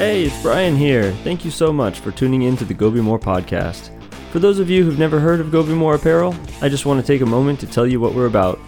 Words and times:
Hey, 0.00 0.24
it's 0.24 0.40
Brian 0.40 0.76
here. 0.76 1.12
Thank 1.24 1.44
you 1.44 1.50
so 1.50 1.74
much 1.74 2.00
for 2.00 2.10
tuning 2.10 2.40
in 2.40 2.56
to 2.56 2.64
the 2.64 2.72
Go 2.72 2.90
Be 2.90 3.02
More 3.02 3.18
podcast. 3.18 3.90
For 4.32 4.38
those 4.38 4.58
of 4.58 4.70
you 4.70 4.82
who've 4.82 4.98
never 4.98 5.20
heard 5.20 5.40
of 5.40 5.52
Go 5.52 5.62
Be 5.62 5.74
More 5.74 5.96
Apparel, 5.96 6.34
I 6.62 6.70
just 6.70 6.86
want 6.86 6.98
to 7.02 7.06
take 7.06 7.20
a 7.20 7.26
moment 7.26 7.60
to 7.60 7.66
tell 7.66 7.86
you 7.86 8.00
what 8.00 8.14
we're 8.14 8.24
about. 8.24 8.58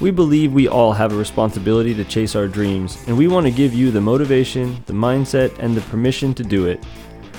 We 0.00 0.10
believe 0.10 0.52
we 0.52 0.66
all 0.66 0.92
have 0.92 1.12
a 1.12 1.16
responsibility 1.16 1.94
to 1.94 2.04
chase 2.04 2.34
our 2.34 2.48
dreams, 2.48 2.98
and 3.06 3.16
we 3.16 3.28
want 3.28 3.46
to 3.46 3.52
give 3.52 3.72
you 3.72 3.92
the 3.92 4.00
motivation, 4.00 4.82
the 4.86 4.92
mindset, 4.92 5.56
and 5.60 5.76
the 5.76 5.80
permission 5.82 6.34
to 6.34 6.42
do 6.42 6.66
it. 6.66 6.84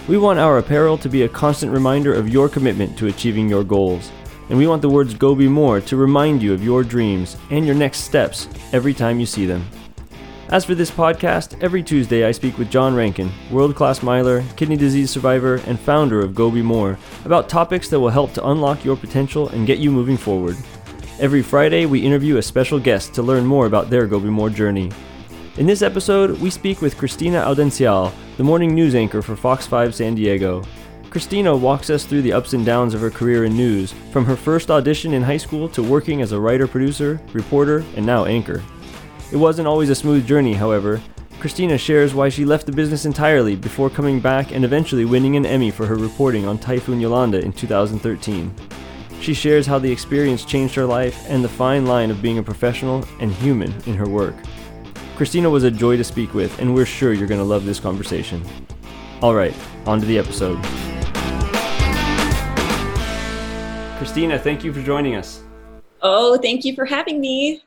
We 0.07 0.17
want 0.17 0.39
our 0.39 0.59
apparel 0.59 0.97
to 0.99 1.09
be 1.09 1.23
a 1.23 1.27
constant 1.27 1.73
reminder 1.73 2.13
of 2.13 2.29
your 2.29 2.47
commitment 2.47 2.97
to 2.99 3.07
achieving 3.07 3.49
your 3.49 3.65
goals, 3.65 4.13
and 4.47 4.57
we 4.57 4.65
want 4.65 4.81
the 4.81 4.87
words 4.87 5.13
Go 5.13 5.35
Be 5.35 5.49
More 5.49 5.81
to 5.81 5.97
remind 5.97 6.41
you 6.41 6.53
of 6.53 6.63
your 6.63 6.85
dreams 6.85 7.35
and 7.51 7.65
your 7.65 7.75
next 7.75 7.99
steps 8.05 8.47
every 8.71 8.93
time 8.93 9.19
you 9.19 9.25
see 9.25 9.45
them. 9.45 9.67
As 10.49 10.63
for 10.63 10.75
this 10.75 10.91
podcast, 10.91 11.59
every 11.63 11.81
Tuesday 11.81 12.23
I 12.23 12.31
speak 12.31 12.59
with 12.59 12.69
John 12.69 12.93
Rankin, 12.93 13.31
world 13.49 13.75
class 13.75 14.03
miler, 14.03 14.43
kidney 14.55 14.77
disease 14.77 15.09
survivor, 15.09 15.55
and 15.65 15.79
founder 15.79 16.19
of 16.19 16.35
Go 16.35 16.51
Be 16.51 16.61
More, 16.61 16.99
about 17.25 17.49
topics 17.49 17.89
that 17.89 17.99
will 17.99 18.09
help 18.09 18.31
to 18.33 18.47
unlock 18.47 18.85
your 18.85 18.95
potential 18.95 19.49
and 19.49 19.65
get 19.65 19.79
you 19.79 19.89
moving 19.89 20.17
forward. 20.17 20.55
Every 21.19 21.41
Friday, 21.41 21.87
we 21.87 21.99
interview 22.05 22.37
a 22.37 22.43
special 22.43 22.79
guest 22.79 23.15
to 23.15 23.23
learn 23.23 23.43
more 23.43 23.65
about 23.65 23.89
their 23.89 24.05
Go 24.05 24.19
Be 24.19 24.29
More 24.29 24.51
journey. 24.51 24.91
In 25.57 25.65
this 25.65 25.81
episode, 25.81 26.39
we 26.39 26.51
speak 26.51 26.79
with 26.79 26.97
Cristina 26.97 27.41
Audencial, 27.41 28.13
the 28.37 28.43
morning 28.43 28.75
news 28.75 28.93
anchor 28.93 29.23
for 29.23 29.35
Fox 29.35 29.65
5 29.65 29.95
San 29.95 30.13
Diego. 30.13 30.63
Cristina 31.09 31.57
walks 31.57 31.89
us 31.89 32.05
through 32.05 32.21
the 32.21 32.33
ups 32.33 32.53
and 32.53 32.63
downs 32.63 32.93
of 32.93 33.01
her 33.01 33.09
career 33.09 33.45
in 33.45 33.57
news, 33.57 33.93
from 34.11 34.25
her 34.25 34.35
first 34.35 34.69
audition 34.69 35.13
in 35.15 35.23
high 35.23 35.37
school 35.37 35.67
to 35.69 35.81
working 35.81 36.21
as 36.21 36.33
a 36.33 36.39
writer 36.39 36.67
producer, 36.67 37.19
reporter, 37.33 37.83
and 37.95 38.05
now 38.05 38.25
anchor. 38.25 38.61
It 39.31 39.37
wasn't 39.37 39.67
always 39.67 39.89
a 39.89 39.95
smooth 39.95 40.27
journey, 40.27 40.53
however. 40.53 41.01
Christina 41.39 41.77
shares 41.77 42.13
why 42.13 42.29
she 42.29 42.45
left 42.45 42.65
the 42.65 42.71
business 42.71 43.05
entirely 43.05 43.55
before 43.55 43.89
coming 43.89 44.19
back 44.19 44.51
and 44.51 44.63
eventually 44.63 45.03
winning 45.03 45.35
an 45.35 45.45
Emmy 45.45 45.71
for 45.71 45.85
her 45.85 45.95
reporting 45.95 46.45
on 46.45 46.57
Typhoon 46.57 47.01
Yolanda 47.01 47.39
in 47.39 47.51
2013. 47.51 48.53
She 49.19 49.33
shares 49.33 49.65
how 49.65 49.79
the 49.79 49.91
experience 49.91 50.45
changed 50.45 50.75
her 50.75 50.85
life 50.85 51.25
and 51.27 51.43
the 51.43 51.49
fine 51.49 51.85
line 51.85 52.11
of 52.11 52.21
being 52.21 52.37
a 52.37 52.43
professional 52.43 53.03
and 53.19 53.31
human 53.31 53.73
in 53.87 53.95
her 53.95 54.07
work. 54.07 54.35
Christina 55.15 55.49
was 55.49 55.63
a 55.63 55.71
joy 55.71 55.97
to 55.97 56.03
speak 56.03 56.33
with, 56.33 56.59
and 56.59 56.75
we're 56.75 56.85
sure 56.85 57.13
you're 57.13 57.27
going 57.27 57.39
to 57.39 57.45
love 57.45 57.65
this 57.65 57.79
conversation. 57.79 58.43
Alright, 59.23 59.55
on 59.85 59.99
to 59.99 60.05
the 60.05 60.19
episode. 60.19 60.61
Christina, 63.97 64.37
thank 64.37 64.63
you 64.63 64.73
for 64.73 64.81
joining 64.81 65.15
us. 65.15 65.41
Oh, 66.01 66.37
thank 66.37 66.65
you 66.65 66.75
for 66.75 66.85
having 66.85 67.19
me. 67.19 67.61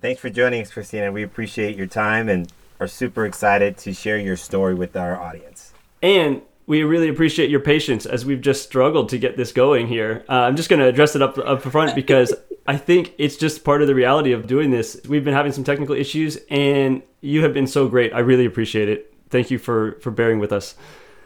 Thanks 0.00 0.20
for 0.20 0.30
joining 0.30 0.62
us, 0.62 0.70
Christina. 0.70 1.10
We 1.10 1.24
appreciate 1.24 1.76
your 1.76 1.88
time 1.88 2.28
and 2.28 2.52
are 2.78 2.86
super 2.86 3.26
excited 3.26 3.76
to 3.78 3.92
share 3.92 4.16
your 4.16 4.36
story 4.36 4.74
with 4.74 4.96
our 4.96 5.20
audience. 5.20 5.72
And 6.00 6.42
we 6.66 6.84
really 6.84 7.08
appreciate 7.08 7.50
your 7.50 7.58
patience 7.58 8.06
as 8.06 8.24
we've 8.24 8.40
just 8.40 8.62
struggled 8.62 9.08
to 9.08 9.18
get 9.18 9.36
this 9.36 9.50
going 9.50 9.88
here. 9.88 10.24
Uh, 10.28 10.34
I'm 10.34 10.54
just 10.54 10.68
going 10.68 10.78
to 10.78 10.86
address 10.86 11.16
it 11.16 11.22
up 11.22 11.36
up 11.38 11.62
front 11.62 11.96
because 11.96 12.32
I 12.68 12.76
think 12.76 13.14
it's 13.18 13.36
just 13.36 13.64
part 13.64 13.82
of 13.82 13.88
the 13.88 13.94
reality 13.94 14.30
of 14.30 14.46
doing 14.46 14.70
this. 14.70 15.00
We've 15.08 15.24
been 15.24 15.34
having 15.34 15.50
some 15.50 15.64
technical 15.64 15.96
issues, 15.96 16.38
and 16.48 17.02
you 17.20 17.42
have 17.42 17.52
been 17.52 17.66
so 17.66 17.88
great. 17.88 18.12
I 18.12 18.20
really 18.20 18.44
appreciate 18.44 18.88
it. 18.88 19.12
Thank 19.30 19.50
you 19.50 19.58
for 19.58 19.98
for 20.00 20.12
bearing 20.12 20.38
with 20.38 20.52
us. 20.52 20.76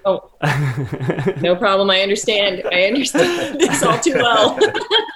Oh, 0.06 0.30
no 1.42 1.56
problem. 1.56 1.91
I 1.91 2.00
understand. 2.00 2.62
I 2.72 2.84
understand 2.84 3.60
this 3.60 3.82
all 3.82 3.98
too 3.98 4.14
well. 4.14 4.58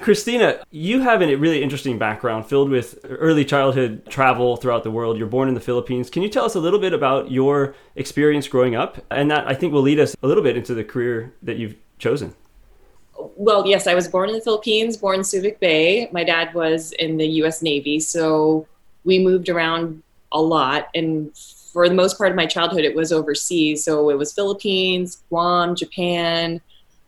Cristina, 0.00 0.64
you 0.70 1.02
have 1.02 1.22
a 1.22 1.34
really 1.34 1.62
interesting 1.62 1.98
background 1.98 2.46
filled 2.46 2.70
with 2.70 2.98
early 3.04 3.44
childhood 3.44 4.06
travel 4.08 4.56
throughout 4.56 4.84
the 4.84 4.90
world. 4.90 5.18
You're 5.18 5.26
born 5.26 5.48
in 5.48 5.54
the 5.54 5.60
Philippines. 5.60 6.08
Can 6.08 6.22
you 6.22 6.28
tell 6.28 6.44
us 6.44 6.54
a 6.54 6.60
little 6.60 6.78
bit 6.78 6.92
about 6.92 7.30
your 7.30 7.74
experience 7.94 8.48
growing 8.48 8.74
up? 8.74 8.98
And 9.10 9.30
that 9.30 9.46
I 9.46 9.54
think 9.54 9.72
will 9.72 9.82
lead 9.82 10.00
us 10.00 10.16
a 10.22 10.26
little 10.26 10.42
bit 10.42 10.56
into 10.56 10.74
the 10.74 10.84
career 10.84 11.34
that 11.42 11.58
you've 11.58 11.76
chosen. 11.98 12.34
Well, 13.18 13.66
yes, 13.66 13.86
I 13.86 13.94
was 13.94 14.08
born 14.08 14.28
in 14.30 14.34
the 14.34 14.40
Philippines, 14.40 14.96
born 14.96 15.16
in 15.16 15.22
Subic 15.22 15.58
Bay. 15.58 16.08
My 16.12 16.24
dad 16.24 16.54
was 16.54 16.92
in 16.92 17.16
the 17.16 17.26
US 17.42 17.62
Navy, 17.62 18.00
so 18.00 18.66
we 19.04 19.18
moved 19.18 19.48
around 19.48 20.02
a 20.32 20.40
lot. 20.40 20.88
And 20.94 21.36
for 21.36 21.88
the 21.88 21.94
most 21.94 22.16
part 22.16 22.30
of 22.30 22.36
my 22.36 22.46
childhood, 22.46 22.84
it 22.84 22.94
was 22.94 23.12
overseas. 23.12 23.84
So 23.84 24.10
it 24.10 24.16
was 24.16 24.32
Philippines, 24.32 25.22
Guam, 25.28 25.74
Japan, 25.74 26.60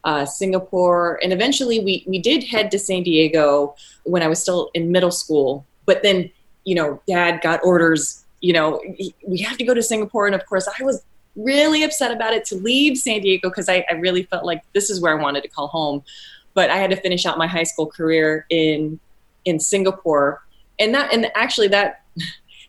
uh, 0.09 0.25
Singapore, 0.25 1.21
and 1.23 1.35
eventually 1.35 1.81
we 1.81 2.03
we 2.07 2.19
did 2.19 2.43
head 2.43 2.71
to 2.71 2.79
San 2.79 3.03
Diego 3.03 3.77
when 4.05 4.23
I 4.23 4.29
was 4.29 4.41
still 4.41 4.71
in 4.73 4.91
middle 4.91 5.11
school. 5.11 5.67
But 5.85 6.03
then, 6.03 6.31
you 6.65 6.75
know, 6.75 7.03
Dad 7.07 7.43
got 7.43 7.61
orders. 7.63 8.25
You 8.41 8.55
know, 8.55 8.81
we 9.27 9.39
have 9.43 9.59
to 9.59 9.65
go 9.65 9.75
to 9.75 9.83
Singapore, 9.83 10.25
and 10.25 10.35
of 10.35 10.47
course, 10.47 10.67
I 10.67 10.83
was 10.83 11.03
really 11.37 11.83
upset 11.83 12.11
about 12.11 12.33
it 12.33 12.47
to 12.47 12.55
leave 12.55 12.97
San 12.97 13.21
Diego 13.21 13.51
because 13.51 13.69
I, 13.69 13.85
I 13.91 13.95
really 13.97 14.23
felt 14.23 14.47
like 14.47 14.63
this 14.73 14.89
is 14.89 14.99
where 15.03 15.17
I 15.17 15.23
wanted 15.23 15.43
to 15.43 15.49
call 15.49 15.69
home. 15.69 16.03
But 16.55 16.71
I 16.71 16.77
had 16.77 16.89
to 16.89 16.97
finish 16.97 17.27
out 17.27 17.37
my 17.37 17.47
high 17.47 17.65
school 17.65 17.87
career 17.87 18.47
in 18.49 18.99
in 19.45 19.61
Singapore, 19.61 20.43
and 20.79 20.95
that 20.95 21.13
and 21.13 21.31
actually 21.35 21.69
that 21.69 22.01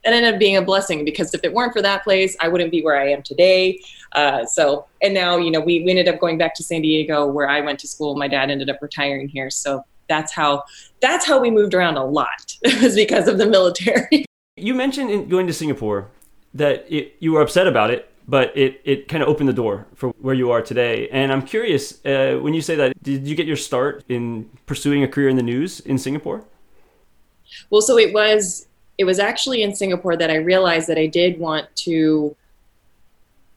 that 0.03 0.13
ended 0.13 0.33
up 0.33 0.39
being 0.39 0.57
a 0.57 0.61
blessing 0.61 1.03
because 1.03 1.33
if 1.33 1.43
it 1.43 1.53
weren't 1.53 1.73
for 1.73 1.81
that 1.81 2.03
place, 2.03 2.35
I 2.39 2.47
wouldn't 2.47 2.71
be 2.71 2.81
where 2.81 2.99
I 2.99 3.09
am 3.09 3.21
today. 3.21 3.81
Uh, 4.13 4.45
so, 4.45 4.85
and 5.01 5.13
now, 5.13 5.37
you 5.37 5.51
know, 5.51 5.59
we, 5.59 5.83
we 5.83 5.91
ended 5.91 6.07
up 6.07 6.19
going 6.19 6.37
back 6.37 6.55
to 6.55 6.63
San 6.63 6.81
Diego 6.81 7.27
where 7.27 7.49
I 7.49 7.61
went 7.61 7.79
to 7.79 7.87
school. 7.87 8.15
My 8.15 8.27
dad 8.27 8.49
ended 8.49 8.69
up 8.69 8.77
retiring 8.81 9.27
here. 9.27 9.49
So 9.49 9.83
that's 10.07 10.33
how, 10.33 10.63
that's 11.01 11.25
how 11.25 11.39
we 11.39 11.51
moved 11.51 11.73
around 11.73 11.97
a 11.97 12.05
lot. 12.05 12.55
it 12.61 12.81
was 12.81 12.95
because 12.95 13.27
of 13.27 13.37
the 13.37 13.45
military. 13.45 14.25
You 14.55 14.75
mentioned 14.75 15.09
in 15.09 15.29
going 15.29 15.47
to 15.47 15.53
Singapore 15.53 16.09
that 16.53 16.85
it, 16.89 17.15
you 17.19 17.31
were 17.31 17.41
upset 17.41 17.65
about 17.65 17.91
it, 17.91 18.11
but 18.27 18.51
it, 18.57 18.81
it 18.83 19.07
kind 19.07 19.23
of 19.23 19.29
opened 19.29 19.47
the 19.47 19.53
door 19.53 19.87
for 19.95 20.09
where 20.19 20.35
you 20.35 20.51
are 20.51 20.61
today. 20.61 21.07
And 21.13 21.31
I'm 21.31 21.43
curious, 21.43 22.05
uh, 22.05 22.39
when 22.41 22.53
you 22.53 22.61
say 22.61 22.75
that, 22.75 23.01
did 23.01 23.25
you 23.25 23.35
get 23.35 23.47
your 23.47 23.55
start 23.55 24.03
in 24.09 24.49
pursuing 24.65 25.01
a 25.01 25.07
career 25.07 25.29
in 25.29 25.37
the 25.37 25.43
news 25.43 25.79
in 25.79 25.97
Singapore? 25.97 26.43
Well, 27.69 27.81
so 27.81 27.97
it 27.97 28.13
was 28.13 28.67
it 28.99 29.05
was 29.05 29.17
actually 29.17 29.63
in 29.63 29.73
Singapore 29.73 30.17
that 30.17 30.29
I 30.29 30.35
realized 30.35 30.89
that 30.89 30.99
I 30.99 31.07
did 31.07 31.39
want 31.39 31.73
to 31.87 32.35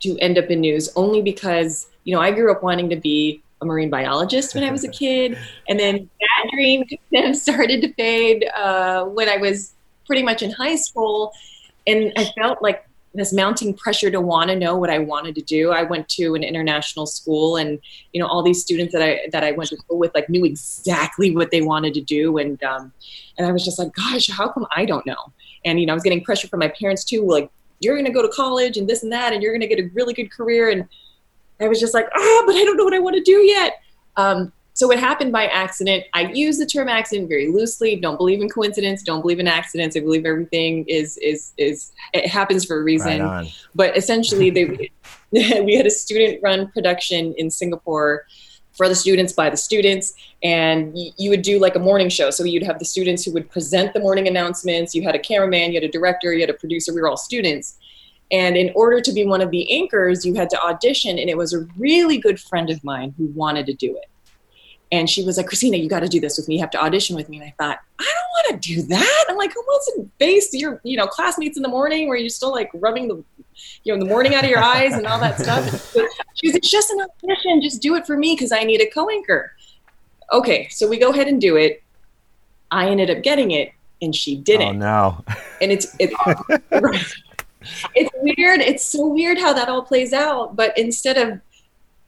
to 0.01 0.19
end 0.19 0.39
up 0.39 0.47
in 0.47 0.61
news 0.61 0.89
only 0.97 1.21
because 1.21 1.89
you 2.05 2.15
know 2.15 2.21
I 2.21 2.31
grew 2.31 2.51
up 2.51 2.63
wanting 2.63 2.89
to 2.91 2.97
be 2.97 3.43
a 3.61 3.67
marine 3.67 3.91
biologist 3.91 4.55
when 4.55 4.65
I 4.65 4.71
was 4.71 4.85
a 4.85 4.89
kid, 5.03 5.37
and 5.69 5.79
then 5.79 6.09
that 6.21 6.51
dream 6.53 6.85
then 7.13 7.35
started 7.35 7.83
to 7.83 7.93
fade 7.95 8.49
uh, 8.57 9.05
when 9.05 9.29
I 9.29 9.37
was 9.37 9.75
pretty 10.07 10.23
much 10.23 10.43
in 10.43 10.53
high 10.53 10.77
school, 10.77 11.33
and 11.89 12.13
I 12.17 12.31
felt 12.39 12.63
like 12.63 12.87
this 13.15 13.33
mounting 13.33 13.75
pressure 13.75 14.11
to 14.11 14.21
want 14.21 14.49
to 14.49 14.57
know 14.57 14.77
what 14.77 14.89
I 14.89 14.99
wanted 14.99 15.35
to 15.35 15.43
do. 15.43 15.71
I 15.71 15.83
went 15.83 16.09
to 16.11 16.35
an 16.35 16.43
international 16.43 17.07
school, 17.07 17.57
and 17.57 17.79
you 18.13 18.21
know 18.21 18.27
all 18.27 18.43
these 18.43 18.63
students 18.63 18.93
that 18.95 19.03
I 19.03 19.21
that 19.33 19.45
I 19.45 19.53
went 19.53 19.71
to 19.71 19.77
school 19.77 19.99
with 19.99 20.15
like 20.15 20.29
knew 20.29 20.45
exactly 20.45 21.35
what 21.35 21.51
they 21.51 21.63
wanted 21.63 21.95
to 21.95 22.01
do, 22.01 22.39
and 22.39 22.63
um, 22.65 22.93
and 23.39 23.47
I 23.47 23.53
was 23.53 23.65
just 23.65 23.79
like, 23.79 23.93
gosh, 23.95 24.29
how 24.29 24.49
come 24.49 24.67
I 24.75 24.85
don't 24.85 25.05
know? 25.07 25.33
And 25.65 25.79
you 25.79 25.87
know 25.87 25.93
I 25.93 25.95
was 25.95 26.03
getting 26.03 26.25
pressure 26.25 26.49
from 26.49 26.61
my 26.61 26.69
parents 26.69 27.05
too, 27.05 27.27
like 27.27 27.51
you're 27.81 27.97
going 27.97 28.07
to 28.07 28.13
go 28.13 28.23
to 28.23 28.29
college 28.29 28.77
and 28.77 28.89
this 28.89 29.03
and 29.03 29.13
that, 29.13 29.33
and 29.33 29.43
you're 29.43 29.53
going 29.53 29.61
to 29.61 29.67
get 29.67 29.81
a 29.81 29.89
really 29.93 30.15
good 30.15 30.31
career, 30.31 30.71
and 30.71 30.89
I 31.61 31.69
was 31.69 31.81
just 31.81 31.95
like, 31.95 32.07
ah, 32.07 32.43
but 32.47 32.55
I 32.55 32.65
don't 32.65 32.77
know 32.77 32.85
what 32.85 32.95
I 32.95 32.99
want 32.99 33.17
to 33.17 33.23
do 33.23 33.39
yet. 33.43 33.81
Um, 34.17 34.53
so 34.83 34.91
it 34.91 34.99
happened 34.99 35.31
by 35.31 35.47
accident. 35.47 36.03
I 36.13 36.23
use 36.33 36.59
the 36.59 36.67
term 36.67 36.89
accident 36.89 37.29
very 37.29 37.47
loosely. 37.47 37.95
Don't 37.95 38.17
believe 38.17 38.43
in 38.43 38.49
coincidence. 38.49 39.05
Don't 39.05 39.21
believe 39.21 39.39
in 39.39 39.47
accidents. 39.47 39.97
I 39.97 40.01
believe 40.01 40.27
everything 40.27 40.85
is 40.89 41.17
is 41.19 41.53
is 41.57 41.93
it 42.13 42.27
happens 42.27 42.65
for 42.65 42.81
a 42.81 42.83
reason. 42.83 43.23
Right 43.23 43.55
but 43.77 43.97
essentially, 43.97 44.51
they 44.51 44.65
we 45.31 45.77
had 45.77 45.87
a 45.87 45.91
student-run 45.91 46.73
production 46.73 47.33
in 47.39 47.49
Singapore 47.49 48.27
for 48.73 48.89
the 48.89 48.97
students 48.97 49.33
by 49.33 49.49
the 49.49 49.57
students 49.57 50.15
and 50.43 50.99
you 51.17 51.31
would 51.31 51.43
do 51.43 51.61
like 51.61 51.77
a 51.77 51.79
morning 51.79 52.09
show 52.09 52.31
so 52.31 52.43
you'd 52.43 52.65
have 52.65 52.81
the 52.81 52.85
students 52.85 53.23
who 53.23 53.33
would 53.33 53.49
present 53.51 53.93
the 53.93 54.01
morning 54.01 54.27
announcements 54.27 54.95
you 54.95 55.03
had 55.03 55.15
a 55.15 55.19
cameraman 55.19 55.71
you 55.71 55.77
had 55.79 55.85
a 55.85 55.93
director 55.93 56.33
you 56.33 56.41
had 56.41 56.49
a 56.49 56.55
producer 56.55 56.95
we 56.95 57.03
were 57.03 57.07
all 57.07 57.19
students 57.19 57.77
and 58.31 58.57
in 58.57 58.73
order 58.75 58.99
to 58.99 59.13
be 59.13 59.27
one 59.27 59.43
of 59.43 59.51
the 59.51 59.71
anchors 59.71 60.25
you 60.25 60.33
had 60.33 60.49
to 60.49 60.59
audition 60.63 61.19
and 61.19 61.29
it 61.29 61.37
was 61.37 61.53
a 61.53 61.67
really 61.77 62.17
good 62.17 62.41
friend 62.41 62.71
of 62.71 62.83
mine 62.83 63.13
who 63.19 63.27
wanted 63.27 63.67
to 63.67 63.75
do 63.75 63.95
it 63.95 64.07
and 64.93 65.09
she 65.09 65.25
was 65.25 65.39
like, 65.39 65.47
Christina, 65.47 65.79
you 65.79 65.89
got 65.89 66.01
to 66.01 66.09
do 66.09 66.21
this 66.21 66.37
with 66.37 66.47
me. 66.47 66.57
You 66.57 66.61
have 66.61 66.71
to 66.73 66.83
audition 66.83 67.17
with 67.17 67.31
me. 67.31 67.39
And 67.39 67.47
I 67.47 67.55
thought, 67.59 67.81
I 67.99 68.05
don't 68.05 68.53
want 68.53 68.63
to 68.63 68.75
do 68.75 68.83
that. 68.83 69.25
I'm 69.29 69.39
like, 69.39 69.53
who 69.55 69.61
wants 69.63 69.87
to 69.95 70.09
face 70.19 70.53
your, 70.53 70.83
you 70.85 70.99
know, 70.99 71.07
classmates 71.07 71.57
in 71.57 71.63
the 71.63 71.69
morning 71.69 72.09
where 72.09 72.19
you're 72.19 72.29
still 72.29 72.53
like 72.53 72.71
rubbing 72.75 73.09
the, 73.09 73.25
you 73.85 73.93
know, 73.93 73.99
the 73.99 74.09
morning 74.09 74.35
out 74.35 74.45
of 74.45 74.51
your 74.51 74.63
eyes 74.63 74.93
and 74.93 75.07
all 75.07 75.19
that 75.19 75.39
stuff. 75.39 75.65
she 76.35 76.49
was, 76.49 76.57
it's 76.57 76.71
just 76.71 76.91
an 76.91 77.01
audition. 77.01 77.63
Just 77.63 77.81
do 77.81 77.95
it 77.97 78.07
for 78.07 78.19
me 78.19 78.35
because 78.35 78.53
I 78.53 78.65
need 78.65 78.83
a 78.83 78.91
co-anchor. 78.91 79.53
Okay, 80.31 80.69
so 80.69 80.87
we 80.87 80.99
go 80.99 81.11
ahead 81.11 81.27
and 81.27 81.41
do 81.41 81.57
it. 81.57 81.83
I 82.71 82.89
ended 82.89 83.09
up 83.09 83.23
getting 83.23 83.51
it, 83.51 83.73
and 84.01 84.15
she 84.15 84.37
didn't. 84.37 84.83
Oh 84.83 85.25
no! 85.27 85.35
And 85.61 85.71
it's 85.71 85.95
it's 85.99 86.15
it's 87.95 88.11
weird. 88.15 88.61
It's 88.61 88.83
so 88.83 89.07
weird 89.09 89.39
how 89.39 89.53
that 89.53 89.69
all 89.69 89.83
plays 89.83 90.15
out. 90.15 90.57
But 90.57 90.77
instead 90.79 91.19
of 91.19 91.41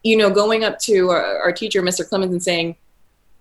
you 0.04 0.16
know, 0.16 0.30
going 0.30 0.62
up 0.62 0.78
to 0.80 1.10
our, 1.10 1.40
our 1.40 1.52
teacher, 1.52 1.82
Mr. 1.82 2.08
Clemens, 2.08 2.32
and 2.32 2.42
saying, 2.42 2.76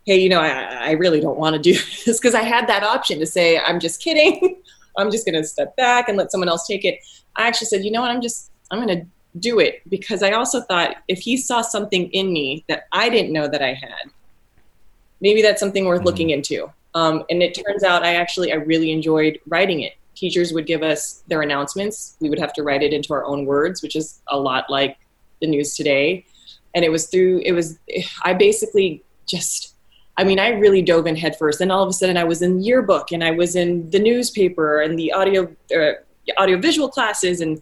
hey, 0.06 0.20
you 0.20 0.30
know, 0.30 0.40
I, 0.40 0.88
I 0.88 0.92
really 0.92 1.20
don't 1.20 1.38
want 1.38 1.56
to 1.56 1.62
do 1.62 1.74
this 2.06 2.20
because 2.20 2.34
I 2.34 2.42
had 2.42 2.68
that 2.68 2.84
option 2.84 3.20
to 3.20 3.26
say, 3.26 3.60
I'm 3.60 3.80
just 3.80 4.02
kidding. 4.02 4.62
I'm 4.98 5.12
just 5.12 5.26
going 5.26 5.36
to 5.36 5.48
step 5.48 5.76
back 5.76 6.08
and 6.08 6.18
let 6.18 6.32
someone 6.32 6.50
else 6.50 6.68
take 6.68 6.86
it. 6.86 7.00
I 7.36 7.48
actually 7.48 7.68
said, 7.68 7.84
you 7.84 7.92
know 7.92 8.02
what, 8.02 8.12
I'm 8.12 8.22
just, 8.22 8.52
I'm 8.72 8.86
going 8.86 9.00
to 9.00 9.06
do 9.40 9.60
it 9.60 9.82
because 9.90 10.22
I 10.22 10.32
also 10.32 10.62
thought 10.62 10.98
if 11.08 11.20
he 11.20 11.36
saw 11.36 11.62
something 11.62 12.10
in 12.12 12.32
me 12.32 12.64
that 12.68 12.88
I 12.92 13.10
didn't 13.10 13.34
know 13.34 13.48
that 13.48 13.62
I 13.62 13.74
had, 13.74 14.12
maybe 15.20 15.42
that's 15.42 15.60
something 15.60 15.86
worth 15.86 16.00
mm-hmm. 16.00 16.08
looking 16.08 16.30
into. 16.30 16.72
Um, 16.96 17.24
and 17.32 17.42
it 17.42 17.56
turns 17.56 17.84
out 17.84 18.04
I 18.04 18.16
actually 18.16 18.52
I 18.52 18.58
really 18.58 18.92
enjoyed 18.92 19.40
writing 19.48 19.82
it. 19.82 19.94
Teachers 20.16 20.54
would 20.54 20.68
give 20.68 20.84
us 20.84 21.24
their 21.28 21.42
announcements. 21.42 22.18
We 22.20 22.30
would 22.30 22.38
have 22.38 22.54
to 22.54 22.64
write 22.64 22.84
it 22.84 22.94
into 22.94 23.14
our 23.14 23.26
own 23.26 23.48
words, 23.48 23.82
which 23.82 23.96
is 23.96 24.22
a 24.28 24.40
lot 24.40 24.70
like 24.70 24.98
the 25.42 25.48
news 25.48 25.76
today. 25.76 26.26
And 26.76 26.84
it 26.84 26.92
was 26.92 27.08
through 27.08 27.42
it 27.46 27.52
was 27.52 27.78
I 28.24 28.34
basically 28.34 29.04
just 29.28 29.76
I 30.18 30.24
mean 30.24 30.40
I 30.40 30.50
really 30.50 30.82
dove 30.82 31.08
in 31.08 31.16
headfirst. 31.16 31.62
And 31.62 31.72
all 31.72 31.84
of 31.84 31.90
a 31.90 31.94
sudden 31.94 32.18
I 32.18 32.24
was 32.24 32.42
in 32.42 32.62
yearbook 32.64 33.12
and 33.12 33.24
I 33.24 33.32
was 33.32 33.56
in 33.56 33.90
the 33.90 34.00
newspaper 34.00 34.82
and 34.82 34.98
the 34.98 35.12
audio 35.14 35.54
uh, 35.76 35.94
audio 36.38 36.58
visual 36.58 36.90
classes 36.90 37.42
and 37.42 37.62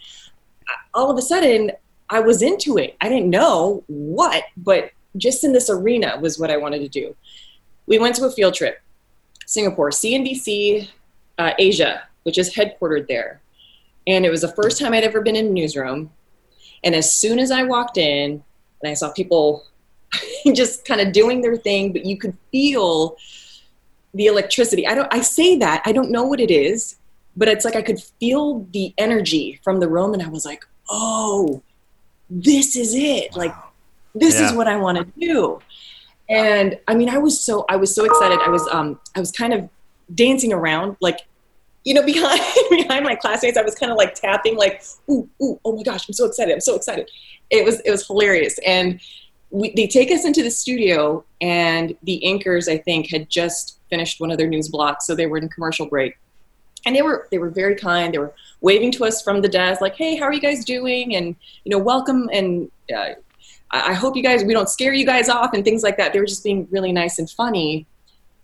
all 0.94 1.10
of 1.10 1.18
a 1.18 1.22
sudden 1.22 1.72
I 2.10 2.20
was 2.20 2.42
into 2.42 2.78
it. 2.78 2.96
I 3.00 3.08
didn't 3.08 3.30
know 3.30 3.84
what, 3.88 4.44
but 4.58 4.92
just 5.18 5.44
in 5.44 5.54
this 5.54 5.70
arena 5.70 6.18
was 6.22 6.38
what 6.38 6.52
I 6.52 6.58
wanted 6.58 6.80
to 6.80 6.90
do. 6.90 7.16
We 7.86 8.00
went 8.00 8.16
to 8.18 8.26
a 8.26 8.32
field 8.32 8.54
trip, 8.54 8.82
Singapore, 9.46 9.90
CNBC 9.90 10.90
uh, 11.38 11.52
Asia, 11.58 12.04
which 12.24 12.38
is 12.38 12.54
headquartered 12.54 13.08
there. 13.08 13.42
And 14.08 14.26
it 14.26 14.30
was 14.30 14.42
the 14.42 14.54
first 14.54 14.80
time 14.80 14.94
I'd 14.94 15.04
ever 15.04 15.22
been 15.22 15.36
in 15.36 15.48
a 15.48 15.50
newsroom. 15.50 16.12
And 16.84 16.96
as 16.96 17.16
soon 17.16 17.40
as 17.40 17.52
I 17.52 17.64
walked 17.64 17.98
in 17.98 18.44
and 18.84 18.92
I 18.92 18.94
saw 18.94 19.12
people 19.12 19.66
just 20.54 20.86
kind 20.86 21.02
of 21.02 21.12
doing 21.12 21.42
their 21.42 21.56
thing, 21.56 21.94
but 21.94 22.06
you 22.06 22.18
could 22.18 22.38
feel 22.52 23.18
the 24.14 24.28
electricity. 24.28 24.88
I 24.88 24.96
don't 24.96 25.14
I 25.14 25.22
say 25.22 25.58
that, 25.58 25.82
I 25.86 25.92
don't 25.92 26.12
know 26.12 26.24
what 26.24 26.40
it 26.40 26.52
is, 26.52 26.98
but 27.36 27.48
it's 27.48 27.66
like 27.66 27.76
I 27.76 27.82
could 27.82 28.02
feel 28.02 28.68
the 28.72 28.94
energy 28.98 29.60
from 29.64 29.80
the 29.80 29.88
room 29.88 30.14
and 30.14 30.22
I 30.22 30.28
was 30.28 30.46
like, 30.46 30.66
"Oh, 30.90 31.62
this 32.30 32.76
is 32.76 32.94
it. 32.94 33.32
Wow. 33.32 33.38
Like 33.38 33.56
this 34.14 34.40
yeah. 34.40 34.48
is 34.48 34.54
what 34.54 34.68
I 34.68 34.78
want 34.78 34.98
to 34.98 35.06
do." 35.20 35.62
And 36.30 36.80
I 36.88 36.96
mean, 36.96 37.10
I 37.10 37.18
was 37.18 37.40
so 37.40 37.66
I 37.70 37.76
was 37.76 37.94
so 37.94 38.06
excited. 38.06 38.40
I 38.40 38.50
was 38.50 38.68
um 38.72 39.00
I 39.16 39.20
was 39.20 39.32
kind 39.32 39.54
of 39.54 39.70
dancing 40.14 40.52
around 40.54 40.98
like 41.00 41.22
you 41.84 41.94
know 41.94 42.04
behind 42.06 42.42
behind 42.70 43.04
my 43.04 43.16
classmates 43.16 43.58
i 43.58 43.62
was 43.62 43.76
kind 43.76 43.92
of 43.92 43.98
like 43.98 44.14
tapping 44.14 44.56
like 44.56 44.84
ooh 45.10 45.28
ooh 45.42 45.60
oh 45.66 45.76
my 45.76 45.84
gosh 45.84 46.08
i'm 46.08 46.14
so 46.14 46.26
excited 46.26 46.54
i'm 46.54 46.62
so 46.62 46.76
excited 46.76 47.10
it 47.52 47.66
was 47.66 47.80
it 47.82 47.92
was 47.92 48.08
hilarious. 48.08 48.58
And 48.66 49.00
we, 49.52 49.74
they 49.76 49.86
take 49.86 50.10
us 50.12 50.26
into 50.26 50.42
the 50.42 50.50
studio 50.50 51.24
and 51.42 51.96
the 52.04 52.26
anchors 52.26 52.70
i 52.70 52.78
think 52.78 53.10
had 53.10 53.30
just 53.30 53.80
finished 53.90 54.22
one 54.22 54.32
of 54.32 54.38
their 54.38 54.48
news 54.48 54.70
blocks 54.70 55.06
so 55.06 55.14
they 55.14 55.28
were 55.28 55.38
in 55.38 55.50
commercial 55.50 55.86
break. 55.86 56.18
And 56.86 56.96
they 56.96 57.04
were 57.04 57.28
they 57.30 57.38
were 57.38 57.52
very 57.52 57.76
kind. 57.76 58.12
They 58.12 58.18
were 58.18 58.34
waving 58.62 58.92
to 58.94 59.06
us 59.06 59.22
from 59.22 59.42
the 59.42 59.50
desk 59.50 59.82
like 59.82 59.96
hey 59.96 60.16
how 60.16 60.26
are 60.26 60.34
you 60.34 60.42
guys 60.42 60.66
doing? 60.66 61.16
And 61.16 61.36
you 61.64 61.70
know 61.70 61.78
welcome 61.78 62.30
and 62.34 62.72
uh, 62.96 63.14
I, 63.70 63.94
hope 63.94 64.18
you 64.18 64.24
guys 64.24 64.44
we 64.44 64.54
don't 64.54 64.70
scare 64.70 64.94
you 64.94 65.06
guys 65.06 65.30
off 65.30 65.54
and 65.54 65.64
things 65.64 65.84
like 65.84 65.98
that. 65.98 66.12
They 66.12 66.20
were 66.20 66.26
just 66.26 66.44
being 66.44 66.68
really 66.72 66.92
nice 66.92 67.20
and 67.20 67.30
funny. 67.30 67.86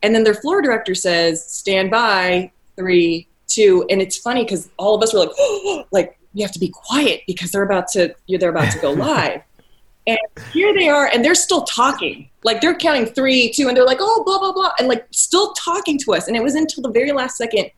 And 0.03 0.13
then 0.13 0.23
their 0.23 0.35
floor 0.35 0.61
director 0.61 0.93
says 0.93 1.43
stand 1.43 1.89
by 1.89 2.51
three 2.75 3.27
two 3.47 3.85
and 3.89 4.01
it's 4.01 4.17
funny 4.17 4.43
because 4.43 4.69
all 4.77 4.93
of 4.95 5.01
us 5.01 5.13
were 5.13 5.21
like 5.21 5.87
like 5.91 6.19
you 6.37 6.45
have 6.45 6.51
to 6.53 6.59
be 6.59 6.69
quiet 6.69 7.21
because 7.27 7.51
they're 7.51 7.63
about 7.63 7.87
to 7.87 8.13
you're 8.27 8.39
they're 8.39 8.49
about 8.49 8.71
to 8.71 8.79
go 8.79 8.91
live 8.91 9.41
and 10.07 10.19
here 10.53 10.73
they 10.73 10.87
are 10.87 11.07
and 11.07 11.23
they're 11.25 11.35
still 11.35 11.63
talking 11.63 12.29
like 12.43 12.61
they're 12.61 12.75
counting 12.75 13.05
three 13.05 13.51
two 13.51 13.67
and 13.67 13.75
they're 13.75 13.85
like 13.85 13.97
oh 13.99 14.23
blah 14.25 14.39
blah 14.39 14.53
blah 14.53 14.71
and 14.79 14.87
like 14.87 15.05
still 15.11 15.53
talking 15.53 15.97
to 15.97 16.13
us 16.13 16.27
and 16.27 16.37
it 16.37 16.43
was 16.43 16.55
until 16.55 16.83
the 16.83 16.91
very 16.91 17.11
last 17.11 17.37
second 17.37 17.69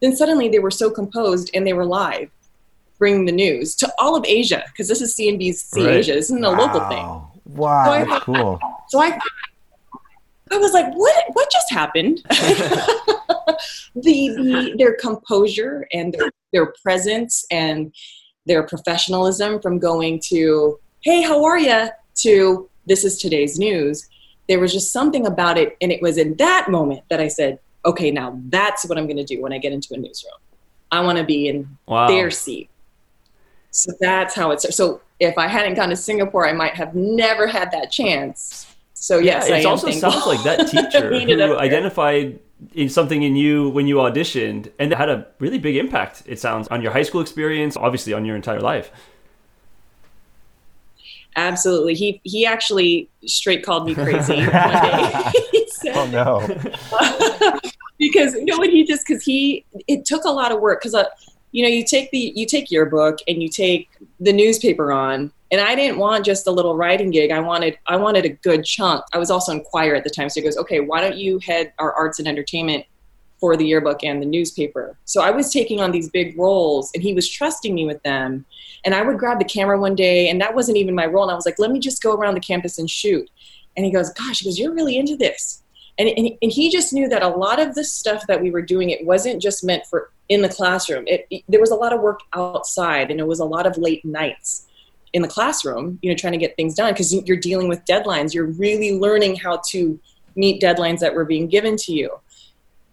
then 0.00 0.14
suddenly 0.14 0.48
they 0.48 0.58
were 0.58 0.70
so 0.70 0.90
composed 0.90 1.50
and 1.54 1.66
they 1.66 1.72
were 1.72 1.84
live, 1.84 2.30
bringing 2.98 3.26
the 3.26 3.32
news 3.32 3.74
to 3.76 3.92
all 3.98 4.16
of 4.16 4.24
Asia 4.26 4.64
because 4.68 4.88
this 4.88 5.00
is 5.00 5.14
CNBC 5.14 5.76
right. 5.76 5.96
Asia. 5.96 6.12
This 6.12 6.26
isn't 6.26 6.44
a 6.44 6.50
wow. 6.50 6.58
local 6.58 6.88
thing. 6.88 7.56
Wow, 7.56 7.84
so 7.84 8.10
that's 8.10 8.24
cool. 8.24 8.60
So 8.88 9.00
I, 9.00 9.18
I 10.50 10.58
was 10.58 10.72
like, 10.72 10.92
what? 10.94 11.24
What 11.32 11.50
just 11.50 11.70
happened? 11.70 12.22
the, 12.28 13.54
the 13.94 14.74
their 14.78 14.94
composure 14.94 15.86
and 15.92 16.14
their, 16.14 16.30
their 16.52 16.72
presence 16.82 17.44
and 17.50 17.94
their 18.46 18.62
professionalism 18.62 19.60
from 19.60 19.78
going 19.78 20.20
to 20.24 20.78
hey 21.00 21.22
how 21.22 21.44
are 21.44 21.58
you 21.58 21.88
to 22.14 22.68
this 22.86 23.04
is 23.04 23.18
today's 23.18 23.58
news 23.58 24.08
there 24.48 24.60
was 24.60 24.72
just 24.72 24.92
something 24.92 25.26
about 25.26 25.58
it 25.58 25.76
and 25.80 25.92
it 25.92 26.00
was 26.00 26.16
in 26.16 26.34
that 26.36 26.70
moment 26.70 27.02
that 27.10 27.20
i 27.20 27.28
said 27.28 27.58
okay, 27.84 28.10
now 28.10 28.38
that's 28.48 28.84
what 28.84 28.98
I'm 28.98 29.06
going 29.06 29.16
to 29.16 29.24
do 29.24 29.40
when 29.40 29.52
I 29.52 29.58
get 29.58 29.72
into 29.72 29.94
a 29.94 29.96
newsroom. 29.96 30.34
I 30.90 31.00
want 31.00 31.18
to 31.18 31.24
be 31.24 31.48
in 31.48 31.68
wow. 31.86 32.06
their 32.06 32.30
seat. 32.30 32.70
So 33.70 33.92
that's 34.00 34.34
how 34.34 34.50
it's. 34.50 34.74
So 34.74 35.00
if 35.20 35.36
I 35.38 35.46
hadn't 35.46 35.74
gone 35.74 35.90
to 35.90 35.96
Singapore, 35.96 36.48
I 36.48 36.52
might 36.52 36.74
have 36.74 36.94
never 36.94 37.46
had 37.46 37.70
that 37.72 37.90
chance. 37.90 38.67
So 39.00 39.18
yes, 39.18 39.48
yeah, 39.48 39.56
it 39.56 39.66
also 39.66 39.90
sounds 39.90 40.26
like 40.26 40.42
that 40.42 40.68
teacher 40.70 41.20
who 41.20 41.56
identified 41.56 42.40
something 42.88 43.22
in 43.22 43.36
you 43.36 43.68
when 43.70 43.86
you 43.86 43.96
auditioned 43.96 44.72
and 44.78 44.92
had 44.92 45.08
a 45.08 45.26
really 45.38 45.58
big 45.58 45.76
impact. 45.76 46.24
It 46.26 46.40
sounds 46.40 46.66
on 46.68 46.82
your 46.82 46.90
high 46.92 47.02
school 47.02 47.20
experience, 47.20 47.76
obviously 47.76 48.12
on 48.12 48.24
your 48.24 48.34
entire 48.34 48.60
life. 48.60 48.90
Absolutely. 51.36 51.94
He 51.94 52.20
he 52.24 52.44
actually 52.44 53.08
straight 53.24 53.64
called 53.64 53.86
me 53.86 53.94
crazy 53.94 54.36
one 54.36 54.50
day. 54.50 55.32
said, 55.68 55.96
oh 55.96 56.06
no. 56.10 56.40
because 57.98 58.34
you 58.34 58.46
know 58.46 58.58
what 58.58 58.70
he 58.70 58.84
just 58.84 59.06
because 59.06 59.22
he 59.22 59.64
it 59.86 60.04
took 60.04 60.24
a 60.24 60.30
lot 60.30 60.50
of 60.50 60.60
work 60.60 60.80
because 60.80 60.94
uh, 60.94 61.04
you 61.52 61.62
know 61.62 61.68
you 61.68 61.84
take 61.84 62.10
the 62.10 62.32
you 62.34 62.46
take 62.46 62.70
your 62.70 62.86
book 62.86 63.18
and 63.28 63.42
you 63.42 63.48
take 63.48 63.88
the 64.18 64.32
newspaper 64.32 64.90
on 64.90 65.30
and 65.50 65.60
i 65.60 65.74
didn't 65.74 65.98
want 65.98 66.24
just 66.24 66.46
a 66.46 66.50
little 66.50 66.76
writing 66.76 67.10
gig. 67.10 67.30
I 67.30 67.40
wanted 67.40 67.78
i 67.86 67.96
wanted 67.96 68.24
a 68.24 68.30
good 68.30 68.64
chunk. 68.64 69.04
I 69.12 69.18
was 69.18 69.30
also 69.30 69.52
in 69.52 69.62
choir 69.62 69.94
at 69.94 70.04
the 70.04 70.10
time. 70.10 70.28
So 70.28 70.40
he 70.40 70.44
goes 70.44 70.56
okay 70.56 70.80
why 70.80 71.00
don't 71.00 71.16
you 71.16 71.38
head 71.38 71.72
our 71.78 71.92
arts 71.92 72.18
and 72.18 72.28
entertainment 72.28 72.84
for 73.40 73.56
the 73.56 73.64
yearbook 73.64 74.02
and 74.02 74.20
the 74.20 74.26
newspaper? 74.26 74.96
So 75.04 75.22
i 75.22 75.30
was 75.30 75.52
taking 75.52 75.80
on 75.80 75.90
these 75.90 76.10
big 76.10 76.38
roles 76.38 76.90
and 76.94 77.02
he 77.02 77.14
was 77.14 77.28
trusting 77.28 77.74
me 77.74 77.86
with 77.86 78.02
them. 78.02 78.44
And 78.84 78.94
i 78.94 79.02
would 79.02 79.18
grab 79.18 79.38
the 79.38 79.44
camera 79.44 79.78
one 79.80 79.94
day 79.94 80.28
and 80.28 80.40
that 80.40 80.54
wasn't 80.54 80.78
even 80.78 80.94
my 80.94 81.06
role. 81.06 81.24
And 81.24 81.32
i 81.32 81.34
was 81.34 81.46
like 81.46 81.58
let 81.58 81.70
me 81.70 81.80
just 81.80 82.02
go 82.02 82.14
around 82.14 82.34
the 82.34 82.40
campus 82.40 82.78
and 82.78 82.88
shoot. 82.90 83.28
And 83.76 83.86
he 83.86 83.92
goes 83.92 84.10
gosh 84.10 84.40
he 84.40 84.44
goes 84.46 84.58
you're 84.58 84.74
really 84.74 84.98
into 84.98 85.16
this. 85.16 85.62
And, 86.00 86.08
and, 86.08 86.30
and 86.40 86.52
he 86.52 86.70
just 86.70 86.92
knew 86.92 87.08
that 87.08 87.24
a 87.24 87.28
lot 87.28 87.58
of 87.58 87.74
the 87.74 87.82
stuff 87.82 88.24
that 88.28 88.40
we 88.40 88.52
were 88.52 88.62
doing 88.62 88.90
it 88.90 89.04
wasn't 89.04 89.42
just 89.42 89.64
meant 89.64 89.84
for 89.84 90.12
in 90.28 90.42
the 90.42 90.48
classroom. 90.48 91.02
It, 91.08 91.26
it, 91.28 91.42
there 91.48 91.58
was 91.58 91.72
a 91.72 91.74
lot 91.74 91.92
of 91.92 92.00
work 92.00 92.20
outside 92.34 93.10
and 93.10 93.18
it 93.18 93.26
was 93.26 93.40
a 93.40 93.44
lot 93.44 93.66
of 93.66 93.76
late 93.78 94.04
nights 94.04 94.67
in 95.12 95.22
the 95.22 95.28
classroom 95.28 95.98
you 96.02 96.10
know 96.10 96.16
trying 96.16 96.32
to 96.32 96.38
get 96.38 96.54
things 96.56 96.74
done 96.74 96.92
because 96.92 97.12
you're 97.26 97.36
dealing 97.36 97.68
with 97.68 97.84
deadlines 97.84 98.34
you're 98.34 98.46
really 98.46 98.98
learning 98.98 99.36
how 99.36 99.60
to 99.68 99.98
meet 100.36 100.60
deadlines 100.62 100.98
that 100.98 101.14
were 101.14 101.24
being 101.24 101.48
given 101.48 101.76
to 101.76 101.92
you 101.92 102.10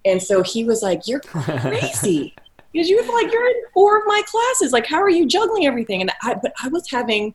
and 0.06 0.22
so 0.22 0.42
he 0.42 0.64
was 0.64 0.82
like 0.82 1.08
you're 1.08 1.20
crazy 1.20 2.34
because 2.72 2.90
you 2.90 2.98
were 2.98 3.14
like 3.14 3.32
you're 3.32 3.48
in 3.48 3.62
four 3.74 4.00
of 4.00 4.04
my 4.06 4.22
classes 4.26 4.72
like 4.72 4.86
how 4.86 5.02
are 5.02 5.10
you 5.10 5.28
juggling 5.28 5.66
everything 5.66 6.02
and 6.02 6.12
i 6.22 6.34
but 6.34 6.54
i 6.64 6.68
was 6.70 6.90
having 6.90 7.34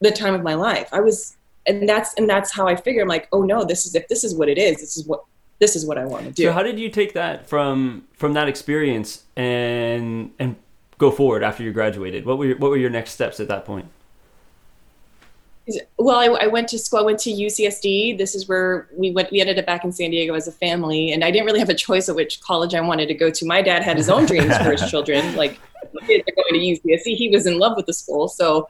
the 0.00 0.10
time 0.10 0.34
of 0.34 0.42
my 0.42 0.54
life 0.54 0.88
i 0.92 1.00
was 1.00 1.36
and 1.66 1.88
that's 1.88 2.14
and 2.14 2.28
that's 2.28 2.52
how 2.52 2.66
I 2.66 2.76
figure. 2.76 3.02
I'm 3.02 3.08
like, 3.08 3.28
oh 3.32 3.42
no, 3.42 3.64
this 3.64 3.86
is 3.86 3.94
if 3.94 4.08
this 4.08 4.24
is 4.24 4.34
what 4.34 4.48
it 4.48 4.58
is. 4.58 4.78
This 4.78 4.96
is 4.96 5.06
what 5.06 5.24
this 5.58 5.76
is 5.76 5.84
what 5.84 5.98
I 5.98 6.04
want 6.04 6.24
to 6.26 6.32
do. 6.32 6.44
So 6.44 6.52
how 6.52 6.62
did 6.62 6.78
you 6.78 6.88
take 6.88 7.14
that 7.14 7.48
from 7.48 8.06
from 8.14 8.34
that 8.34 8.48
experience 8.48 9.24
and 9.36 10.32
and 10.38 10.56
go 11.00 11.10
forward 11.10 11.42
after 11.42 11.64
you 11.64 11.72
graduated? 11.72 12.24
What 12.24 12.38
were 12.38 12.46
your, 12.46 12.58
what 12.58 12.70
were 12.70 12.76
your 12.76 12.90
next 12.90 13.12
steps 13.12 13.40
at 13.40 13.48
that 13.48 13.64
point? 13.64 13.86
Well, 15.98 16.16
I, 16.16 16.26
I, 16.44 16.46
went 16.46 16.68
to 16.68 16.78
school. 16.78 17.00
I 17.00 17.02
went 17.02 17.18
to 17.20 17.30
UCSD. 17.30 18.18
This 18.18 18.34
is 18.34 18.48
where 18.48 18.88
we 18.92 19.12
went. 19.12 19.30
We 19.30 19.40
ended 19.40 19.58
up 19.58 19.66
back 19.66 19.84
in 19.84 19.92
San 19.92 20.10
Diego 20.10 20.34
as 20.34 20.48
a 20.48 20.52
family, 20.52 21.12
and 21.12 21.22
I 21.22 21.30
didn't 21.30 21.46
really 21.46 21.60
have 21.60 21.68
a 21.68 21.74
choice 21.74 22.08
of 22.08 22.16
which 22.16 22.40
college 22.40 22.74
I 22.74 22.80
wanted 22.80 23.06
to 23.06 23.14
go 23.14 23.30
to. 23.30 23.46
My 23.46 23.62
dad 23.62 23.82
had 23.82 23.96
his 23.96 24.08
own 24.08 24.26
dreams 24.26 24.56
for 24.58 24.72
his 24.72 24.88
children. 24.90 25.36
Like 25.36 25.58
kids 26.06 26.24
are 26.28 26.34
going 26.34 26.54
to 26.54 26.88
UCSD. 26.88 27.16
He 27.16 27.30
was 27.30 27.46
in 27.46 27.58
love 27.58 27.76
with 27.76 27.86
the 27.86 27.92
school, 27.92 28.28
so 28.28 28.66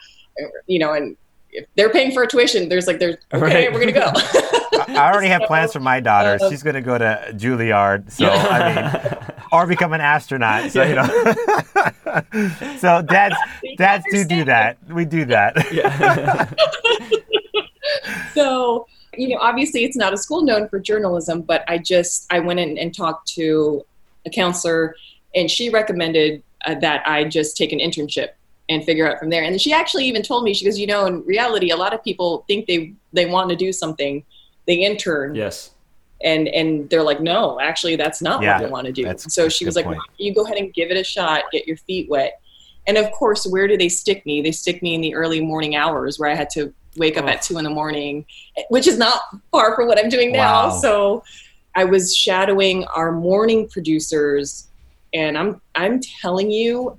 you 0.67 0.79
know, 0.79 0.93
and 0.93 1.17
if 1.53 1.67
they're 1.77 1.91
paying 1.91 2.13
for 2.13 2.23
a 2.23 2.27
tuition, 2.27 2.69
there's 2.69 2.87
like 2.87 2.99
there's 2.99 3.17
okay, 3.33 3.67
right. 3.67 3.73
we're 3.73 3.81
gonna 3.81 3.93
go. 3.93 4.13
I 4.89 5.13
already 5.13 5.29
have 5.29 5.43
plans 5.43 5.73
for 5.73 5.81
my 5.81 6.01
daughter. 6.01 6.39
Uh, 6.41 6.51
She's 6.51 6.63
gonna 6.63 6.81
go 6.81 6.97
to 6.99 7.33
Juilliard, 7.33 8.11
so 8.11 8.27
I 8.27 8.75
mean, 8.75 9.19
or 9.53 9.67
become 9.67 9.93
an 9.93 10.01
astronaut. 10.01 10.71
So 10.71 10.83
you 10.83 10.95
know, 10.95 11.07
so 12.79 13.03
dads 13.03 13.37
dads 13.77 14.05
do 14.11 14.25
do 14.25 14.45
that. 14.45 14.79
We 14.89 15.05
do 15.05 15.25
that. 15.27 15.73
Yeah. 15.73 16.49
so 18.35 18.87
you 19.17 19.29
know, 19.29 19.39
obviously, 19.41 19.85
it's 19.85 19.97
not 19.97 20.13
a 20.13 20.17
school 20.17 20.43
known 20.43 20.69
for 20.69 20.79
journalism, 20.79 21.43
but 21.43 21.65
I 21.69 21.79
just 21.79 22.33
I 22.33 22.41
went 22.41 22.61
in 22.61 22.79
and 22.79 22.95
talked 22.95 23.29
to 23.35 23.85
a 24.27 24.31
counselor, 24.31 24.95
and 25.35 25.51
she 25.51 25.71
recommended 25.71 26.43
uh, 26.65 26.77
that 26.77 27.07
I 27.07 27.25
just 27.25 27.57
take 27.57 27.73
an 27.73 27.79
internship 27.79 28.31
and 28.71 28.85
figure 28.85 29.11
out 29.11 29.19
from 29.19 29.29
there. 29.29 29.43
And 29.43 29.61
she 29.61 29.73
actually 29.73 30.07
even 30.07 30.23
told 30.23 30.45
me, 30.45 30.55
she 30.55 30.65
goes, 30.65 30.79
you 30.79 30.87
know, 30.87 31.05
in 31.05 31.23
reality, 31.27 31.71
a 31.71 31.77
lot 31.77 31.93
of 31.93 32.03
people 32.03 32.45
think 32.47 32.67
they 32.67 32.95
they 33.13 33.27
want 33.27 33.51
to 33.51 33.57
do 33.57 33.73
something, 33.73 34.25
they 34.67 34.77
intern. 34.77 35.35
Yes. 35.35 35.73
And 36.23 36.49
and 36.49 36.89
they're 36.89 37.03
like, 37.03 37.21
no, 37.21 37.61
actually, 37.61 37.97
that's 37.97 38.23
not 38.23 38.43
yeah, 38.43 38.55
what 38.55 38.65
they 38.65 38.71
want 38.71 38.87
to 38.87 38.93
do. 38.93 39.13
So 39.19 39.49
she 39.49 39.65
was 39.67 39.75
like, 39.75 39.87
well, 39.87 39.99
you 40.19 40.35
go 40.35 40.45
ahead 40.45 40.57
and 40.57 40.73
give 40.73 40.91
it 40.91 40.97
a 40.97 41.05
shot, 41.05 41.45
get 41.51 41.67
your 41.67 41.79
feet 41.79 42.09
wet. 42.09 42.41
And 42.87 42.97
of 42.97 43.11
course, 43.13 43.47
where 43.47 43.67
do 43.67 43.77
they 43.77 43.89
stick 43.89 44.25
me? 44.25 44.41
They 44.41 44.53
stick 44.53 44.83
me 44.83 44.95
in 44.95 45.01
the 45.01 45.15
early 45.15 45.41
morning 45.41 45.77
hours 45.77 46.19
where 46.19 46.31
I 46.31 46.35
had 46.35 46.49
to 46.51 46.73
wake 46.97 47.17
up 47.17 47.25
oh. 47.25 47.29
at 47.29 47.43
two 47.43 47.59
in 47.59 47.65
the 47.65 47.71
morning, 47.71 48.25
which 48.69 48.87
is 48.87 48.99
not 48.99 49.23
far 49.51 49.75
from 49.75 49.87
what 49.89 49.99
I'm 49.99 50.09
doing 50.09 50.33
now. 50.33 50.69
Wow. 50.69 50.79
So 50.79 51.25
I 51.75 51.85
was 51.85 52.15
shadowing 52.15 52.85
our 52.85 53.13
morning 53.13 53.69
producers, 53.69 54.69
and 55.13 55.37
I'm 55.37 55.61
I'm 55.75 56.01
telling 56.01 56.51
you, 56.51 56.99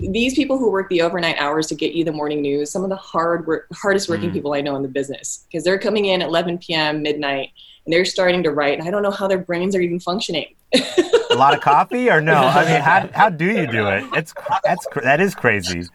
these 0.00 0.34
people 0.34 0.58
who 0.58 0.70
work 0.70 0.88
the 0.88 1.02
overnight 1.02 1.36
hours 1.38 1.66
to 1.68 1.74
get 1.74 1.94
you 1.94 2.04
the 2.04 2.12
morning 2.12 2.42
news, 2.42 2.70
some 2.70 2.82
of 2.82 2.90
the 2.90 2.96
hard 2.96 3.46
work, 3.46 3.66
hardest 3.72 4.08
working 4.08 4.30
mm. 4.30 4.32
people 4.32 4.52
I 4.52 4.60
know 4.60 4.76
in 4.76 4.82
the 4.82 4.88
business, 4.88 5.46
because 5.50 5.64
they're 5.64 5.78
coming 5.78 6.06
in 6.06 6.22
at 6.22 6.28
11 6.28 6.58
p.m. 6.58 7.02
midnight 7.02 7.50
and 7.84 7.92
they're 7.92 8.04
starting 8.04 8.42
to 8.42 8.50
write, 8.50 8.78
and 8.78 8.86
I 8.86 8.90
don't 8.90 9.02
know 9.02 9.10
how 9.10 9.26
their 9.26 9.38
brains 9.38 9.74
are 9.74 9.80
even 9.80 10.00
functioning. 10.00 10.54
a 10.74 11.34
lot 11.34 11.54
of 11.54 11.60
coffee, 11.60 12.10
or 12.10 12.20
no? 12.20 12.34
I 12.34 12.64
mean, 12.64 12.80
how 12.80 13.08
how 13.12 13.30
do 13.30 13.46
you 13.46 13.66
do 13.66 13.88
it? 13.88 14.04
It's 14.14 14.34
that's 14.64 14.86
that 15.02 15.20
is 15.20 15.34
crazy. 15.34 15.88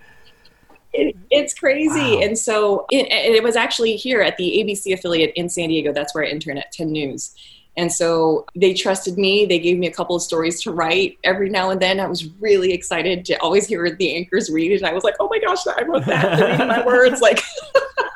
It, 0.94 1.16
it's 1.30 1.54
crazy. 1.54 2.16
Wow. 2.16 2.22
And 2.22 2.38
so 2.38 2.86
it, 2.90 3.08
it 3.12 3.44
was 3.44 3.56
actually 3.56 3.98
here 3.98 4.22
at 4.22 4.38
the 4.38 4.64
ABC 4.64 4.94
affiliate 4.94 5.34
in 5.36 5.50
San 5.50 5.70
Diego. 5.70 5.92
That's 5.92 6.16
where 6.16 6.24
I 6.24 6.30
interned 6.30 6.60
at 6.60 6.72
10 6.72 6.92
News. 6.92 7.36
And 7.78 7.92
so 7.92 8.46
they 8.56 8.74
trusted 8.74 9.18
me. 9.18 9.46
They 9.46 9.60
gave 9.60 9.78
me 9.78 9.88
a 9.88 9.92
couple 9.92 10.16
of 10.16 10.22
stories 10.22 10.62
to 10.62 10.72
write 10.72 11.18
every 11.24 11.50
now 11.50 11.72
and 11.72 11.82
then. 11.82 12.00
I 12.00 12.08
was 12.08 12.26
really 12.40 12.72
excited 12.72 13.26
to 13.26 13.36
always 13.42 13.68
hear 13.68 13.90
the 13.94 14.16
anchors 14.16 14.50
read. 14.50 14.72
And 14.72 14.86
I 14.86 14.94
was 14.94 15.04
like, 15.04 15.16
oh 15.20 15.28
my 15.30 15.40
gosh, 15.40 15.68
I 15.68 15.84
wrote 15.84 16.06
that. 16.06 16.40
reading 16.40 16.68
my 16.68 16.86
words. 16.86 17.20
Like, 17.20 17.42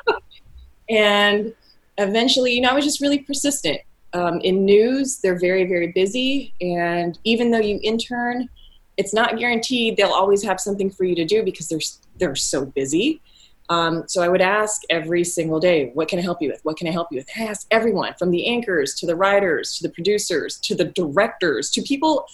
and 0.88 1.52
eventually, 1.98 2.52
you 2.52 2.62
know, 2.62 2.70
I 2.70 2.74
was 2.74 2.84
just 2.84 3.00
really 3.00 3.18
persistent. 3.18 3.80
Um, 4.12 4.40
in 4.40 4.64
news, 4.64 5.18
they're 5.18 5.38
very, 5.38 5.64
very 5.64 5.88
busy. 5.88 6.54
And 6.60 7.18
even 7.24 7.50
though 7.50 7.58
you 7.58 7.78
intern, 7.82 8.48
it's 8.96 9.14
not 9.14 9.38
guaranteed 9.38 9.96
they'll 9.96 10.08
always 10.08 10.42
have 10.42 10.60
something 10.60 10.90
for 10.90 11.04
you 11.04 11.14
to 11.14 11.24
do 11.24 11.42
because 11.42 11.68
they're 11.68 11.80
they're 12.18 12.36
so 12.36 12.66
busy. 12.66 13.20
Um, 13.70 14.04
so 14.08 14.20
I 14.20 14.28
would 14.28 14.40
ask 14.42 14.82
every 14.90 15.24
single 15.24 15.60
day, 15.60 15.92
what 15.94 16.08
can 16.08 16.18
I 16.18 16.22
help 16.22 16.42
you 16.42 16.50
with? 16.50 16.60
What 16.64 16.76
can 16.76 16.88
I 16.88 16.90
help 16.90 17.08
you 17.10 17.18
with? 17.18 17.28
I 17.38 17.44
ask 17.44 17.66
everyone 17.70 18.14
from 18.18 18.32
the 18.32 18.46
anchors 18.46 18.94
to 18.96 19.06
the 19.06 19.16
writers 19.16 19.78
to 19.78 19.84
the 19.84 19.94
producers 19.94 20.58
to 20.58 20.74
the 20.74 20.86
directors 20.86 21.70
to 21.70 21.82
people 21.82 22.26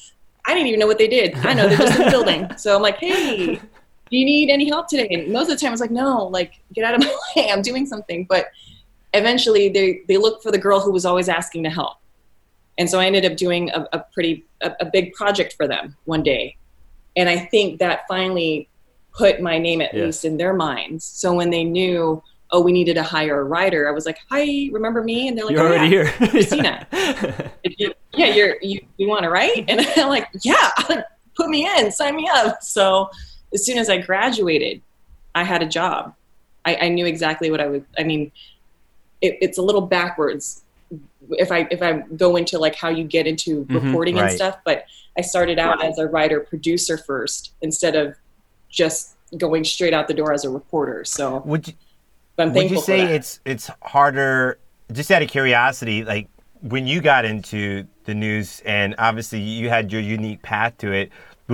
I 0.47 0.55
didn't 0.55 0.69
even 0.69 0.81
know 0.81 0.87
what 0.87 0.99
they 0.99 1.09
did. 1.09 1.35
I 1.39 1.55
know 1.55 1.69
they're 1.69 1.79
just 1.79 1.99
in 1.99 2.05
the 2.05 2.11
building. 2.11 2.49
So 2.57 2.75
I'm 2.75 2.83
like, 2.83 2.99
hey, 2.99 3.57
do 3.57 4.17
you 4.17 4.25
need 4.25 4.49
any 4.49 4.69
help 4.69 4.89
today? 4.89 5.09
And 5.11 5.33
most 5.33 5.51
of 5.51 5.59
the 5.59 5.61
time 5.61 5.69
I 5.69 5.73
was 5.73 5.81
like, 5.81 5.91
no, 5.91 6.27
like 6.27 6.61
get 6.73 6.85
out 6.85 6.95
of 6.95 7.01
my 7.01 7.17
way. 7.37 7.51
I'm 7.51 7.63
doing 7.63 7.85
something. 7.85 8.25
But 8.25 8.47
eventually 9.13 9.69
they, 9.69 10.03
they 10.09 10.17
looked 10.17 10.43
for 10.43 10.53
the 10.53 10.59
girl 10.59 10.81
who 10.81 10.93
was 10.93 11.05
always 11.05 11.29
asking 11.29 11.65
to 11.65 11.71
help. 11.71 11.99
And 12.79 12.89
so 12.89 13.01
I 13.01 13.07
ended 13.07 13.25
up 13.25 13.37
doing 13.37 13.71
a, 13.71 13.87
a 13.93 14.05
pretty 14.13 14.45
a, 14.63 14.73
a 14.81 14.85
big 14.87 15.13
project 15.15 15.55
for 15.55 15.67
them 15.67 15.97
one 16.05 16.23
day. 16.23 16.57
And 17.17 17.29
I 17.29 17.39
think 17.39 17.81
that 17.81 18.03
finally 18.07 18.69
put 19.17 19.41
my 19.41 19.59
name 19.59 19.81
at 19.81 19.95
yeah. 19.95 20.05
least 20.05 20.25
in 20.25 20.37
their 20.37 20.53
minds. 20.53 21.05
So 21.05 21.33
when 21.35 21.51
they 21.51 21.65
knew, 21.65 22.23
oh, 22.51 22.61
we 22.61 22.73
needed 22.73 22.95
to 22.95 23.03
hire 23.03 23.41
a 23.41 23.45
writer, 23.45 23.89
I 23.89 23.93
was 23.93 24.07
like, 24.07 24.19
hi, 24.31 24.69
remember 24.71 25.03
me? 25.03 25.29
And 25.29 25.37
they're 25.37 25.47
like, 25.47 25.55
you're 25.55 25.63
oh, 25.63 25.69
already 25.69 25.95
yeah, 25.97 26.11
here, 26.11 26.29
Christina. 26.29 26.87
you, 27.65 27.95
yeah, 28.13 28.27
you're 28.27 28.57
you, 28.61 28.81
you 28.99 29.09
want 29.09 29.23
to 29.23 29.31
write? 29.31 29.65
And 29.69 29.81
I'm 29.97 30.09
like, 30.09 30.29
yeah, 30.43 30.71
put 31.37 31.49
me 31.49 31.69
in, 31.79 31.91
sign 31.91 32.15
me 32.15 32.29
up. 32.33 32.63
So 32.63 33.11
as 33.53 33.65
soon 33.65 33.79
as 33.79 33.89
I 33.89 33.99
graduated, 33.99 34.83
I 35.35 35.45
had 35.45 35.63
a 35.63 35.67
job. 35.67 36.15
I, 36.65 36.77
I 36.83 36.89
knew 36.89 37.07
exactly 37.07 37.51
what 37.51 37.61
I 37.61 37.69
would. 37.69 37.85
I 37.99 38.03
mean, 38.03 38.33
it, 39.23 39.39
it's 39.41 39.59
a 39.59 39.63
little 39.63 39.81
backwards 39.81 40.63
if 41.31 41.51
I 41.51 41.67
if 41.71 41.83
I 41.83 42.05
go 42.17 42.37
into 42.37 42.59
like 42.59 42.75
how 42.75 42.89
you 42.89 43.05
get 43.05 43.27
into 43.27 43.65
mm-hmm, 43.65 43.87
reporting 43.87 44.17
right. 44.17 44.29
and 44.29 44.33
stuff, 44.33 44.59
but 44.65 44.85
I 45.19 45.23
started 45.23 45.59
out 45.59 45.79
right. 45.79 45.91
as 45.91 45.99
a 45.99 46.07
writer 46.07 46.41
producer 46.41 46.99
first 46.99 47.53
instead 47.63 47.97
of 47.97 48.17
just 48.77 49.17
going 49.37 49.65
straight 49.65 49.93
out 49.93 50.07
the 50.07 50.15
door 50.15 50.33
as 50.33 50.45
a 50.45 50.51
reporter. 50.51 51.05
So 51.05 51.43
would 51.45 51.67
you, 51.67 51.75
would 52.39 52.71
you 52.71 52.81
say 52.81 53.15
it's 53.15 53.41
it's 53.45 53.71
harder? 53.83 54.59
Just 54.93 55.11
out 55.11 55.23
of 55.23 55.29
curiosity, 55.29 56.05
like 56.05 56.29
when 56.61 56.87
you 56.87 57.01
got 57.01 57.25
into 57.25 57.87
the 58.05 58.15
news, 58.15 58.63
and 58.65 58.95
obviously 58.99 59.41
you 59.41 59.69
had 59.69 59.91
your 59.91 60.01
unique 60.01 60.43
path 60.43 60.79
to 60.79 60.93
it. 60.93 61.11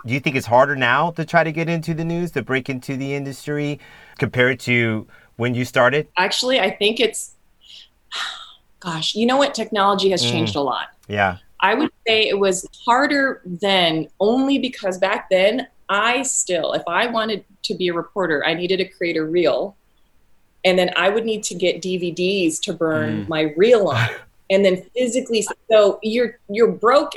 Do 0.06 0.12
you 0.12 0.20
think 0.20 0.36
it's 0.36 0.46
harder 0.46 0.74
now 0.74 1.10
to 1.12 1.24
try 1.24 1.44
to 1.44 1.52
get 1.52 1.68
into 1.68 1.92
the 1.92 2.04
news, 2.04 2.30
to 2.32 2.42
break 2.42 2.70
into 2.70 2.96
the 2.96 3.14
industry, 3.14 3.78
compared 4.18 4.58
to 4.60 5.06
when 5.36 5.54
you 5.54 5.64
started? 5.64 6.08
Actually, 6.16 6.60
I 6.60 6.70
think 6.70 6.98
it's 7.00 7.34
gosh, 8.80 9.14
you 9.14 9.26
know 9.26 9.36
what? 9.36 9.54
Technology 9.54 10.10
has 10.10 10.22
mm. 10.22 10.30
changed 10.30 10.56
a 10.56 10.60
lot. 10.60 10.88
Yeah. 11.08 11.38
I 11.60 11.74
would 11.74 11.90
say 12.06 12.28
it 12.28 12.38
was 12.38 12.66
harder 12.84 13.40
then 13.44 14.08
only 14.18 14.58
because 14.58 14.98
back 14.98 15.30
then 15.30 15.68
I 15.92 16.22
still, 16.22 16.72
if 16.72 16.82
I 16.88 17.06
wanted 17.06 17.44
to 17.64 17.74
be 17.74 17.88
a 17.88 17.92
reporter, 17.92 18.42
I 18.46 18.54
needed 18.54 18.78
to 18.78 18.86
create 18.86 19.18
a 19.18 19.24
reel. 19.24 19.76
And 20.64 20.78
then 20.78 20.90
I 20.96 21.10
would 21.10 21.26
need 21.26 21.42
to 21.44 21.54
get 21.54 21.82
DVDs 21.82 22.58
to 22.62 22.72
burn 22.72 23.24
mm. 23.24 23.28
my 23.28 23.52
reel 23.56 23.88
on. 23.88 24.08
And 24.50 24.66
then 24.66 24.82
physically, 24.94 25.46
so 25.70 25.98
you're 26.02 26.38
you're 26.50 26.72
broke, 26.72 27.12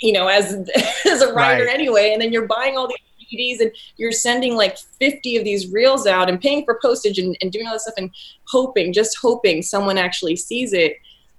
you 0.00 0.12
know, 0.12 0.28
as 0.28 0.52
as 1.04 1.20
a 1.20 1.32
writer 1.32 1.64
right. 1.64 1.74
anyway. 1.74 2.12
And 2.12 2.22
then 2.22 2.32
you're 2.32 2.46
buying 2.46 2.76
all 2.76 2.86
these 2.86 3.58
DVDs 3.58 3.60
and 3.60 3.72
you're 3.96 4.12
sending 4.12 4.54
like 4.54 4.78
50 4.78 5.36
of 5.36 5.42
these 5.42 5.72
reels 5.72 6.06
out 6.06 6.28
and 6.28 6.40
paying 6.40 6.64
for 6.64 6.78
postage 6.80 7.18
and, 7.18 7.36
and 7.40 7.50
doing 7.50 7.66
all 7.66 7.72
this 7.72 7.82
stuff 7.82 7.96
and 7.96 8.12
hoping, 8.46 8.92
just 8.92 9.18
hoping 9.20 9.62
someone 9.62 9.98
actually 9.98 10.36
sees 10.36 10.72
it. 10.72 10.98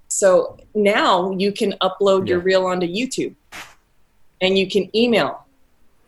So 0.09 0.57
now 0.75 1.31
you 1.31 1.53
can 1.53 1.75
upload 1.81 2.27
yeah. 2.27 2.31
your 2.31 2.39
reel 2.39 2.65
onto 2.65 2.87
YouTube 2.87 3.33
and 4.41 4.57
you 4.57 4.69
can 4.69 4.93
email 4.93 5.46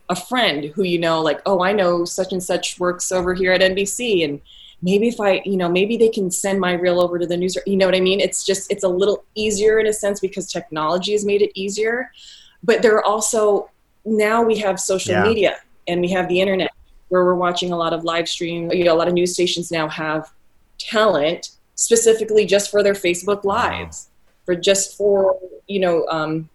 a 0.09 0.15
friend 0.15 0.65
who 0.65 0.83
you 0.83 0.99
know, 0.99 1.21
like, 1.21 1.41
oh, 1.45 1.61
I 1.61 1.71
know 1.71 2.03
such 2.03 2.33
and 2.33 2.43
such 2.43 2.79
works 2.79 3.11
over 3.11 3.33
here 3.33 3.51
at 3.51 3.61
NBC. 3.61 4.25
And 4.25 4.41
maybe 4.81 5.07
if 5.07 5.19
I, 5.19 5.41
you 5.45 5.55
know, 5.55 5.69
maybe 5.69 5.97
they 5.97 6.09
can 6.09 6.31
send 6.31 6.59
my 6.59 6.73
reel 6.73 6.99
over 6.99 7.19
to 7.19 7.27
the 7.27 7.37
news. 7.37 7.57
You 7.65 7.77
know 7.77 7.85
what 7.85 7.95
I 7.95 7.99
mean? 7.99 8.19
It's 8.19 8.43
just, 8.43 8.71
it's 8.71 8.83
a 8.83 8.87
little 8.87 9.23
easier 9.35 9.79
in 9.79 9.87
a 9.87 9.93
sense 9.93 10.19
because 10.19 10.51
technology 10.51 11.11
has 11.11 11.25
made 11.25 11.41
it 11.41 11.51
easier. 11.53 12.11
But 12.63 12.81
there 12.81 12.95
are 12.95 13.05
also, 13.05 13.69
now 14.03 14.41
we 14.41 14.57
have 14.57 14.79
social 14.79 15.13
yeah. 15.13 15.23
media 15.23 15.57
and 15.87 16.01
we 16.01 16.09
have 16.09 16.27
the 16.27 16.41
internet 16.41 16.71
where 17.09 17.23
we're 17.23 17.35
watching 17.35 17.71
a 17.71 17.77
lot 17.77 17.93
of 17.93 18.03
live 18.03 18.27
stream. 18.27 18.71
You 18.71 18.85
know, 18.85 18.93
a 18.93 18.97
lot 18.97 19.07
of 19.07 19.13
news 19.13 19.33
stations 19.33 19.71
now 19.71 19.87
have 19.87 20.31
talent 20.79 21.51
specifically 21.75 22.45
just 22.45 22.71
for 22.71 22.81
their 22.81 22.93
Facebook 22.93 23.43
lives, 23.43 24.09
for 24.45 24.55
just 24.55 24.97
for 24.97 25.37
you 25.67 25.79
know, 25.79 26.05
um, 26.07 26.49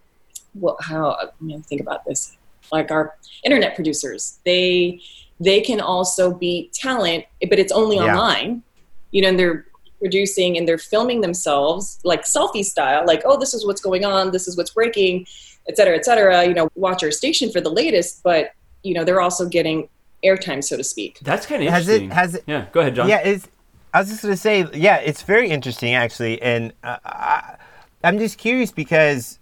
well, 0.55 0.77
how 0.81 1.17
I 1.21 1.27
mean, 1.41 1.63
think 1.63 1.81
about 1.81 2.05
this. 2.05 2.37
Like 2.73 2.91
our 2.91 3.15
internet 3.45 3.75
producers, 3.75 4.39
they 4.45 5.01
they 5.41 5.61
can 5.61 5.81
also 5.81 6.33
be 6.33 6.71
talent, 6.73 7.25
but 7.49 7.59
it's 7.59 7.73
only 7.73 7.97
yeah. 7.97 8.17
online. 8.17 8.63
You 9.11 9.23
know, 9.23 9.29
and 9.29 9.39
they're 9.39 9.65
producing 10.01 10.59
and 10.59 10.69
they're 10.69 10.77
filming 10.77 11.21
themselves 11.21 11.99
like 12.05 12.25
selfie 12.25 12.65
style, 12.65 13.05
like, 13.07 13.23
oh, 13.25 13.39
this 13.39 13.55
is 13.55 13.65
what's 13.65 13.81
going 13.81 14.05
on, 14.05 14.33
this 14.33 14.47
is 14.49 14.57
what's 14.57 14.71
breaking, 14.71 15.27
et 15.69 15.77
cetera, 15.77 15.97
et 15.97 16.05
cetera. 16.05 16.45
You 16.45 16.53
know, 16.53 16.69
watch 16.75 17.03
our 17.03 17.11
station 17.11 17.51
for 17.51 17.61
the 17.61 17.71
latest, 17.71 18.23
but 18.23 18.53
you 18.83 18.93
know 18.93 19.05
they're 19.05 19.21
also 19.21 19.49
getting 19.49 19.89
airtime, 20.25 20.65
so 20.65 20.77
to 20.77 20.85
speak. 20.85 21.21
That's 21.23 21.47
kind 21.47 21.63
of 21.63 21.69
interesting. 21.69 22.11
Has 22.11 22.35
it? 22.35 22.35
Has 22.35 22.35
it? 22.35 22.45
Yeah, 22.47 22.67
go 22.73 22.81
ahead, 22.81 22.97
John. 22.97 23.09
Yeah, 23.09 23.21
it's. 23.21 23.49
I 23.93 24.01
was 24.01 24.09
just 24.09 24.23
gonna 24.23 24.37
say, 24.37 24.67
yeah, 24.75 24.97
it's 24.97 25.23
very 25.23 25.49
interesting 25.49 25.95
actually, 25.95 26.43
and 26.43 26.73
uh, 26.83 26.97
I, 27.05 27.57
I'm 28.03 28.19
just 28.19 28.39
curious 28.39 28.73
because 28.73 29.39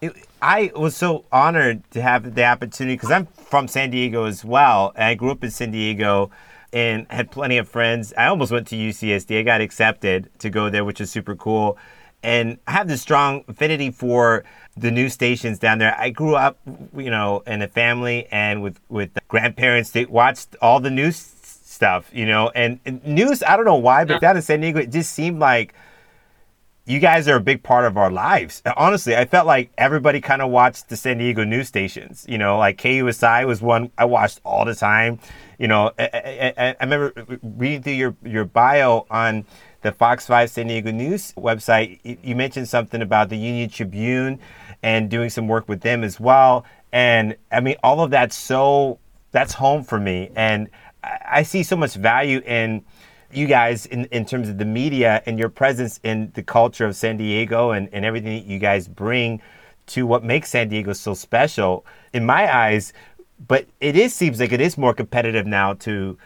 it, 0.00 0.12
I 0.40 0.70
was 0.74 0.96
so 0.96 1.24
honored 1.32 1.82
to 1.92 2.02
have 2.02 2.34
the 2.34 2.44
opportunity 2.44 2.94
because 2.94 3.10
I'm 3.10 3.26
from 3.26 3.66
San 3.66 3.90
Diego 3.90 4.24
as 4.24 4.44
well, 4.44 4.92
and 4.94 5.04
I 5.04 5.14
grew 5.14 5.30
up 5.30 5.42
in 5.42 5.50
San 5.50 5.70
Diego 5.70 6.30
and 6.72 7.06
had 7.10 7.30
plenty 7.30 7.58
of 7.58 7.68
friends. 7.68 8.12
I 8.16 8.26
almost 8.26 8.52
went 8.52 8.66
to 8.68 8.76
UCSD. 8.76 9.40
I 9.40 9.42
got 9.42 9.60
accepted 9.60 10.30
to 10.38 10.50
go 10.50 10.70
there, 10.70 10.84
which 10.84 11.00
is 11.00 11.10
super 11.10 11.34
cool. 11.34 11.78
And 12.22 12.58
I 12.66 12.72
have 12.72 12.88
this 12.88 13.00
strong 13.00 13.44
affinity 13.48 13.90
for 13.90 14.44
the 14.76 14.90
news 14.90 15.12
stations 15.12 15.58
down 15.58 15.78
there. 15.78 15.96
I 15.98 16.10
grew 16.10 16.34
up, 16.34 16.58
you 16.96 17.10
know, 17.10 17.42
in 17.46 17.62
a 17.62 17.68
family 17.68 18.26
and 18.30 18.62
with 18.62 18.80
with 18.88 19.10
grandparents. 19.28 19.90
that 19.92 20.10
watched 20.10 20.56
all 20.60 20.80
the 20.80 20.90
news 20.90 21.16
stuff, 21.16 22.10
you 22.12 22.26
know, 22.26 22.50
and, 22.54 22.80
and 22.84 23.04
news. 23.04 23.42
I 23.42 23.56
don't 23.56 23.64
know 23.64 23.76
why, 23.76 24.04
but 24.04 24.20
down 24.20 24.36
in 24.36 24.42
San 24.42 24.60
Diego, 24.60 24.80
it 24.80 24.90
just 24.90 25.12
seemed 25.12 25.38
like 25.38 25.74
you 26.88 27.00
guys 27.00 27.28
are 27.28 27.36
a 27.36 27.40
big 27.40 27.62
part 27.62 27.84
of 27.84 27.98
our 27.98 28.10
lives. 28.10 28.62
Honestly, 28.74 29.14
I 29.14 29.26
felt 29.26 29.46
like 29.46 29.70
everybody 29.76 30.22
kind 30.22 30.40
of 30.40 30.50
watched 30.50 30.88
the 30.88 30.96
San 30.96 31.18
Diego 31.18 31.44
news 31.44 31.68
stations. 31.68 32.24
You 32.26 32.38
know, 32.38 32.56
like 32.56 32.78
KUSI 32.78 33.46
was 33.46 33.60
one 33.60 33.90
I 33.98 34.06
watched 34.06 34.40
all 34.42 34.64
the 34.64 34.74
time. 34.74 35.18
You 35.58 35.68
know, 35.68 35.92
I, 35.98 36.54
I, 36.56 36.76
I 36.80 36.84
remember 36.84 37.12
uh, 37.14 37.36
reading 37.42 37.82
through 37.82 37.92
your 37.92 38.16
your 38.24 38.46
bio 38.46 39.06
on 39.10 39.44
the 39.82 39.92
Fox 39.92 40.26
5 40.26 40.48
San 40.48 40.68
Diego 40.68 40.90
News 40.90 41.34
website. 41.36 42.18
You 42.22 42.34
mentioned 42.34 42.68
something 42.68 43.02
about 43.02 43.28
the 43.28 43.36
Union 43.36 43.68
Tribune 43.68 44.38
and 44.82 45.10
doing 45.10 45.28
some 45.28 45.46
work 45.46 45.68
with 45.68 45.82
them 45.82 46.02
as 46.02 46.18
well. 46.18 46.64
And 46.90 47.36
I 47.52 47.60
mean, 47.60 47.76
all 47.82 48.00
of 48.00 48.10
that's 48.10 48.36
so, 48.36 48.98
that's 49.30 49.52
home 49.52 49.84
for 49.84 50.00
me. 50.00 50.30
And 50.34 50.70
I 51.04 51.42
see 51.42 51.62
so 51.62 51.76
much 51.76 51.96
value 51.96 52.40
in 52.46 52.82
you 53.32 53.46
guys 53.46 53.86
in, 53.86 54.06
in 54.06 54.24
terms 54.24 54.48
of 54.48 54.58
the 54.58 54.64
media 54.64 55.22
and 55.26 55.38
your 55.38 55.48
presence 55.48 56.00
in 56.02 56.30
the 56.34 56.42
culture 56.42 56.86
of 56.86 56.96
San 56.96 57.16
Diego 57.16 57.70
and, 57.72 57.88
and 57.92 58.04
everything 58.04 58.38
that 58.38 58.46
you 58.46 58.58
guys 58.58 58.88
bring 58.88 59.40
to 59.86 60.06
what 60.06 60.24
makes 60.24 60.50
San 60.50 60.68
Diego 60.68 60.92
so 60.92 61.14
special. 61.14 61.84
In 62.12 62.24
my 62.24 62.54
eyes, 62.54 62.92
but 63.46 63.66
it 63.80 63.96
is 63.96 64.14
seems 64.14 64.40
like 64.40 64.52
it 64.52 64.60
is 64.60 64.76
more 64.76 64.94
competitive 64.94 65.46
now 65.46 65.74
to 65.74 66.18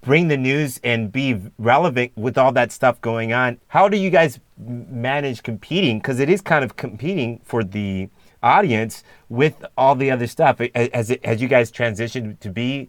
bring 0.00 0.28
the 0.28 0.36
news 0.36 0.80
and 0.82 1.12
be 1.12 1.40
relevant 1.58 2.12
with 2.16 2.36
all 2.36 2.52
that 2.52 2.72
stuff 2.72 3.00
going 3.00 3.32
on. 3.32 3.58
How 3.68 3.88
do 3.88 3.96
you 3.96 4.10
guys 4.10 4.40
manage 4.58 5.42
competing? 5.42 5.98
Because 5.98 6.18
it 6.18 6.28
is 6.28 6.40
kind 6.40 6.64
of 6.64 6.76
competing 6.76 7.40
for 7.44 7.62
the 7.62 8.08
audience 8.42 9.04
with 9.28 9.64
all 9.76 9.94
the 9.94 10.10
other 10.10 10.26
stuff. 10.26 10.60
Has 10.74 11.10
it 11.10 11.24
has 11.24 11.40
you 11.40 11.48
guys 11.48 11.70
transitioned 11.70 12.40
to 12.40 12.50
be 12.50 12.88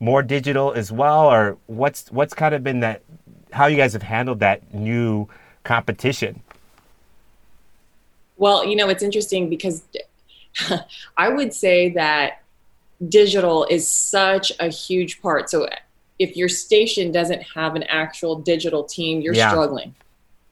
more 0.00 0.22
digital 0.22 0.72
as 0.72 0.92
well, 0.92 1.26
or 1.26 1.56
what's 1.66 2.10
what's 2.10 2.34
kind 2.34 2.54
of 2.54 2.62
been 2.62 2.80
that? 2.80 3.02
How 3.52 3.66
you 3.66 3.76
guys 3.76 3.92
have 3.92 4.02
handled 4.02 4.40
that 4.40 4.74
new 4.74 5.28
competition? 5.64 6.42
Well, 8.36 8.66
you 8.66 8.76
know, 8.76 8.88
it's 8.88 9.02
interesting 9.02 9.48
because 9.48 9.82
I 11.16 11.28
would 11.28 11.54
say 11.54 11.90
that 11.90 12.42
digital 13.08 13.64
is 13.64 13.88
such 13.88 14.52
a 14.60 14.68
huge 14.68 15.20
part. 15.22 15.50
So 15.50 15.68
if 16.18 16.36
your 16.36 16.48
station 16.48 17.12
doesn't 17.12 17.42
have 17.42 17.76
an 17.76 17.82
actual 17.84 18.36
digital 18.36 18.84
team, 18.84 19.20
you're 19.20 19.34
yeah. 19.34 19.50
struggling. 19.50 19.94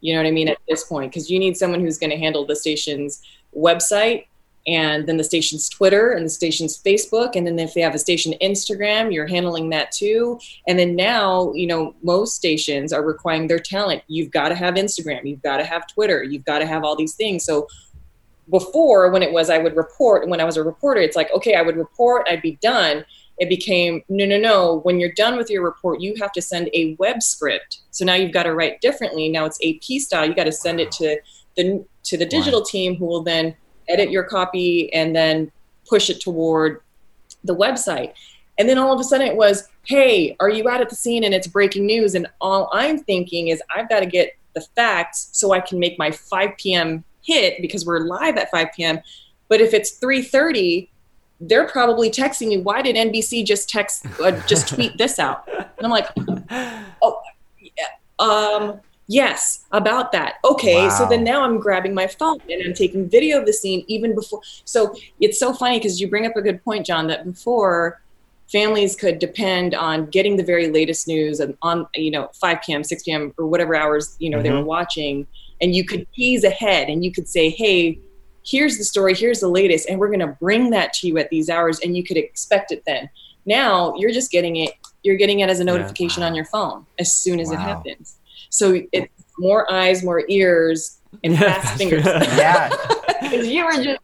You 0.00 0.14
know 0.14 0.20
what 0.20 0.28
I 0.28 0.32
mean 0.32 0.48
at 0.48 0.58
this 0.68 0.84
point 0.84 1.10
because 1.10 1.30
you 1.30 1.38
need 1.38 1.56
someone 1.56 1.80
who's 1.80 1.98
going 1.98 2.10
to 2.10 2.18
handle 2.18 2.44
the 2.44 2.56
station's 2.56 3.22
website 3.56 4.26
and 4.66 5.06
then 5.06 5.18
the 5.18 5.25
station's 5.25 5.68
Twitter 5.68 6.12
and 6.12 6.25
the 6.25 6.30
station's 6.30 6.83
Facebook. 6.83 7.37
And 7.37 7.47
then 7.47 7.59
if 7.59 7.75
they 7.75 7.83
have 7.83 7.94
a 7.94 7.99
station 7.99 8.35
Instagram, 8.40 9.12
you're 9.12 9.26
handling 9.26 9.71
that 9.71 9.92
too. 9.92 10.38
And 10.66 10.78
then 10.78 10.97
now, 10.97 11.52
you 11.52 11.66
know, 11.66 11.94
most 12.02 12.37
stations 12.37 12.92
are 12.92 13.04
requiring 13.04 13.47
their 13.47 13.59
talent. 13.59 14.02
You've 14.06 14.30
got 14.30 14.49
to 14.49 14.54
have 14.54 14.75
Instagram, 14.75 15.25
you've 15.25 15.42
got 15.42 15.59
to 15.59 15.64
have 15.64 15.87
Twitter, 15.87 16.23
you've 16.23 16.44
got 16.44 16.61
to 16.61 16.66
have 16.66 16.85
all 16.85 16.97
these 16.97 17.14
things. 17.14 17.44
So 17.44 17.68
before, 18.50 19.11
when 19.11 19.23
it 19.23 19.33
was 19.33 19.50
I 19.50 19.59
would 19.59 19.76
report, 19.76 20.28
when 20.28 20.40
I 20.40 20.44
was 20.44 20.56
a 20.56 20.62
reporter, 20.62 21.00
it's 21.00 21.16
like, 21.16 21.30
okay, 21.33 21.54
I 21.54 21.62
would 21.62 21.76
report, 21.76 22.26
I'd 22.28 22.42
be 22.42 22.59
done. 22.62 23.04
It 23.38 23.49
became, 23.49 24.02
no, 24.09 24.25
no, 24.26 24.38
no. 24.38 24.80
When 24.85 25.00
you're 25.00 25.12
done 25.12 25.37
with 25.37 25.50
your 25.50 25.64
report, 25.64 26.00
you 26.00 26.14
have 26.21 26.30
to 26.33 26.42
send 26.42 26.71
a 26.73 26.94
web 26.99 27.23
script. 27.23 27.80
So 27.90 28.04
now 28.04 28.14
you've 28.14 28.33
got 28.33 28.44
to 28.44 28.54
write 28.54 28.80
differently. 28.80 29.28
Now 29.28 29.44
it's 29.44 29.59
AP 29.64 30.00
style. 30.00 30.26
You 30.26 30.35
got 30.35 30.44
to 30.44 30.52
send 30.52 30.80
it 30.80 30.92
to 30.92 31.18
the 31.56 31.85
to 32.04 32.16
the 32.18 32.26
digital 32.26 32.62
team 32.62 32.97
who 32.97 33.06
will 33.06 33.23
then 33.23 33.56
edit 33.88 34.10
your 34.10 34.24
copy 34.24 34.92
and 34.92 35.14
then 35.14 35.50
push 35.88 36.10
it 36.10 36.20
toward 36.20 36.80
the 37.44 37.54
website. 37.54 38.12
And 38.58 38.68
then 38.68 38.78
all 38.78 38.92
of 38.92 39.00
a 39.00 39.04
sudden 39.04 39.26
it 39.26 39.36
was, 39.36 39.68
hey, 39.84 40.36
are 40.40 40.48
you 40.48 40.68
out 40.68 40.80
at 40.80 40.88
the 40.88 40.94
scene 40.94 41.24
and 41.24 41.34
it's 41.34 41.46
breaking 41.46 41.86
news? 41.86 42.14
And 42.14 42.26
all 42.40 42.70
I'm 42.72 42.98
thinking 42.98 43.48
is 43.48 43.62
I've 43.74 43.88
got 43.88 44.00
to 44.00 44.06
get 44.06 44.36
the 44.54 44.60
facts 44.60 45.28
so 45.32 45.52
I 45.52 45.60
can 45.60 45.78
make 45.78 45.98
my 45.98 46.10
5 46.10 46.50
p.m. 46.56 47.04
hit 47.22 47.60
because 47.60 47.84
we're 47.84 48.00
live 48.00 48.36
at 48.36 48.50
5 48.50 48.68
p.m. 48.76 49.00
But 49.48 49.60
if 49.60 49.74
it's 49.74 49.98
3:30, 50.00 50.88
they're 51.40 51.68
probably 51.68 52.10
texting 52.10 52.48
me, 52.48 52.58
why 52.58 52.80
did 52.80 52.96
NBC 52.96 53.44
just 53.44 53.68
text, 53.68 54.06
uh, 54.20 54.30
just 54.46 54.68
tweet 54.68 54.96
this 54.96 55.18
out? 55.18 55.48
And 55.48 55.84
I'm 55.84 55.90
like, 55.90 56.08
oh, 57.02 57.20
yeah, 57.58 57.84
um, 58.18 58.80
Yes, 59.06 59.64
about 59.70 60.12
that. 60.12 60.37
Okay, 60.44 60.87
wow. 60.87 60.88
so 60.88 61.06
then 61.08 61.25
now 61.25 61.44
I'm 61.44 61.58
grabbing 61.58 61.94
my 61.94 62.06
phone 62.06 62.40
and 62.49 62.62
I'm 62.64 62.73
taking 62.73 63.09
video 63.09 63.38
of 63.38 63.46
the 63.46 63.52
scene 63.52 63.85
even 63.87 64.14
before. 64.14 64.40
So 64.64 64.94
it's 65.20 65.38
so 65.38 65.52
funny 65.52 65.78
because 65.78 66.00
you 66.00 66.09
bring 66.09 66.24
up 66.26 66.37
a 66.37 66.42
good 66.42 66.64
point, 66.64 66.87
John, 66.87 67.07
that 67.09 67.24
before 67.24 68.00
families 68.50 68.96
could 68.96 69.18
depend 69.18 69.74
on 69.74 70.07
getting 70.07 70.37
the 70.37 70.42
very 70.42 70.68
latest 70.70 71.07
news 71.07 71.40
and 71.40 71.57
on, 71.61 71.87
you 71.94 72.11
know, 72.11 72.31
5 72.35 72.62
p.m., 72.62 72.85
6 72.85 73.02
p.m., 73.02 73.35
or 73.37 73.46
whatever 73.46 73.74
hours, 73.74 74.16
you 74.20 74.31
know, 74.31 74.38
mm-hmm. 74.38 74.44
they 74.44 74.50
were 74.50 74.59
mm-hmm. 74.59 74.66
watching. 74.66 75.26
And 75.61 75.74
you 75.74 75.85
could 75.85 76.07
tease 76.14 76.44
ahead 76.44 76.88
and 76.88 77.05
you 77.05 77.12
could 77.12 77.28
say, 77.28 77.50
hey, 77.50 77.98
here's 78.44 78.78
the 78.78 78.85
story, 78.85 79.14
here's 79.14 79.40
the 79.40 79.48
latest, 79.48 79.88
and 79.88 79.98
we're 79.98 80.09
going 80.09 80.20
to 80.20 80.37
bring 80.40 80.70
that 80.70 80.92
to 80.94 81.07
you 81.07 81.18
at 81.18 81.31
these 81.31 81.48
hours 81.48 81.81
and 81.81 81.96
you 81.96 82.05
could 82.05 82.16
expect 82.16 82.72
it 82.72 82.85
then. 82.87 83.09
Now 83.46 83.94
you're 83.96 84.12
just 84.12 84.31
getting 84.31 84.57
it, 84.57 84.72
you're 85.02 85.16
getting 85.16 85.40
it 85.40 85.50
as 85.50 85.61
a 85.61 85.64
notification 85.64 86.22
yeah. 86.22 86.28
on 86.28 86.35
your 86.35 86.44
phone 86.46 86.87
as 86.98 87.12
soon 87.14 87.40
as 87.40 87.48
wow. 87.48 87.55
it 87.55 87.61
happens. 87.61 88.18
So 88.54 88.80
it's 88.92 89.10
more 89.36 89.70
eyes, 89.72 90.04
more 90.04 90.22
ears, 90.28 91.00
and 91.24 91.36
fast 91.36 91.76
fingers. 91.76 92.04
yeah. 92.04 92.70
you 93.32 93.64
were 93.64 93.82
just. 93.82 94.00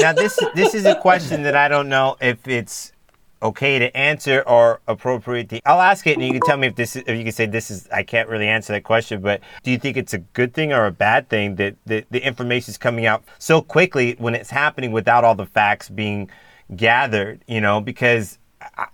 now 0.00 0.12
this 0.12 0.36
this 0.56 0.74
is 0.74 0.84
a 0.84 0.96
question 0.96 1.44
that 1.44 1.54
I 1.54 1.68
don't 1.68 1.88
know 1.88 2.16
if 2.20 2.48
it's 2.48 2.92
okay 3.40 3.78
to 3.78 3.96
answer 3.96 4.42
or 4.48 4.80
appropriate 4.88 5.48
to 5.50 5.60
I'll 5.64 5.80
ask 5.80 6.04
it 6.08 6.16
and 6.16 6.26
you 6.26 6.32
can 6.32 6.40
tell 6.40 6.56
me 6.56 6.66
if 6.66 6.74
this 6.74 6.96
is, 6.96 7.04
if 7.06 7.16
you 7.16 7.22
can 7.22 7.30
say 7.30 7.46
this 7.46 7.70
is 7.70 7.88
I 7.92 8.02
can't 8.02 8.28
really 8.28 8.48
answer 8.48 8.72
that 8.72 8.82
question 8.82 9.20
but 9.20 9.40
do 9.62 9.70
you 9.70 9.78
think 9.78 9.96
it's 9.96 10.12
a 10.12 10.18
good 10.18 10.54
thing 10.54 10.72
or 10.72 10.86
a 10.86 10.90
bad 10.90 11.28
thing 11.28 11.54
that 11.54 11.76
the, 11.86 12.04
the 12.10 12.20
information 12.26 12.72
is 12.72 12.78
coming 12.78 13.06
out 13.06 13.22
so 13.38 13.62
quickly 13.62 14.16
when 14.18 14.34
it's 14.34 14.50
happening 14.50 14.90
without 14.90 15.22
all 15.22 15.36
the 15.36 15.46
facts 15.46 15.88
being 15.88 16.28
gathered 16.74 17.40
you 17.46 17.60
know 17.60 17.80
because 17.80 18.38
I, 18.76 18.88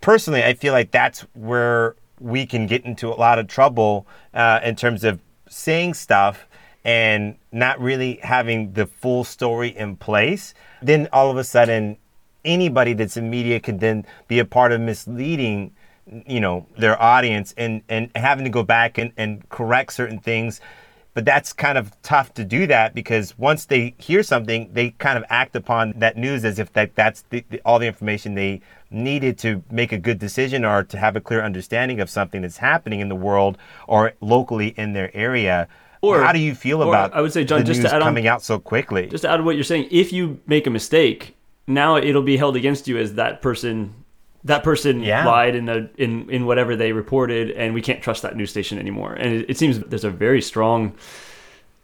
personally 0.00 0.44
I 0.44 0.54
feel 0.54 0.72
like 0.72 0.92
that's 0.92 1.22
where 1.34 1.96
we 2.22 2.46
can 2.46 2.66
get 2.66 2.84
into 2.84 3.08
a 3.08 3.16
lot 3.16 3.38
of 3.38 3.48
trouble 3.48 4.06
uh, 4.34 4.60
in 4.64 4.76
terms 4.76 5.04
of 5.04 5.20
saying 5.48 5.94
stuff 5.94 6.46
and 6.84 7.36
not 7.52 7.80
really 7.80 8.18
having 8.22 8.72
the 8.72 8.86
full 8.86 9.24
story 9.24 9.68
in 9.68 9.96
place, 9.96 10.54
then 10.80 11.08
all 11.12 11.30
of 11.30 11.36
a 11.36 11.44
sudden, 11.44 11.96
anybody 12.44 12.92
that's 12.92 13.16
in 13.16 13.30
media 13.30 13.60
could 13.60 13.80
then 13.80 14.04
be 14.26 14.38
a 14.38 14.44
part 14.44 14.72
of 14.72 14.80
misleading 14.80 15.72
you 16.26 16.40
know 16.40 16.66
their 16.76 17.00
audience 17.00 17.54
and 17.56 17.82
and 17.88 18.10
having 18.16 18.44
to 18.44 18.50
go 18.50 18.62
back 18.62 18.98
and, 18.98 19.12
and 19.16 19.48
correct 19.48 19.92
certain 19.92 20.18
things. 20.18 20.60
But 21.14 21.26
that's 21.26 21.52
kind 21.52 21.76
of 21.76 21.92
tough 22.02 22.32
to 22.34 22.44
do 22.44 22.66
that 22.68 22.94
because 22.94 23.38
once 23.38 23.66
they 23.66 23.94
hear 23.98 24.22
something 24.22 24.70
they 24.72 24.90
kind 24.92 25.18
of 25.18 25.24
act 25.28 25.54
upon 25.54 25.92
that 25.98 26.16
news 26.16 26.44
as 26.44 26.58
if 26.58 26.72
that 26.72 26.94
that's 26.94 27.22
the, 27.30 27.44
the, 27.50 27.60
all 27.64 27.78
the 27.78 27.86
information 27.86 28.34
they 28.34 28.62
needed 28.92 29.38
to 29.38 29.62
make 29.70 29.92
a 29.92 29.98
good 29.98 30.18
decision 30.18 30.64
or 30.64 30.82
to 30.84 30.98
have 30.98 31.16
a 31.16 31.20
clear 31.20 31.42
understanding 31.42 32.00
of 32.00 32.10
something 32.10 32.42
that's 32.42 32.58
happening 32.58 33.00
in 33.00 33.08
the 33.08 33.16
world 33.16 33.58
or 33.86 34.12
locally 34.20 34.74
in 34.76 34.92
their 34.92 35.14
area. 35.14 35.68
Or 36.00 36.20
how 36.20 36.32
do 36.32 36.40
you 36.40 36.54
feel 36.54 36.82
about? 36.82 37.12
It? 37.12 37.16
I 37.16 37.20
would 37.20 37.32
say, 37.32 37.44
John, 37.44 37.64
just 37.64 37.82
to 37.82 37.94
add 37.94 38.02
coming 38.02 38.26
on, 38.26 38.34
out 38.34 38.42
so 38.42 38.58
quickly. 38.58 39.06
Just 39.06 39.22
to 39.22 39.30
add 39.30 39.44
what 39.44 39.54
you're 39.54 39.64
saying, 39.64 39.88
if 39.90 40.12
you 40.12 40.40
make 40.46 40.66
a 40.66 40.70
mistake, 40.70 41.36
now 41.66 41.96
it'll 41.96 42.22
be 42.22 42.36
held 42.36 42.56
against 42.56 42.88
you 42.88 42.98
as 42.98 43.14
that 43.14 43.40
person. 43.40 43.94
That 44.44 44.64
person 44.64 45.04
yeah. 45.04 45.24
lied 45.24 45.54
in 45.54 45.68
a 45.68 45.88
in 45.96 46.28
in 46.28 46.46
whatever 46.46 46.74
they 46.74 46.90
reported, 46.90 47.52
and 47.52 47.72
we 47.72 47.80
can't 47.80 48.02
trust 48.02 48.22
that 48.22 48.36
news 48.36 48.50
station 48.50 48.78
anymore. 48.80 49.12
And 49.12 49.32
it, 49.32 49.50
it 49.50 49.58
seems 49.58 49.78
there's 49.78 50.02
a 50.02 50.10
very 50.10 50.42
strong 50.42 50.96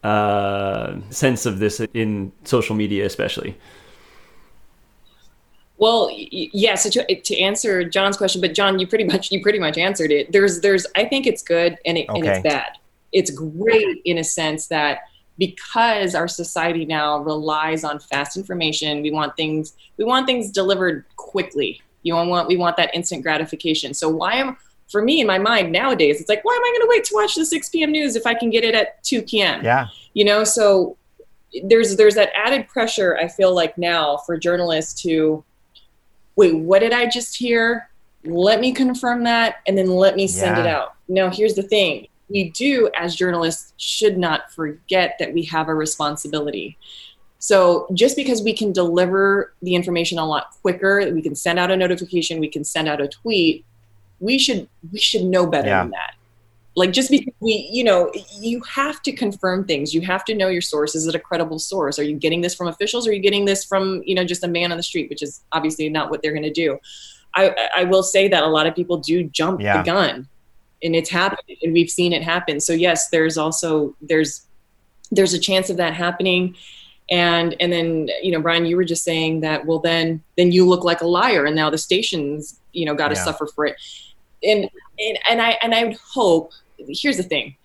uh, 0.02 0.96
sense 1.10 1.46
of 1.46 1.60
this 1.60 1.80
in 1.94 2.32
social 2.42 2.74
media, 2.74 3.06
especially. 3.06 3.56
Well, 5.78 6.10
yeah. 6.12 6.74
So 6.74 6.90
to, 6.90 7.20
to, 7.20 7.38
answer 7.38 7.84
John's 7.84 8.16
question, 8.16 8.40
but 8.40 8.52
John, 8.52 8.78
you 8.78 8.86
pretty 8.86 9.04
much 9.04 9.30
you 9.30 9.40
pretty 9.40 9.60
much 9.60 9.78
answered 9.78 10.10
it. 10.10 10.32
There's 10.32 10.60
there's 10.60 10.86
I 10.96 11.04
think 11.04 11.26
it's 11.26 11.42
good 11.42 11.78
and 11.86 11.96
it, 11.96 12.08
okay. 12.08 12.18
and 12.18 12.28
it's 12.28 12.42
bad. 12.42 12.78
It's 13.12 13.30
great 13.30 14.02
in 14.04 14.18
a 14.18 14.24
sense 14.24 14.66
that 14.66 15.02
because 15.38 16.16
our 16.16 16.26
society 16.26 16.84
now 16.84 17.18
relies 17.20 17.84
on 17.84 18.00
fast 18.00 18.36
information, 18.36 19.02
we 19.02 19.12
want 19.12 19.36
things 19.36 19.74
we 19.96 20.04
want 20.04 20.26
things 20.26 20.50
delivered 20.50 21.04
quickly. 21.16 21.80
You 22.02 22.14
want 22.14 22.48
we 22.48 22.56
want 22.56 22.76
that 22.76 22.92
instant 22.92 23.22
gratification. 23.22 23.94
So 23.94 24.08
why 24.08 24.34
am 24.34 24.56
for 24.90 25.02
me 25.02 25.20
in 25.20 25.26
my 25.26 25.38
mind 25.38 25.70
nowadays, 25.70 26.20
it's 26.20 26.28
like 26.28 26.44
why 26.44 26.54
am 26.54 26.62
I 26.62 26.70
going 26.70 26.82
to 26.82 26.88
wait 26.88 27.04
to 27.04 27.14
watch 27.14 27.36
the 27.36 27.46
6 27.46 27.68
p.m. 27.68 27.92
news 27.92 28.16
if 28.16 28.26
I 28.26 28.34
can 28.34 28.50
get 28.50 28.64
it 28.64 28.74
at 28.74 29.02
2 29.04 29.22
p.m. 29.22 29.64
Yeah. 29.64 29.86
You 30.14 30.24
know, 30.24 30.42
so 30.42 30.96
there's 31.64 31.96
there's 31.96 32.16
that 32.16 32.30
added 32.34 32.66
pressure 32.68 33.16
I 33.16 33.28
feel 33.28 33.54
like 33.54 33.78
now 33.78 34.18
for 34.26 34.36
journalists 34.36 35.00
to 35.02 35.44
wait, 36.38 36.54
what 36.54 36.78
did 36.78 36.92
I 36.92 37.06
just 37.06 37.36
hear? 37.36 37.90
Let 38.24 38.60
me 38.60 38.72
confirm 38.72 39.24
that 39.24 39.56
and 39.66 39.76
then 39.76 39.88
let 39.88 40.14
me 40.14 40.28
send 40.28 40.56
yeah. 40.56 40.62
it 40.62 40.66
out. 40.68 40.94
Now, 41.08 41.30
here's 41.30 41.54
the 41.54 41.64
thing 41.64 42.06
we 42.30 42.50
do, 42.50 42.90
as 42.96 43.16
journalists, 43.16 43.72
should 43.76 44.16
not 44.16 44.52
forget 44.52 45.16
that 45.18 45.32
we 45.32 45.42
have 45.44 45.68
a 45.68 45.74
responsibility. 45.74 46.78
So 47.40 47.88
just 47.94 48.16
because 48.16 48.42
we 48.42 48.52
can 48.52 48.70
deliver 48.72 49.54
the 49.62 49.74
information 49.74 50.18
a 50.18 50.26
lot 50.26 50.52
quicker, 50.62 51.10
we 51.12 51.22
can 51.22 51.34
send 51.34 51.58
out 51.58 51.70
a 51.70 51.76
notification, 51.76 52.38
we 52.38 52.48
can 52.48 52.64
send 52.64 52.88
out 52.88 53.00
a 53.00 53.08
tweet, 53.08 53.64
we 54.20 54.38
should 54.38 54.68
we 54.92 54.98
should 54.98 55.24
know 55.24 55.46
better 55.46 55.68
yeah. 55.68 55.82
than 55.82 55.90
that 55.92 56.14
like 56.78 56.92
just 56.92 57.10
because 57.10 57.34
we 57.40 57.68
you 57.72 57.82
know 57.82 58.10
you 58.38 58.62
have 58.62 59.02
to 59.02 59.12
confirm 59.12 59.64
things. 59.64 59.92
You 59.92 60.00
have 60.02 60.24
to 60.26 60.34
know 60.34 60.46
your 60.46 60.62
source. 60.62 60.94
Is 60.94 61.08
it 61.08 61.14
a 61.14 61.18
credible 61.18 61.58
source? 61.58 61.98
Are 61.98 62.04
you 62.04 62.14
getting 62.14 62.40
this 62.40 62.54
from 62.54 62.68
officials? 62.68 63.06
Or 63.06 63.10
are 63.10 63.14
you 63.14 63.20
getting 63.20 63.44
this 63.44 63.64
from 63.64 64.00
you 64.06 64.14
know 64.14 64.24
just 64.24 64.44
a 64.44 64.48
man 64.48 64.70
on 64.70 64.76
the 64.76 64.82
street 64.84 65.10
which 65.10 65.20
is 65.20 65.42
obviously 65.50 65.88
not 65.88 66.08
what 66.08 66.22
they're 66.22 66.32
going 66.32 66.44
to 66.44 66.52
do? 66.52 66.78
I 67.34 67.70
i 67.76 67.84
will 67.84 68.04
say 68.04 68.28
that 68.28 68.44
a 68.44 68.46
lot 68.46 68.66
of 68.68 68.76
people 68.76 68.98
do 68.98 69.24
jump 69.24 69.60
yeah. 69.60 69.78
the 69.78 69.84
gun 69.84 70.28
and 70.82 70.94
it's 70.94 71.10
happened 71.10 71.58
and 71.62 71.72
we've 71.72 71.90
seen 71.90 72.12
it 72.12 72.22
happen. 72.22 72.60
So 72.60 72.72
yes 72.72 73.10
there's 73.10 73.36
also 73.36 73.96
there's 74.00 74.46
there's 75.10 75.34
a 75.34 75.38
chance 75.38 75.70
of 75.70 75.78
that 75.78 75.94
happening. 75.94 76.54
And 77.10 77.56
and 77.58 77.72
then 77.72 78.08
you 78.22 78.30
know 78.30 78.40
brian 78.40 78.66
you 78.66 78.76
were 78.76 78.84
just 78.84 79.02
saying 79.02 79.40
that 79.40 79.66
well 79.66 79.80
then 79.80 80.22
then 80.36 80.52
you 80.52 80.64
look 80.64 80.84
like 80.84 81.00
a 81.00 81.06
liar 81.06 81.44
and 81.44 81.56
now 81.56 81.70
the 81.70 81.78
stations 81.78 82.60
you 82.72 82.86
know 82.86 82.94
got 82.94 83.08
to 83.08 83.16
yeah. 83.16 83.24
suffer 83.24 83.46
for 83.46 83.66
it. 83.66 83.76
And, 84.44 84.70
and 85.00 85.18
and 85.28 85.42
i 85.42 85.58
and 85.62 85.74
i 85.74 85.82
would 85.82 85.96
hope 85.96 86.52
here's 86.88 87.16
the 87.16 87.22
thing. 87.22 87.56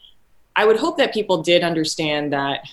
I 0.56 0.66
would 0.66 0.78
hope 0.78 0.98
that 0.98 1.14
people 1.14 1.42
did 1.42 1.64
understand 1.64 2.34
that 2.34 2.68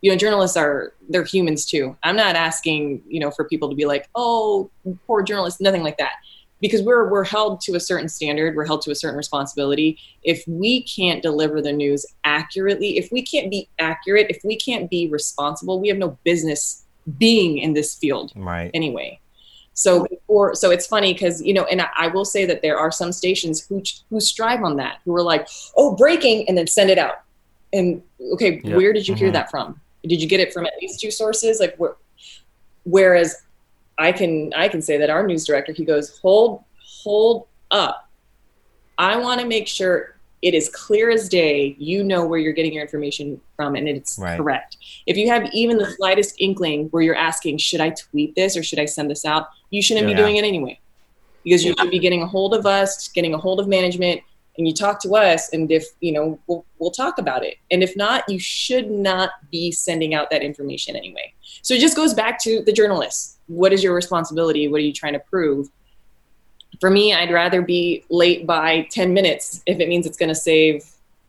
you 0.00 0.10
know 0.10 0.16
journalists 0.16 0.56
are 0.56 0.92
they're 1.08 1.24
humans 1.24 1.66
too. 1.66 1.96
I'm 2.02 2.16
not 2.16 2.36
asking 2.36 3.02
you 3.06 3.20
know 3.20 3.30
for 3.30 3.44
people 3.44 3.68
to 3.68 3.74
be 3.74 3.86
like 3.86 4.08
oh 4.14 4.70
poor 5.06 5.22
journalists 5.22 5.60
nothing 5.60 5.82
like 5.82 5.98
that. 5.98 6.14
Because 6.60 6.82
we're 6.82 7.08
we're 7.08 7.24
held 7.24 7.60
to 7.62 7.74
a 7.74 7.80
certain 7.80 8.08
standard 8.08 8.54
we're 8.54 8.66
held 8.66 8.82
to 8.82 8.90
a 8.90 8.94
certain 8.94 9.16
responsibility. 9.16 9.98
If 10.22 10.44
we 10.46 10.82
can't 10.84 11.22
deliver 11.22 11.60
the 11.60 11.72
news 11.72 12.06
accurately 12.24 12.98
if 12.98 13.10
we 13.10 13.22
can't 13.22 13.50
be 13.50 13.68
accurate 13.78 14.26
if 14.30 14.40
we 14.44 14.56
can't 14.56 14.88
be 14.88 15.08
responsible 15.08 15.80
we 15.80 15.88
have 15.88 15.98
no 15.98 16.18
business 16.24 16.84
being 17.18 17.58
in 17.58 17.72
this 17.72 17.94
field 17.94 18.30
right. 18.36 18.70
anyway 18.74 19.18
so 19.74 20.06
before 20.06 20.54
so 20.54 20.70
it's 20.70 20.86
funny 20.86 21.12
because 21.12 21.42
you 21.42 21.54
know 21.54 21.64
and 21.64 21.80
I, 21.80 21.88
I, 21.96 22.08
will 22.08 22.24
say 22.24 22.44
that 22.44 22.60
there 22.62 22.78
are 22.78 22.90
some 22.90 23.12
stations 23.12 23.66
who 23.66 23.82
who 24.10 24.20
strive 24.20 24.62
on 24.62 24.76
that 24.76 24.98
who 25.04 25.14
are 25.14 25.22
like 25.22 25.48
oh 25.76 25.94
breaking 25.96 26.48
and 26.48 26.58
then 26.58 26.66
send 26.66 26.90
it 26.90 26.98
out 26.98 27.22
and 27.72 28.02
okay 28.32 28.60
yep. 28.62 28.76
where 28.76 28.92
did 28.92 29.06
you 29.06 29.14
mm-hmm. 29.14 29.24
hear 29.24 29.32
that 29.32 29.50
from 29.50 29.80
did 30.04 30.20
you 30.20 30.28
get 30.28 30.40
it 30.40 30.52
from 30.52 30.66
at 30.66 30.72
least 30.80 31.00
two 31.00 31.10
sources 31.10 31.60
like 31.60 31.76
where 31.76 31.96
whereas 32.84 33.42
i 33.98 34.10
can 34.10 34.52
i 34.54 34.68
can 34.68 34.82
say 34.82 34.96
that 34.96 35.10
our 35.10 35.26
news 35.26 35.46
director 35.46 35.72
he 35.72 35.84
goes 35.84 36.18
hold 36.18 36.64
hold 37.02 37.46
up 37.70 38.08
i 38.98 39.16
want 39.16 39.40
to 39.40 39.46
make 39.46 39.68
sure 39.68 40.16
it 40.42 40.54
is 40.54 40.68
clear 40.70 41.10
as 41.10 41.28
day 41.28 41.76
you 41.78 42.02
know 42.02 42.24
where 42.26 42.38
you're 42.38 42.52
getting 42.52 42.72
your 42.72 42.82
information 42.82 43.40
from 43.56 43.74
and 43.74 43.88
it's 43.88 44.18
right. 44.18 44.38
correct. 44.38 44.78
If 45.06 45.16
you 45.16 45.28
have 45.28 45.48
even 45.52 45.78
the 45.78 45.90
slightest 45.92 46.34
inkling 46.38 46.88
where 46.88 47.02
you're 47.02 47.14
asking 47.14 47.58
should 47.58 47.80
i 47.80 47.90
tweet 47.90 48.34
this 48.34 48.56
or 48.56 48.62
should 48.62 48.78
i 48.78 48.84
send 48.84 49.10
this 49.10 49.24
out? 49.24 49.48
you 49.70 49.82
shouldn't 49.82 50.08
yeah. 50.08 50.14
be 50.14 50.20
doing 50.20 50.36
it 50.36 50.44
anyway. 50.44 50.78
Because 51.44 51.64
you 51.64 51.74
should 51.78 51.90
be 51.90 51.98
getting 51.98 52.22
a 52.22 52.26
hold 52.26 52.54
of 52.54 52.66
us 52.66 53.08
getting 53.08 53.34
a 53.34 53.38
hold 53.38 53.60
of 53.60 53.68
management 53.68 54.20
and 54.58 54.66
you 54.66 54.74
talk 54.74 55.00
to 55.00 55.14
us 55.14 55.48
and 55.52 55.70
if 55.70 55.86
you 56.00 56.12
know 56.12 56.38
we'll, 56.46 56.64
we'll 56.78 56.90
talk 56.90 57.18
about 57.18 57.44
it. 57.44 57.56
And 57.70 57.82
if 57.82 57.96
not 57.96 58.28
you 58.28 58.38
should 58.38 58.90
not 58.90 59.30
be 59.50 59.72
sending 59.72 60.14
out 60.14 60.30
that 60.30 60.42
information 60.42 60.96
anyway. 60.96 61.32
So 61.62 61.74
it 61.74 61.80
just 61.80 61.96
goes 61.96 62.14
back 62.14 62.38
to 62.42 62.62
the 62.62 62.72
journalists. 62.72 63.38
What 63.46 63.72
is 63.72 63.82
your 63.82 63.94
responsibility? 63.94 64.68
What 64.68 64.78
are 64.78 64.84
you 64.84 64.92
trying 64.92 65.14
to 65.14 65.18
prove 65.18 65.68
for 66.80 66.90
me 66.90 67.14
i'd 67.14 67.30
rather 67.30 67.62
be 67.62 68.04
late 68.10 68.46
by 68.46 68.82
10 68.90 69.12
minutes 69.12 69.62
if 69.66 69.78
it 69.78 69.88
means 69.88 70.06
it's 70.06 70.16
going 70.16 70.28
to 70.28 70.34
save 70.34 70.84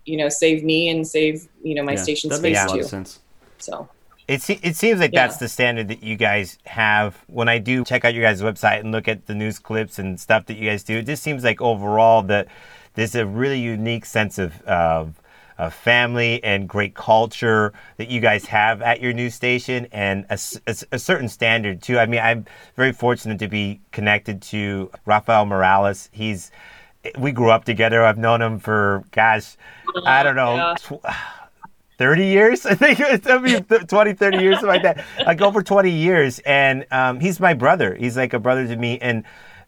you 0.05 0.17
know 0.17 0.29
save 0.29 0.63
me 0.63 0.89
and 0.89 1.07
save 1.07 1.47
you 1.63 1.75
know 1.75 1.83
my 1.83 1.93
yeah, 1.93 2.01
station 2.01 2.31
space 2.31 2.71
too 2.71 2.83
sense. 2.83 3.19
so 3.57 3.87
it, 4.27 4.49
it 4.63 4.75
seems 4.77 5.01
like 5.01 5.11
yeah. 5.11 5.27
that's 5.27 5.37
the 5.37 5.49
standard 5.49 5.89
that 5.89 6.03
you 6.03 6.15
guys 6.15 6.57
have. 6.65 7.21
When 7.27 7.49
I 7.49 7.57
do 7.57 7.83
check 7.83 8.05
out 8.05 8.13
your 8.13 8.23
guys' 8.23 8.41
website 8.41 8.79
and 8.79 8.93
look 8.93 9.09
at 9.09 9.25
the 9.25 9.35
news 9.35 9.59
clips 9.59 9.99
and 9.99 10.17
stuff 10.17 10.45
that 10.45 10.55
you 10.55 10.69
guys 10.69 10.83
do, 10.83 10.99
it 10.99 11.05
just 11.05 11.21
seems 11.21 11.43
like 11.43 11.59
overall 11.59 12.21
that 12.23 12.47
there's 12.93 13.13
a 13.13 13.25
really 13.25 13.59
unique 13.59 14.05
sense 14.05 14.37
of, 14.37 14.61
of, 14.61 15.20
of 15.62 15.76
family 15.76 16.43
and 16.43 16.67
great 16.67 16.95
culture 16.95 17.71
that 17.97 18.10
you 18.10 18.19
guys 18.19 18.45
have 18.47 18.82
at 18.82 19.00
your 19.00 19.13
news 19.13 19.36
station 19.36 19.88
and 19.91 20.26
a, 20.32 20.39
a, 20.65 20.76
a, 20.93 21.00
certain 21.00 21.30
standard 21.30 21.84
too. 21.84 22.00
I 22.00 22.08
mean, 22.08 22.19
I'm 22.19 22.45
very 22.76 22.91
fortunate 22.91 23.38
to 23.39 23.47
be 23.47 23.80
connected 23.91 24.41
to 24.43 24.89
Rafael 25.06 25.45
Morales. 25.45 26.10
He's 26.12 26.50
we 27.17 27.32
grew 27.32 27.52
up 27.52 27.63
together. 27.63 28.04
I've 28.04 28.17
known 28.17 28.41
him 28.41 28.58
for 28.58 29.04
gosh, 29.12 29.56
I 30.04 30.24
don't 30.24 30.36
know. 30.36 30.56
Yeah. 30.56 30.76
Tw- 30.80 31.06
30 31.97 32.26
years 32.26 32.65
i 32.65 32.74
think 32.74 33.00
it's 33.00 33.28
I 33.28 33.38
mean, 33.38 33.63
20 33.63 34.13
30 34.13 34.38
years 34.39 34.56
something 34.56 34.69
like 34.69 34.82
that 34.82 35.06
like 35.24 35.39
over 35.39 35.62
20 35.62 35.91
years 35.91 36.39
and 36.39 36.84
um, 36.89 37.19
he's 37.19 37.39
my 37.39 37.54
brother 37.54 37.93
he's 37.93 38.17
like 38.17 38.34
a 38.34 38.39
brother 38.39 38.65
to 38.65 38.76
me 38.76 38.97
and 39.00 39.24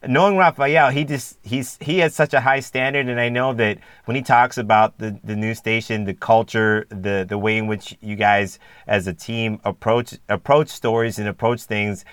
knowing 0.08 0.36
Rafael, 0.36 0.90
he 0.90 1.04
just 1.04 1.38
he's 1.42 1.78
he 1.80 1.98
has 1.98 2.14
such 2.14 2.34
a 2.34 2.40
high 2.40 2.60
standard, 2.60 3.08
and 3.08 3.20
I 3.20 3.28
know 3.28 3.52
that 3.54 3.78
when 4.04 4.14
he 4.16 4.22
talks 4.22 4.58
about 4.58 4.98
the 4.98 5.18
the 5.24 5.36
news 5.36 5.58
station, 5.58 6.04
the 6.04 6.14
culture, 6.14 6.86
the 6.90 7.26
the 7.28 7.38
way 7.38 7.58
in 7.58 7.66
which 7.66 7.96
you 8.00 8.16
guys 8.16 8.58
as 8.86 9.06
a 9.06 9.14
team 9.14 9.60
approach 9.64 10.14
approach 10.28 10.68
stories 10.68 11.18
and 11.18 11.28
approach 11.28 11.62
things. 11.62 12.04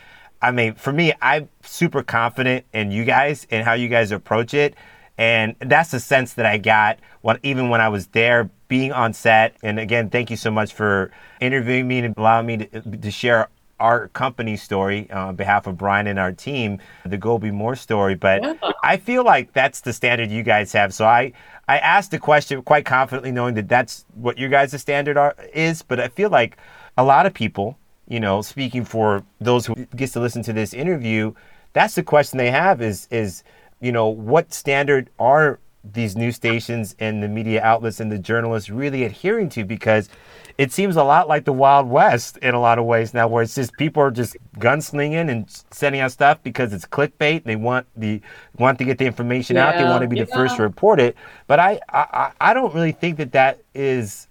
I 0.41 0.51
mean, 0.51 0.73
for 0.73 0.91
me, 0.91 1.13
I'm 1.21 1.49
super 1.61 2.01
confident 2.01 2.65
in 2.73 2.91
you 2.91 3.05
guys 3.05 3.45
and 3.51 3.63
how 3.63 3.73
you 3.73 3.89
guys 3.89 4.11
approach 4.11 4.53
it, 4.53 4.75
and 5.17 5.55
that's 5.59 5.91
the 5.91 5.99
sense 5.99 6.33
that 6.33 6.45
I 6.45 6.57
got 6.57 6.99
when 7.21 7.39
even 7.43 7.69
when 7.69 7.81
I 7.81 7.89
was 7.89 8.07
there, 8.07 8.49
being 8.67 8.91
on 8.91 9.13
set. 9.13 9.55
And 9.61 9.79
again, 9.79 10.09
thank 10.09 10.29
you 10.29 10.37
so 10.37 10.49
much 10.49 10.73
for 10.73 11.11
interviewing 11.39 11.87
me 11.87 11.99
and 11.99 12.15
allowing 12.17 12.47
me 12.47 12.57
to, 12.57 12.81
to 12.81 13.11
share 13.11 13.49
our 13.81 14.07
company 14.09 14.55
story 14.55 15.09
uh, 15.09 15.27
on 15.27 15.35
behalf 15.35 15.67
of 15.67 15.77
Brian 15.77 16.07
and 16.07 16.19
our 16.19 16.31
team, 16.31 16.79
the 17.05 17.17
Go 17.17 17.37
Be 17.37 17.51
More 17.51 17.75
story. 17.75 18.15
But 18.15 18.43
yeah. 18.43 18.53
I 18.83 18.97
feel 18.97 19.25
like 19.25 19.51
that's 19.53 19.81
the 19.81 19.91
standard 19.91 20.29
you 20.29 20.43
guys 20.43 20.71
have. 20.73 20.93
So 20.93 21.05
I, 21.05 21.33
I 21.67 21.79
asked 21.79 22.11
the 22.11 22.19
question 22.19 22.61
quite 22.61 22.85
confidently, 22.85 23.31
knowing 23.31 23.55
that 23.55 23.67
that's 23.67 24.05
what 24.13 24.37
your 24.37 24.49
guys' 24.49 24.79
standard 24.79 25.17
are, 25.17 25.35
is. 25.53 25.81
But 25.81 25.99
I 25.99 26.07
feel 26.07 26.29
like 26.29 26.57
a 26.97 27.03
lot 27.03 27.25
of 27.25 27.33
people, 27.33 27.77
you 28.07 28.19
know, 28.19 28.41
speaking 28.41 28.85
for 28.85 29.25
those 29.39 29.65
who 29.65 29.75
gets 29.95 30.13
to 30.13 30.19
listen 30.19 30.43
to 30.43 30.53
this 30.53 30.73
interview, 30.73 31.33
that's 31.73 31.95
the 31.95 32.03
question 32.03 32.37
they 32.37 32.51
have 32.51 32.81
is 32.81 33.07
is 33.11 33.43
you 33.79 33.91
know 33.91 34.07
what 34.07 34.53
standard 34.53 35.09
are 35.17 35.59
these 35.83 36.15
news 36.15 36.35
stations 36.35 36.95
and 36.99 37.23
the 37.23 37.27
media 37.27 37.61
outlets 37.63 37.99
and 37.99 38.11
the 38.11 38.19
journalists 38.19 38.69
really 38.69 39.03
adhering 39.03 39.49
to 39.49 39.63
because 39.63 40.09
it 40.57 40.71
seems 40.71 40.95
a 40.95 41.03
lot 41.03 41.27
like 41.27 41.45
the 41.45 41.53
Wild 41.53 41.89
West 41.89 42.37
in 42.37 42.53
a 42.53 42.59
lot 42.59 42.77
of 42.77 42.85
ways 42.85 43.13
now, 43.13 43.27
where 43.27 43.41
it's 43.41 43.55
just 43.55 43.73
people 43.77 44.03
are 44.03 44.11
just 44.11 44.37
gunslinging 44.57 45.29
and 45.29 45.49
sending 45.71 46.01
out 46.01 46.11
stuff 46.11 46.39
because 46.43 46.73
it's 46.73 46.85
clickbait. 46.85 47.43
They 47.43 47.55
want 47.55 47.87
the 47.95 48.21
want 48.57 48.77
to 48.79 48.85
get 48.85 48.97
the 48.97 49.05
information 49.05 49.55
yeah, 49.55 49.69
out. 49.69 49.77
They 49.77 49.83
want 49.83 50.03
to 50.03 50.07
be 50.07 50.19
the 50.19 50.27
first 50.27 50.57
to 50.57 50.61
report 50.61 50.99
it. 50.99 51.15
But 51.47 51.59
I, 51.59 51.79
I 51.89 52.31
I 52.39 52.53
don't 52.53 52.73
really 52.75 52.91
think 52.91 53.17
that 53.17 53.31
that 53.31 53.61
is. 53.73 54.27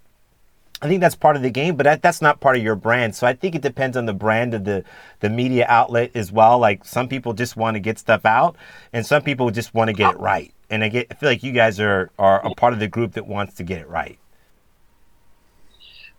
I 0.83 0.89
think 0.89 1.01
that's 1.01 1.15
part 1.15 1.37
of 1.37 1.43
the 1.43 1.51
game, 1.51 1.77
but 1.77 1.85
that, 1.85 2.01
that's 2.01 2.23
not 2.23 2.41
part 2.41 2.57
of 2.57 2.63
your 2.63 2.75
brand. 2.75 3.15
So 3.15 3.27
I 3.27 3.35
think 3.35 3.55
it 3.55 3.61
depends 3.61 3.97
on 3.97 4.07
the 4.07 4.15
brand 4.15 4.55
of 4.55 4.65
the 4.65 4.85
the 5.21 5.29
media 5.29 5.67
outlet 5.69 6.11
as 6.15 6.33
well. 6.33 6.59
Like 6.59 6.85
some 6.85 7.09
people 7.09 7.35
just 7.35 7.57
want 7.57 7.75
to 7.75 7.81
get 7.81 7.99
stuff 7.99 8.25
out, 8.25 8.57
and 8.93 9.05
some 9.05 9.23
people 9.23 9.51
just 9.51 9.75
want 9.75 9.89
to 9.89 9.93
get 9.93 10.15
it 10.15 10.19
right. 10.19 10.53
And 10.71 10.83
I 10.83 10.89
get 10.89 11.09
I 11.11 11.15
feel 11.15 11.29
like 11.29 11.43
you 11.43 11.53
guys 11.53 11.79
are 11.81 12.11
are 12.19 12.45
a 12.47 12.55
part 12.55 12.73
of 12.73 12.79
the 12.79 12.89
group 12.89 13.13
that 13.13 13.27
wants 13.27 13.55
to 13.55 13.63
get 13.63 13.81
it 13.81 13.89
right 13.89 14.19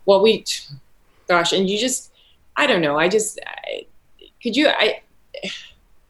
well 0.06 0.22
we 0.22 0.44
gosh 1.28 1.52
and 1.52 1.68
you 1.68 1.78
just 1.78 2.12
i 2.56 2.66
don't 2.66 2.80
know 2.80 2.98
i 2.98 3.08
just 3.08 3.38
I, 3.46 3.86
could 4.42 4.56
you 4.56 4.68
i 4.68 5.00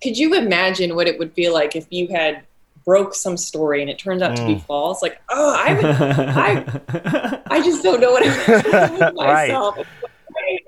could 0.02 0.16
you 0.16 0.34
imagine 0.34 0.94
what 0.94 1.06
it 1.06 1.18
would 1.18 1.32
feel 1.32 1.52
like 1.52 1.76
if 1.76 1.86
you 1.90 2.08
had 2.08 2.44
broke 2.84 3.14
some 3.14 3.36
story 3.36 3.80
and 3.80 3.90
it 3.90 3.98
turns 3.98 4.22
out 4.22 4.32
mm. 4.32 4.36
to 4.36 4.46
be 4.46 4.54
mm. 4.54 4.66
false 4.66 5.02
like 5.02 5.20
oh 5.30 5.54
i 5.58 5.74
would, 5.74 5.84
i 5.84 7.42
i 7.50 7.62
just 7.62 7.82
don't 7.82 8.00
know 8.00 8.12
what 8.12 8.26
i'm 8.26 8.62
doing 8.62 8.92
with 8.98 9.14
myself 9.14 9.76
right. 9.76 10.60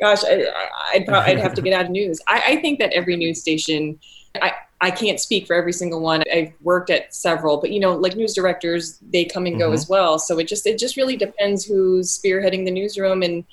gosh 0.00 0.24
I, 0.24 0.36
would 0.94 1.08
I'd 1.08 1.38
have 1.38 1.54
to 1.54 1.62
get 1.62 1.72
out 1.72 1.86
of 1.86 1.90
news 1.90 2.20
I, 2.28 2.42
I 2.46 2.56
think 2.56 2.78
that 2.78 2.92
every 2.92 3.16
news 3.16 3.40
station 3.40 3.98
I, 4.40 4.52
I 4.80 4.90
can't 4.90 5.20
speak 5.20 5.46
for 5.46 5.54
every 5.54 5.72
single 5.72 6.00
one. 6.00 6.22
I've 6.32 6.52
worked 6.62 6.90
at 6.90 7.14
several, 7.14 7.58
but 7.58 7.70
you 7.70 7.80
know, 7.80 7.94
like 7.94 8.16
news 8.16 8.34
directors, 8.34 8.98
they 9.10 9.24
come 9.24 9.46
and 9.46 9.58
go 9.58 9.66
mm-hmm. 9.66 9.74
as 9.74 9.88
well. 9.88 10.18
So 10.18 10.38
it 10.38 10.48
just 10.48 10.66
it 10.66 10.78
just 10.78 10.96
really 10.96 11.16
depends 11.16 11.64
who's 11.64 12.18
spearheading 12.18 12.64
the 12.64 12.70
newsroom 12.70 13.22
and 13.22 13.44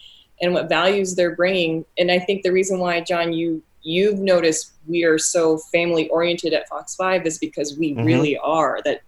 and 0.41 0.53
what 0.53 0.69
values 0.69 1.15
they're 1.15 1.35
bringing. 1.35 1.85
And 1.97 2.11
I 2.11 2.19
think 2.19 2.43
the 2.43 2.51
reason 2.51 2.79
why, 2.79 3.01
John, 3.01 3.33
you 3.33 3.61
you've 3.81 4.19
noticed 4.19 4.73
we 4.87 5.03
are 5.03 5.17
so 5.17 5.57
family 5.71 6.09
oriented 6.09 6.53
at 6.53 6.67
Fox 6.67 6.95
Five 6.95 7.25
is 7.25 7.37
because 7.37 7.77
we 7.77 7.93
mm-hmm. 7.93 8.03
really 8.03 8.37
are. 8.37 8.79
That 8.83 9.01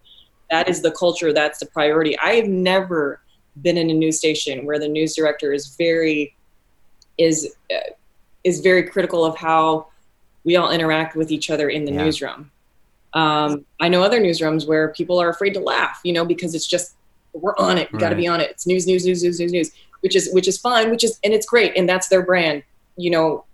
that 0.50 0.70
is 0.70 0.82
the 0.82 0.92
culture. 0.92 1.34
That's 1.34 1.60
the 1.60 1.66
priority. 1.66 2.18
I 2.20 2.36
have 2.36 2.48
never 2.48 3.22
been 3.62 3.78
in 3.78 3.90
a 3.90 3.94
news 3.94 4.18
station 4.18 4.66
where 4.66 4.80
the 4.80 4.88
news 4.88 5.16
director 5.16 5.54
is 5.54 5.76
very 5.76 6.36
is 7.18 7.56
uh, 7.74 7.92
is 8.44 8.60
very 8.62 8.84
critical 8.84 9.26
of 9.26 9.38
how 9.38 9.88
we 10.44 10.56
all 10.56 10.72
interact 10.72 11.16
with 11.16 11.32
each 11.32 11.50
other 11.50 11.70
in 11.70 11.86
the 11.86 11.92
yeah. 11.92 12.04
newsroom. 12.04 12.52
Um, 13.14 13.66
I 13.80 13.90
know 13.90 14.04
other 14.04 14.22
newsrooms 14.22 14.68
where 14.68 14.90
people 14.90 15.22
are 15.22 15.30
afraid 15.30 15.54
to 15.56 15.60
laugh, 15.60 16.00
you 16.04 16.14
know, 16.14 16.26
because 16.26 16.56
it's 16.56 16.68
just 16.68 16.96
we're 17.34 17.56
on 17.58 17.78
it. 17.78 17.92
We 17.92 17.98
right. 17.98 18.02
got 18.02 18.10
to 18.10 18.16
be 18.16 18.28
on 18.28 18.42
it. 18.42 18.50
It's 18.52 18.66
news, 18.66 18.88
news, 18.88 19.06
news, 19.06 19.24
news, 19.24 19.40
news, 19.40 19.52
news, 19.52 19.72
which 20.02 20.16
is 20.16 20.30
which 20.34 20.48
is 20.48 20.58
fine, 20.58 20.90
which 20.90 21.04
is 21.04 21.20
and 21.24 21.34
it's 21.34 21.46
great, 21.46 21.74
and 21.76 21.88
that's 21.88 22.08
their 22.08 22.24
brand, 22.24 22.64
you 22.98 23.12
know. 23.12 23.46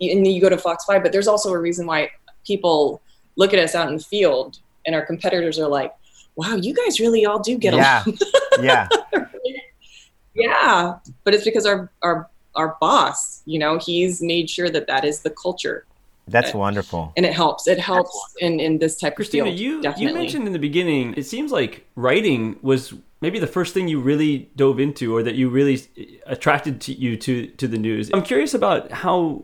And 0.00 0.26
you 0.26 0.40
go 0.40 0.48
to 0.48 0.58
Fox 0.58 0.84
Five, 0.84 1.02
but 1.02 1.12
there's 1.12 1.28
also 1.28 1.52
a 1.52 1.58
reason 1.58 1.86
why 1.86 2.10
people 2.46 3.00
look 3.36 3.52
at 3.52 3.60
us 3.60 3.74
out 3.74 3.88
in 3.88 3.96
the 3.96 4.02
field, 4.02 4.58
and 4.86 4.94
our 4.94 5.04
competitors 5.04 5.58
are 5.58 5.68
like, 5.68 5.92
"Wow, 6.36 6.56
you 6.56 6.74
guys 6.74 7.00
really 7.00 7.26
all 7.26 7.38
do 7.38 7.58
get 7.58 7.74
yeah. 7.74 8.02
along." 8.04 8.18
yeah. 8.62 8.88
yeah, 10.34 10.98
but 11.24 11.34
it's 11.34 11.44
because 11.44 11.66
our 11.66 11.90
our 12.02 12.28
our 12.54 12.76
boss, 12.80 13.42
you 13.46 13.58
know, 13.58 13.78
he's 13.78 14.22
made 14.22 14.48
sure 14.48 14.70
that 14.70 14.86
that 14.86 15.04
is 15.04 15.20
the 15.20 15.30
culture 15.30 15.86
that's 16.28 16.52
wonderful. 16.52 17.12
And 17.16 17.24
it 17.24 17.32
helps. 17.32 17.68
It 17.68 17.78
helps 17.78 18.34
in, 18.40 18.58
in 18.58 18.78
this 18.78 18.98
type 18.98 19.14
Christina, 19.14 19.44
of 19.44 19.50
field. 19.50 19.60
you 19.60 19.82
definitely. 19.82 20.06
you 20.06 20.14
mentioned 20.14 20.46
in 20.46 20.52
the 20.52 20.58
beginning, 20.58 21.14
it 21.16 21.24
seems 21.24 21.52
like 21.52 21.86
writing 21.94 22.58
was 22.62 22.94
maybe 23.20 23.38
the 23.38 23.46
first 23.46 23.74
thing 23.74 23.86
you 23.86 24.00
really 24.00 24.50
dove 24.56 24.80
into 24.80 25.16
or 25.16 25.22
that 25.22 25.36
you 25.36 25.48
really 25.48 25.80
attracted 26.26 26.80
to 26.82 26.92
you 26.92 27.16
to 27.18 27.46
to 27.46 27.68
the 27.68 27.78
news. 27.78 28.10
I'm 28.12 28.22
curious 28.22 28.54
about 28.54 28.90
how 28.90 29.42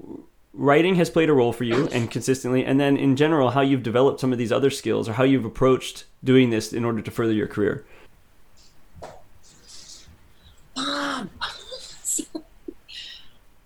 writing 0.55 0.95
has 0.97 1.09
played 1.11 1.29
a 1.29 1.33
role 1.33 1.53
for 1.53 1.65
you 1.65 1.87
and 1.93 2.11
consistently 2.11 2.65
and 2.65 2.79
then 2.79 2.97
in 2.97 3.17
general 3.17 3.51
how 3.51 3.61
you've 3.61 3.83
developed 3.83 4.21
some 4.21 4.33
of 4.33 4.39
these 4.39 4.53
other 4.53 4.71
skills 4.71 5.09
or 5.09 5.15
how 5.15 5.25
you've 5.25 5.45
approached 5.45 6.05
doing 6.23 6.51
this 6.51 6.73
in 6.73 6.85
order 6.85 7.01
to 7.01 7.11
further 7.11 7.33
your 7.33 7.47
career. 7.49 7.85
Um, 10.77 11.31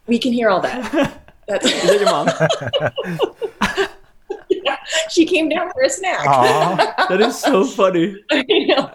We 0.06 0.18
can 0.18 0.32
hear 0.32 0.50
all 0.50 0.60
that. 0.60 1.22
That's 1.48 1.66
Is 1.66 1.82
that 1.82 2.00
your 2.00 3.80
mom? 3.80 3.88
yeah, 4.48 4.76
she 5.10 5.24
came 5.24 5.48
down 5.48 5.70
for 5.72 5.82
a 5.82 5.90
snack. 5.90 6.24
that 7.08 7.20
is 7.20 7.38
so 7.38 7.64
funny. 7.64 8.16
I 8.30 8.42
know. 8.48 8.92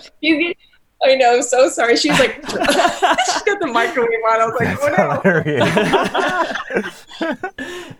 I 1.04 1.16
know. 1.16 1.36
I'm 1.36 1.42
so 1.42 1.68
sorry. 1.70 1.98
She's 1.98 2.20
like, 2.20 2.36
she 2.50 2.54
got 2.54 3.60
the 3.60 3.70
microwave 3.72 4.10
on. 4.30 4.42
I 4.42 4.46
was 4.46 4.56
like, 4.60 5.00
oh 5.00 5.22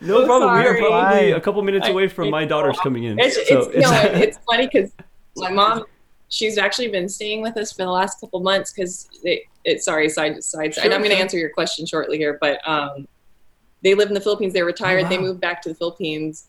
no. 0.00 0.20
no 0.20 0.26
problem. 0.26 0.50
Sorry. 0.50 0.80
We 0.80 0.86
are 0.86 0.88
probably 0.88 1.30
a 1.32 1.40
couple 1.40 1.62
minutes 1.62 1.88
away 1.88 2.08
from 2.08 2.30
my 2.30 2.44
daughters 2.44 2.78
coming 2.82 3.04
in. 3.04 3.18
It's, 3.18 3.34
so 3.34 3.42
it's, 3.42 3.66
it's, 3.74 3.90
no, 3.90 4.02
it's 4.02 4.38
funny 4.50 4.68
because 4.72 4.92
my 5.36 5.50
mom, 5.50 5.84
she's 6.28 6.58
actually 6.58 6.88
been 6.88 7.08
staying 7.08 7.42
with 7.42 7.56
us 7.56 7.72
for 7.72 7.82
the 7.82 7.90
last 7.90 8.20
couple 8.20 8.40
months 8.40 8.72
because 8.72 9.08
it, 9.24 9.42
it, 9.64 9.82
sorry, 9.82 10.08
side, 10.08 10.42
side, 10.42 10.74
side. 10.74 10.84
Sure, 10.84 10.92
I'm 10.92 11.00
going 11.00 11.10
to 11.10 11.18
answer 11.18 11.38
your 11.38 11.50
question 11.50 11.86
shortly 11.86 12.18
here, 12.18 12.38
but 12.40 12.60
um, 12.68 13.08
they 13.82 13.94
live 13.94 14.08
in 14.08 14.14
the 14.14 14.20
Philippines. 14.20 14.52
They're 14.52 14.64
retired. 14.64 15.00
Oh, 15.00 15.02
wow. 15.04 15.08
They 15.08 15.18
moved 15.18 15.40
back 15.40 15.60
to 15.62 15.68
the 15.68 15.74
Philippines. 15.74 16.48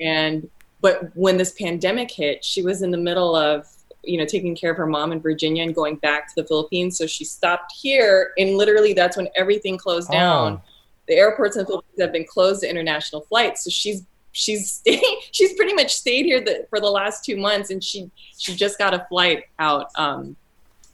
And, 0.00 0.50
but 0.80 1.16
when 1.16 1.36
this 1.36 1.52
pandemic 1.52 2.10
hit, 2.10 2.44
she 2.44 2.62
was 2.62 2.82
in 2.82 2.90
the 2.90 2.98
middle 2.98 3.36
of 3.36 3.68
you 4.04 4.18
know 4.18 4.24
taking 4.24 4.54
care 4.54 4.70
of 4.70 4.76
her 4.76 4.86
mom 4.86 5.12
in 5.12 5.20
Virginia 5.20 5.62
and 5.62 5.74
going 5.74 5.96
back 5.96 6.28
to 6.28 6.34
the 6.36 6.46
Philippines. 6.46 6.98
So 6.98 7.06
she 7.06 7.24
stopped 7.24 7.72
here, 7.80 8.32
and 8.38 8.56
literally 8.56 8.92
that's 8.92 9.16
when 9.16 9.28
everything 9.36 9.78
closed 9.78 10.08
oh. 10.10 10.14
down. 10.14 10.62
The 11.08 11.14
airports 11.14 11.56
in 11.56 11.60
the 11.60 11.66
Philippines 11.66 12.00
have 12.00 12.12
been 12.12 12.26
closed 12.26 12.62
to 12.62 12.70
international 12.70 13.22
flights. 13.22 13.64
So 13.64 13.70
she's 13.70 14.04
she's 14.32 14.72
staying, 14.72 15.20
she's 15.30 15.52
pretty 15.54 15.74
much 15.74 15.94
stayed 15.94 16.24
here 16.24 16.40
the, 16.40 16.66
for 16.70 16.80
the 16.80 16.90
last 16.90 17.24
two 17.24 17.36
months, 17.36 17.70
and 17.70 17.82
she 17.82 18.10
she 18.38 18.54
just 18.54 18.78
got 18.78 18.94
a 18.94 19.06
flight 19.08 19.44
out 19.58 19.88
um, 19.96 20.36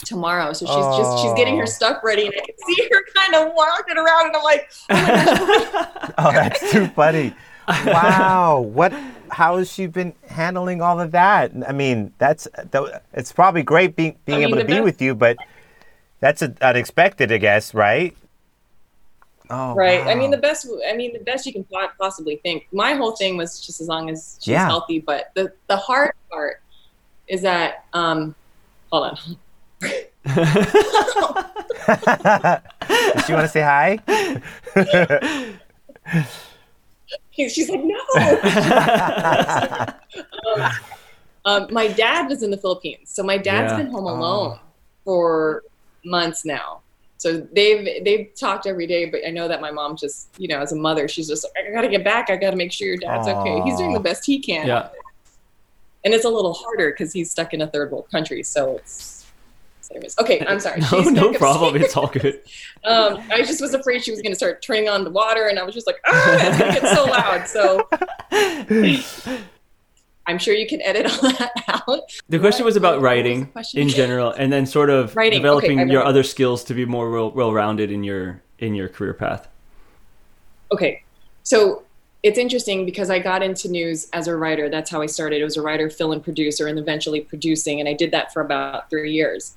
tomorrow. 0.04 0.52
So 0.52 0.66
she's 0.66 0.74
oh. 0.76 0.98
just 0.98 1.22
she's 1.22 1.34
getting 1.34 1.56
her 1.56 1.62
oh. 1.62 1.66
stuff 1.66 2.02
ready, 2.04 2.26
and 2.26 2.34
I 2.34 2.44
can 2.44 2.54
see 2.66 2.88
her 2.90 3.02
kind 3.14 3.34
of 3.34 3.54
walking 3.54 3.96
around, 3.96 4.26
and 4.26 4.36
I'm 4.36 4.42
like, 4.42 4.70
oh 4.90 6.12
oh, 6.18 6.32
that's 6.32 6.70
too 6.70 6.86
funny. 6.88 7.34
Wow, 7.68 8.60
what 8.72 8.92
how 9.30 9.58
has 9.58 9.70
she 9.72 9.86
been 9.86 10.14
handling 10.28 10.80
all 10.80 11.00
of 11.00 11.12
that? 11.12 11.52
I 11.66 11.72
mean, 11.72 12.12
that's 12.18 12.48
it's 13.12 13.32
probably 13.32 13.62
great 13.62 13.96
being 13.96 14.16
being 14.24 14.38
I 14.38 14.40
mean, 14.42 14.48
able 14.48 14.58
to 14.58 14.64
be 14.64 14.74
best, 14.74 14.84
with 14.84 15.02
you, 15.02 15.14
but 15.14 15.36
that's 16.20 16.42
unexpected, 16.42 17.30
I 17.30 17.38
guess, 17.38 17.74
right? 17.74 18.16
Oh, 19.50 19.74
right. 19.74 20.04
Wow. 20.04 20.10
I 20.10 20.14
mean, 20.14 20.30
the 20.30 20.36
best. 20.36 20.68
I 20.88 20.94
mean, 20.94 21.12
the 21.12 21.20
best 21.20 21.46
you 21.46 21.52
can 21.52 21.64
possibly 21.98 22.36
think. 22.36 22.66
My 22.72 22.94
whole 22.94 23.16
thing 23.16 23.36
was 23.36 23.60
just 23.64 23.80
as 23.80 23.88
long 23.88 24.10
as 24.10 24.38
she's 24.40 24.52
yeah. 24.52 24.66
healthy. 24.66 24.98
But 25.00 25.30
the 25.34 25.52
the 25.68 25.76
hard 25.76 26.12
part 26.30 26.60
is 27.28 27.42
that. 27.42 27.84
Um, 27.92 28.34
hold 28.90 29.04
on. 29.04 29.18
Does 29.80 30.06
she 33.26 33.32
want 33.32 33.44
to 33.44 33.48
say 33.48 33.62
hi? 33.62 33.98
She's 37.46 37.70
like, 37.70 37.84
no. 37.84 38.00
um, 40.56 40.72
um, 41.44 41.68
my 41.70 41.86
dad 41.88 42.28
was 42.28 42.42
in 42.42 42.50
the 42.50 42.56
Philippines, 42.56 43.10
so 43.10 43.22
my 43.22 43.38
dad's 43.38 43.72
yeah. 43.72 43.78
been 43.78 43.92
home 43.92 44.06
alone 44.06 44.58
oh. 44.58 44.60
for 45.04 45.62
months 46.04 46.44
now. 46.44 46.80
So 47.18 47.40
they've 47.52 48.04
they've 48.04 48.32
talked 48.34 48.66
every 48.66 48.86
day, 48.86 49.06
but 49.06 49.20
I 49.26 49.30
know 49.30 49.48
that 49.48 49.60
my 49.60 49.70
mom 49.70 49.96
just, 49.96 50.28
you 50.38 50.48
know, 50.48 50.60
as 50.60 50.72
a 50.72 50.76
mother, 50.76 51.08
she's 51.08 51.28
just 51.28 51.44
like, 51.44 51.66
I 51.66 51.72
gotta 51.72 51.88
get 51.88 52.04
back. 52.04 52.30
I 52.30 52.36
gotta 52.36 52.56
make 52.56 52.72
sure 52.72 52.86
your 52.86 52.96
dad's 52.96 53.26
Aww. 53.26 53.40
okay. 53.40 53.68
He's 53.68 53.78
doing 53.78 53.92
the 53.92 54.00
best 54.00 54.24
he 54.24 54.38
can. 54.38 54.66
Yeah. 54.66 54.88
And 56.04 56.14
it's 56.14 56.24
a 56.24 56.28
little 56.28 56.54
harder 56.54 56.90
because 56.90 57.12
he's 57.12 57.30
stuck 57.30 57.54
in 57.54 57.60
a 57.60 57.66
third 57.66 57.90
world 57.90 58.08
country, 58.10 58.44
so 58.44 58.76
it's 58.76 59.17
Okay, 60.18 60.44
I'm 60.46 60.60
sorry. 60.66 60.80
no, 60.92 61.00
no 61.02 61.32
problem. 61.32 61.76
It's 61.76 61.96
all 61.96 62.08
good. 62.08 62.40
um, 62.84 63.22
I 63.30 63.42
just 63.42 63.60
was 63.60 63.74
afraid 63.74 64.04
she 64.04 64.10
was 64.10 64.22
going 64.22 64.32
to 64.32 64.36
start 64.36 64.62
turning 64.62 64.88
on 64.88 65.04
the 65.04 65.10
water, 65.10 65.46
and 65.46 65.58
I 65.58 65.62
was 65.62 65.74
just 65.74 65.86
like, 65.86 66.00
ah, 66.06 66.36
it's 66.40 66.58
going 66.58 66.74
to 66.74 66.80
get 66.80 66.94
so 66.94 67.04
loud. 67.04 67.48
So 67.48 67.88
I'm 70.26 70.38
sure 70.38 70.54
you 70.54 70.66
can 70.66 70.82
edit 70.82 71.06
all 71.06 71.30
that 71.32 71.52
out. 71.68 72.00
The 72.28 72.38
question 72.38 72.64
was 72.64 72.76
about 72.76 73.00
writing 73.00 73.50
in 73.74 73.88
general, 73.88 74.32
and 74.32 74.52
then 74.52 74.66
sort 74.66 74.90
of 74.90 75.16
writing. 75.16 75.40
developing 75.40 75.80
okay, 75.80 75.90
your 75.90 76.04
other 76.04 76.22
skills 76.22 76.64
to 76.64 76.74
be 76.74 76.84
more 76.84 77.30
well 77.30 77.52
rounded 77.52 77.90
in 77.90 78.04
your 78.04 78.42
in 78.58 78.74
your 78.74 78.88
career 78.88 79.14
path. 79.14 79.48
Okay, 80.70 81.02
so 81.44 81.84
it's 82.22 82.36
interesting 82.36 82.84
because 82.84 83.08
I 83.08 83.20
got 83.20 83.42
into 83.42 83.68
news 83.68 84.08
as 84.12 84.26
a 84.26 84.36
writer. 84.36 84.68
That's 84.68 84.90
how 84.90 85.00
I 85.00 85.06
started. 85.06 85.40
I 85.40 85.44
was 85.44 85.56
a 85.56 85.62
writer, 85.62 85.88
fill 85.88 86.12
and 86.12 86.22
producer, 86.22 86.66
and 86.66 86.78
eventually 86.78 87.22
producing, 87.22 87.80
and 87.80 87.88
I 87.88 87.94
did 87.94 88.10
that 88.10 88.34
for 88.34 88.42
about 88.42 88.90
three 88.90 89.12
years 89.12 89.56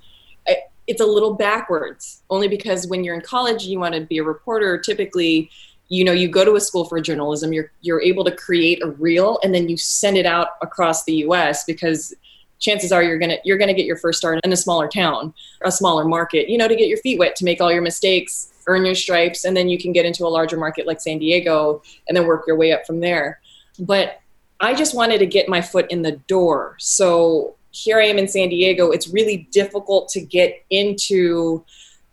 it's 0.88 1.02
a 1.02 1.06
little 1.06 1.34
backwards 1.34 2.24
only 2.30 2.48
because 2.48 2.88
when 2.88 3.04
you're 3.04 3.15
in 3.15 3.22
college 3.22 3.65
you 3.65 3.80
want 3.80 3.94
to 3.94 4.02
be 4.02 4.17
a 4.17 4.24
reporter 4.24 4.78
typically 4.78 5.50
you 5.89 6.04
know 6.04 6.12
you 6.12 6.28
go 6.28 6.46
to 6.46 6.56
a 6.56 6.62
school 6.62 6.86
for 6.86 7.00
journalism 7.00 7.54
you're 7.54 7.72
you're 7.82 8.02
able 8.02 8.24
to 8.24 8.32
create 8.32 8.84
a 8.84 8.89
reel 8.91 9.39
and 9.44 9.54
then 9.54 9.70
you 9.70 9.78
send 9.78 10.17
it 10.17 10.26
out 10.26 10.50
across 10.62 11.04
the 11.04 11.15
US 11.28 11.63
because 11.65 12.13
chances 12.60 12.91
are 12.91 13.04
you're 13.04 13.17
going 13.17 13.32
to 13.32 13.38
you're 13.44 13.58
going 13.58 13.67
to 13.67 13.74
get 13.74 13.86
your 13.86 13.98
first 13.98 14.20
start 14.20 14.39
in 14.44 14.54
a 14.54 14.58
smaller 14.58 14.88
town 14.88 15.34
a 15.62 15.72
smaller 15.72 16.06
market 16.06 16.50
you 16.50 16.58
know 16.58 16.67
to 16.67 16.76
get 16.76 16.88
your 16.88 16.98
feet 17.00 17.17
wet 17.17 17.36
to 17.36 17.46
make 17.46 17.60
all 17.60 17.72
your 17.72 17.82
mistakes 17.82 18.52
earn 18.67 18.86
your 18.86 18.96
stripes 18.96 19.46
and 19.46 19.56
then 19.56 19.70
you 19.70 19.78
can 19.78 19.91
get 19.91 20.06
into 20.06 20.26
a 20.26 20.30
larger 20.30 20.58
market 20.58 20.88
like 20.88 21.02
San 21.02 21.20
Diego 21.20 21.82
and 22.08 22.15
then 22.15 22.26
work 22.26 22.46
your 22.48 22.56
way 22.56 22.72
up 22.72 22.86
from 22.86 23.00
there. 23.00 23.39
But 23.80 24.20
I 24.60 24.74
just 24.74 24.96
wanted 24.96 25.20
to 25.20 25.26
get 25.26 25.50
my 25.50 25.62
foot 25.62 25.89
in 25.89 26.02
the 26.02 26.13
door. 26.13 26.76
So 26.80 27.56
here 27.71 27.99
I 27.99 28.05
am 28.05 28.17
in 28.17 28.27
San 28.27 28.49
Diego, 28.49 28.91
it's 28.91 29.07
really 29.10 29.47
difficult 29.51 30.10
to 30.10 30.21
get 30.21 30.63
into 30.69 31.63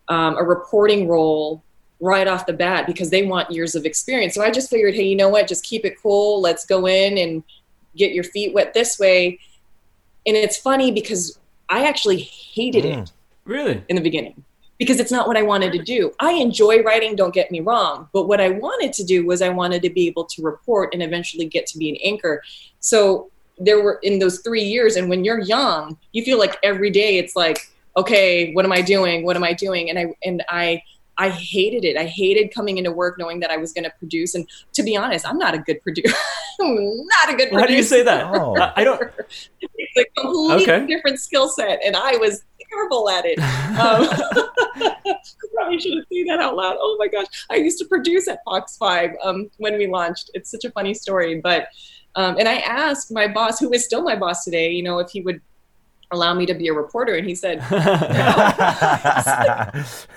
um, 0.09 0.37
a 0.37 0.43
reporting 0.43 1.09
role 1.09 1.63
right 2.01 2.29
off 2.29 2.47
the 2.47 2.53
bat 2.53 2.87
because 2.87 3.11
they 3.11 3.27
want 3.27 3.51
years 3.51 3.75
of 3.75 3.85
experience. 3.85 4.35
So 4.35 4.43
I 4.43 4.51
just 4.51 4.71
figured, 4.71 4.95
hey, 4.95 5.07
you 5.07 5.17
know 5.17 5.29
what? 5.29 5.49
Just 5.49 5.65
keep 5.65 5.85
it 5.85 6.01
cool. 6.01 6.41
Let's 6.41 6.65
go 6.65 6.87
in 6.87 7.19
and 7.19 7.43
get 7.97 8.13
your 8.13 8.25
feet 8.25 8.55
wet 8.55 8.73
this 8.73 8.99
way. 8.99 9.41
And 10.27 10.37
it's 10.37 10.57
funny 10.57 10.93
because 10.93 11.39
I 11.69 11.87
actually 11.87 12.19
hated 12.19 12.85
mm. 12.85 13.03
it. 13.03 13.13
Really? 13.45 13.83
In 13.89 13.97
the 13.97 14.03
beginning. 14.03 14.45
Because 14.79 15.01
it's 15.01 15.11
not 15.11 15.27
what 15.27 15.37
I 15.37 15.43
wanted 15.43 15.73
to 15.73 15.83
do. 15.83 16.13
I 16.21 16.35
enjoy 16.35 16.83
writing, 16.85 17.17
don't 17.17 17.35
get 17.35 17.51
me 17.51 17.59
wrong. 17.59 18.09
But 18.13 18.29
what 18.29 18.41
I 18.41 18.51
wanted 18.51 18.93
to 18.93 19.05
do 19.05 19.27
was 19.27 19.43
I 19.43 19.49
wanted 19.49 19.83
to 19.83 19.91
be 19.91 20.07
able 20.07 20.25
to 20.27 20.43
report 20.43 20.95
and 20.95 21.03
eventually 21.03 21.47
get 21.47 21.67
to 21.69 21.79
be 21.79 21.89
an 21.89 21.97
anchor. 22.05 22.45
So 22.79 23.29
there 23.59 23.83
were 23.83 23.99
in 24.03 24.19
those 24.19 24.41
three 24.41 24.63
years 24.63 24.97
and 24.97 25.09
when 25.09 25.25
you're 25.25 25.41
young 25.41 25.97
you 26.13 26.23
feel 26.23 26.39
like 26.39 26.59
every 26.63 26.91
day 26.91 27.19
it's 27.19 27.35
like 27.37 27.71
okay 27.97 28.53
what 28.53 28.65
am 28.65 28.73
i 28.73 28.81
doing? 28.81 29.25
What 29.25 29.37
am 29.37 29.45
i 29.45 29.53
doing? 29.53 29.91
And 29.91 29.99
i 29.99 30.07
and 30.25 30.45
i 30.49 30.83
i 31.17 31.31
hated 31.31 31.85
it. 31.85 31.97
I 31.97 32.07
hated 32.07 32.55
coming 32.55 32.79
into 32.79 32.93
work 32.93 33.19
knowing 33.19 33.41
that 33.41 33.51
i 33.51 33.57
was 33.57 33.73
going 33.73 33.85
to 33.85 33.93
produce. 33.99 34.35
And 34.35 34.49
to 34.75 34.83
be 34.83 34.97
honest 34.97 35.27
i'm 35.27 35.39
not 35.39 35.55
a 35.55 35.59
good 35.59 35.83
producer 35.83 36.15
not 36.61 37.31
a 37.31 37.37
good 37.37 37.51
producer 37.51 37.61
how 37.61 37.67
do 37.67 37.75
you 37.75 37.83
say 37.83 38.03
that? 38.03 38.27
oh. 38.35 38.55
i 38.77 38.85
don't 38.85 39.01
it's 39.61 39.97
a 39.97 40.05
completely 40.21 40.63
okay. 40.63 40.87
different 40.87 41.21
skill 41.21 41.49
set 41.49 41.81
and 41.85 41.97
i 41.97 42.17
was 42.17 42.45
terrible 42.71 43.09
at 43.09 43.25
it. 43.25 43.39
Um, 43.79 44.09
probably 45.55 45.81
should 45.81 45.97
have 45.97 46.05
seen 46.11 46.27
that 46.27 46.41
out 46.41 46.57
loud. 46.57 46.77
Oh 46.79 46.97
my 46.99 47.09
gosh. 47.09 47.27
I 47.51 47.57
used 47.57 47.79
to 47.79 47.87
produce 47.87 48.29
at 48.29 48.41
fox 48.45 48.77
5 48.77 49.11
um, 49.23 49.51
when 49.59 49.77
we 49.79 49.87
launched. 49.87 50.31
It's 50.35 50.51
such 50.51 50.65
a 50.65 50.71
funny 50.71 50.95
story 50.95 51.41
but 51.41 51.69
um, 52.19 52.37
and 52.37 52.49
I 52.49 52.57
asked 52.57 53.13
my 53.13 53.29
boss, 53.29 53.61
who 53.61 53.73
is 53.73 53.85
still 53.85 54.03
my 54.03 54.17
boss 54.17 54.43
today, 54.43 54.73
you 54.73 54.83
know, 54.83 54.99
if 54.99 55.09
he 55.09 55.21
would 55.21 55.41
allow 56.11 56.35
me 56.35 56.47
to 56.47 56.55
be 56.55 56.67
a 56.67 56.73
reporter. 56.73 57.15
And 57.15 57.25
he 57.25 57.37
said, 57.37 57.59
no. 57.71 57.79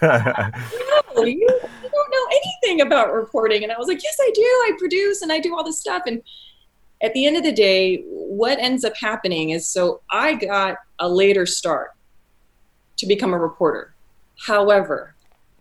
no 0.02 1.24
you, 1.24 1.38
you 1.38 1.90
don't 1.92 2.12
know 2.12 2.28
anything 2.32 2.82
about 2.82 3.14
reporting. 3.14 3.62
And 3.62 3.72
I 3.72 3.78
was 3.78 3.88
like, 3.88 4.02
yes, 4.02 4.18
I 4.20 4.32
do. 4.34 4.42
I 4.42 4.72
produce 4.80 5.22
and 5.22 5.32
I 5.32 5.40
do 5.40 5.56
all 5.56 5.64
this 5.64 5.80
stuff. 5.80 6.02
And 6.08 6.24
at 7.04 7.14
the 7.14 7.28
end 7.28 7.38
of 7.38 7.44
the 7.44 7.52
day, 7.52 8.04
what 8.08 8.58
ends 8.58 8.84
up 8.84 8.98
happening 8.98 9.52
is 9.52 9.68
so 9.68 10.02
I 10.10 10.34
got 10.34 10.78
a 10.98 11.08
later 11.08 11.46
start 11.46 11.92
to 12.98 13.06
become 13.06 13.32
a 13.32 13.38
reporter. 13.38 13.94
However, 14.48 15.14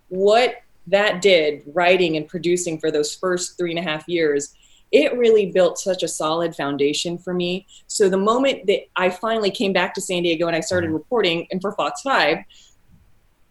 what 0.08 0.62
that 0.86 1.20
did, 1.20 1.64
writing 1.74 2.16
and 2.16 2.26
producing 2.26 2.78
for 2.78 2.90
those 2.90 3.14
first 3.14 3.58
three 3.58 3.72
and 3.72 3.78
a 3.78 3.82
half 3.82 4.08
years, 4.08 4.54
it 4.92 5.16
really 5.16 5.46
built 5.46 5.78
such 5.78 6.02
a 6.02 6.08
solid 6.08 6.54
foundation 6.54 7.16
for 7.16 7.32
me. 7.32 7.66
So 7.86 8.08
the 8.08 8.18
moment 8.18 8.66
that 8.66 8.88
I 8.96 9.10
finally 9.10 9.50
came 9.50 9.72
back 9.72 9.94
to 9.94 10.00
San 10.00 10.22
Diego 10.22 10.46
and 10.46 10.56
I 10.56 10.60
started 10.60 10.88
mm-hmm. 10.88 10.96
reporting 10.96 11.46
and 11.50 11.60
for 11.60 11.72
Fox 11.72 12.02
5, 12.02 12.38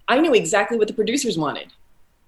I 0.07 0.19
knew 0.19 0.33
exactly 0.33 0.77
what 0.77 0.87
the 0.87 0.93
producers 0.93 1.37
wanted. 1.37 1.67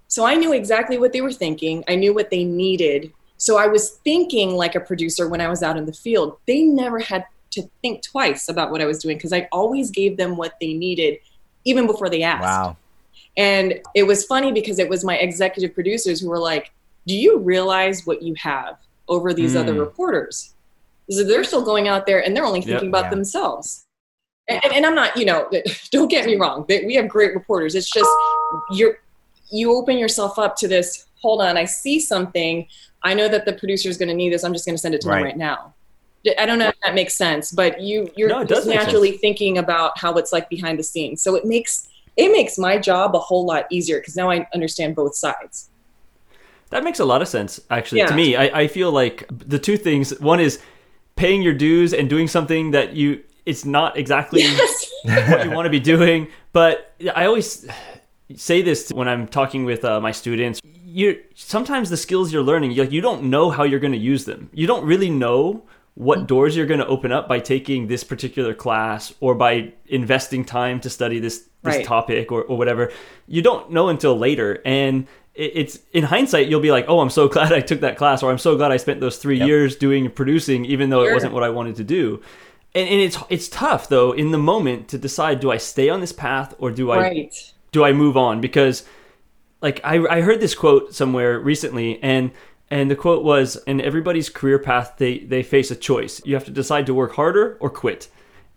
So 0.07 0.25
I 0.25 0.35
knew 0.35 0.53
exactly 0.53 0.97
what 0.97 1.13
they 1.13 1.21
were 1.21 1.31
thinking. 1.31 1.83
I 1.87 1.95
knew 1.95 2.13
what 2.13 2.29
they 2.29 2.43
needed. 2.43 3.11
So 3.37 3.57
I 3.57 3.67
was 3.67 3.91
thinking 4.03 4.55
like 4.55 4.75
a 4.75 4.79
producer 4.79 5.27
when 5.27 5.41
I 5.41 5.47
was 5.47 5.63
out 5.63 5.77
in 5.77 5.85
the 5.85 5.93
field. 5.93 6.37
They 6.47 6.63
never 6.63 6.99
had 6.99 7.25
to 7.51 7.69
think 7.81 8.03
twice 8.03 8.47
about 8.47 8.71
what 8.71 8.81
I 8.81 8.85
was 8.85 8.99
doing 8.99 9.17
because 9.17 9.33
I 9.33 9.47
always 9.51 9.89
gave 9.89 10.17
them 10.17 10.37
what 10.37 10.55
they 10.61 10.73
needed 10.73 11.19
even 11.65 11.87
before 11.87 12.09
they 12.09 12.23
asked. 12.23 12.43
Wow. 12.43 12.77
And 13.37 13.81
it 13.95 14.03
was 14.03 14.25
funny 14.25 14.51
because 14.51 14.79
it 14.79 14.89
was 14.89 15.03
my 15.03 15.17
executive 15.17 15.73
producers 15.73 16.19
who 16.19 16.29
were 16.29 16.39
like, 16.39 16.71
Do 17.07 17.15
you 17.15 17.39
realize 17.39 18.05
what 18.05 18.21
you 18.21 18.35
have? 18.35 18.77
Over 19.07 19.33
these 19.33 19.55
mm. 19.55 19.59
other 19.59 19.73
hmm. 19.73 19.79
reporters. 19.79 20.53
So 21.09 21.23
they're 21.23 21.43
still 21.43 21.63
going 21.63 21.87
out 21.87 22.05
there 22.05 22.23
and 22.23 22.35
they're 22.35 22.45
only 22.45 22.61
thinking 22.61 22.85
yep, 22.85 22.91
about 22.91 23.05
yeah. 23.05 23.09
themselves. 23.09 23.85
And, 24.47 24.61
and, 24.73 24.85
I'm 24.85 24.95
not, 24.95 25.17
you 25.17 25.25
know, 25.25 25.49
don't 25.91 26.07
get 26.07 26.25
me 26.25 26.35
wrong. 26.35 26.65
We 26.67 26.95
have 26.95 27.07
great 27.07 27.33
reporters. 27.33 27.75
It's 27.75 27.89
just 27.89 28.09
you're 28.71 28.99
you 29.51 29.75
open 29.75 29.97
yourself 29.97 30.39
up 30.39 30.55
to 30.57 30.67
this 30.67 31.07
hold 31.21 31.41
on, 31.41 31.55
I 31.55 31.65
see 31.65 31.99
something. 31.99 32.67
I 33.03 33.13
know 33.13 33.27
that 33.27 33.45
the 33.45 33.53
producer 33.53 33.89
is 33.89 33.97
going 33.97 34.09
to 34.09 34.15
need 34.15 34.33
this. 34.33 34.43
I'm 34.43 34.53
just 34.53 34.65
going 34.65 34.75
to 34.75 34.81
send 34.81 34.95
it 34.95 35.01
to 35.01 35.07
right. 35.07 35.17
them 35.17 35.23
right 35.25 35.37
now. 35.37 35.73
I 36.37 36.45
don't 36.45 36.59
know 36.59 36.67
if 36.67 36.79
that 36.83 36.93
makes 36.93 37.15
sense, 37.15 37.51
but 37.51 37.81
you 37.81 38.11
you're 38.15 38.29
no, 38.29 38.43
just 38.43 38.67
naturally 38.67 39.13
thinking 39.13 39.57
about 39.57 39.97
how 39.97 40.13
it's 40.15 40.31
like 40.31 40.49
behind 40.49 40.77
the 40.77 40.83
scenes. 40.83 41.23
So 41.23 41.35
it 41.35 41.45
makes 41.45 41.87
it 42.15 42.31
makes 42.31 42.59
my 42.59 42.77
job 42.77 43.15
a 43.15 43.19
whole 43.19 43.43
lot 43.43 43.65
easier 43.71 43.99
because 43.99 44.15
now 44.15 44.29
I 44.29 44.47
understand 44.53 44.95
both 44.95 45.15
sides. 45.15 45.70
That 46.71 46.83
makes 46.83 46.99
a 46.99 47.05
lot 47.05 47.21
of 47.21 47.27
sense, 47.27 47.59
actually. 47.69 47.99
Yeah. 47.99 48.07
To 48.07 48.15
me, 48.15 48.35
I, 48.35 48.61
I 48.61 48.67
feel 48.67 48.91
like 48.91 49.25
the 49.29 49.59
two 49.59 49.77
things 49.77 50.19
one 50.19 50.39
is 50.39 50.59
paying 51.15 51.41
your 51.41 51.53
dues 51.53 51.93
and 51.93 52.09
doing 52.09 52.27
something 52.27 52.71
that 52.71 52.93
you 52.95 53.21
it's 53.45 53.65
not 53.65 53.97
exactly 53.97 54.41
yes. 54.43 54.91
what 55.03 55.45
you 55.45 55.51
want 55.51 55.65
to 55.65 55.69
be 55.69 55.79
doing. 55.79 56.27
But 56.53 56.95
I 57.15 57.25
always 57.25 57.67
say 58.35 58.61
this 58.61 58.89
when 58.91 59.07
I'm 59.07 59.27
talking 59.27 59.65
with 59.65 59.83
uh, 59.83 59.99
my 59.99 60.11
students. 60.11 60.61
You 60.83 61.21
sometimes 61.35 61.89
the 61.89 61.97
skills 61.97 62.33
you're 62.33 62.43
learning, 62.43 62.71
you 62.71 62.83
like 62.83 62.91
you 62.91 63.01
don't 63.01 63.23
know 63.23 63.49
how 63.49 63.63
you're 63.63 63.79
going 63.79 63.93
to 63.93 63.99
use 63.99 64.25
them. 64.25 64.49
You 64.53 64.67
don't 64.67 64.85
really 64.85 65.09
know 65.09 65.63
what 65.95 66.19
mm. 66.19 66.27
doors 66.27 66.55
you're 66.55 66.65
going 66.65 66.79
to 66.79 66.87
open 66.87 67.11
up 67.11 67.27
by 67.27 67.39
taking 67.39 67.87
this 67.87 68.03
particular 68.03 68.53
class 68.53 69.13
or 69.19 69.35
by 69.35 69.73
investing 69.87 70.45
time 70.45 70.79
to 70.81 70.89
study 70.89 71.19
this 71.19 71.47
this 71.63 71.77
right. 71.77 71.85
topic 71.85 72.31
or, 72.31 72.43
or 72.43 72.57
whatever. 72.57 72.91
You 73.27 73.41
don't 73.41 73.71
know 73.71 73.89
until 73.89 74.17
later, 74.17 74.61
and 74.65 75.07
it's 75.33 75.79
in 75.93 76.03
hindsight 76.03 76.47
you'll 76.47 76.59
be 76.59 76.71
like 76.71 76.85
oh 76.87 76.99
i'm 76.99 77.09
so 77.09 77.27
glad 77.35 77.53
i 77.53 77.61
took 77.61 77.79
that 77.79 77.97
class 77.97 78.21
or 78.21 78.31
i'm 78.31 78.37
so 78.37 78.57
glad 78.57 78.71
i 78.71 78.77
spent 78.77 78.99
those 78.99 79.17
three 79.17 79.37
yep. 79.37 79.47
years 79.47 79.75
doing 79.75 80.11
producing 80.11 80.65
even 80.65 80.89
though 80.89 81.03
sure. 81.03 81.11
it 81.11 81.13
wasn't 81.13 81.33
what 81.33 81.43
i 81.43 81.49
wanted 81.49 81.75
to 81.75 81.83
do 81.83 82.21
and, 82.73 82.87
and 82.87 83.01
it's 83.01 83.17
it's 83.29 83.49
tough 83.49 83.89
though 83.89 84.11
in 84.11 84.31
the 84.31 84.37
moment 84.37 84.87
to 84.89 84.97
decide 84.97 85.39
do 85.39 85.51
I 85.51 85.57
stay 85.57 85.89
on 85.89 85.99
this 85.99 86.13
path 86.13 86.53
or 86.57 86.71
do 86.71 86.91
I 86.91 86.97
right. 86.97 87.53
do 87.71 87.83
I 87.83 87.93
move 87.93 88.17
on 88.17 88.41
because 88.41 88.85
like 89.61 89.81
I, 89.83 90.03
I 90.07 90.21
heard 90.21 90.39
this 90.39 90.55
quote 90.55 90.93
somewhere 90.93 91.39
recently 91.39 92.01
and 92.01 92.31
and 92.69 92.89
the 92.89 92.95
quote 92.95 93.23
was 93.23 93.57
in 93.67 93.81
everybody's 93.81 94.29
career 94.29 94.59
path 94.59 94.95
they 94.97 95.19
they 95.19 95.43
face 95.43 95.71
a 95.71 95.75
choice 95.75 96.21
you 96.25 96.33
have 96.33 96.45
to 96.45 96.51
decide 96.51 96.85
to 96.85 96.93
work 96.93 97.13
harder 97.13 97.57
or 97.59 97.69
quit 97.69 98.09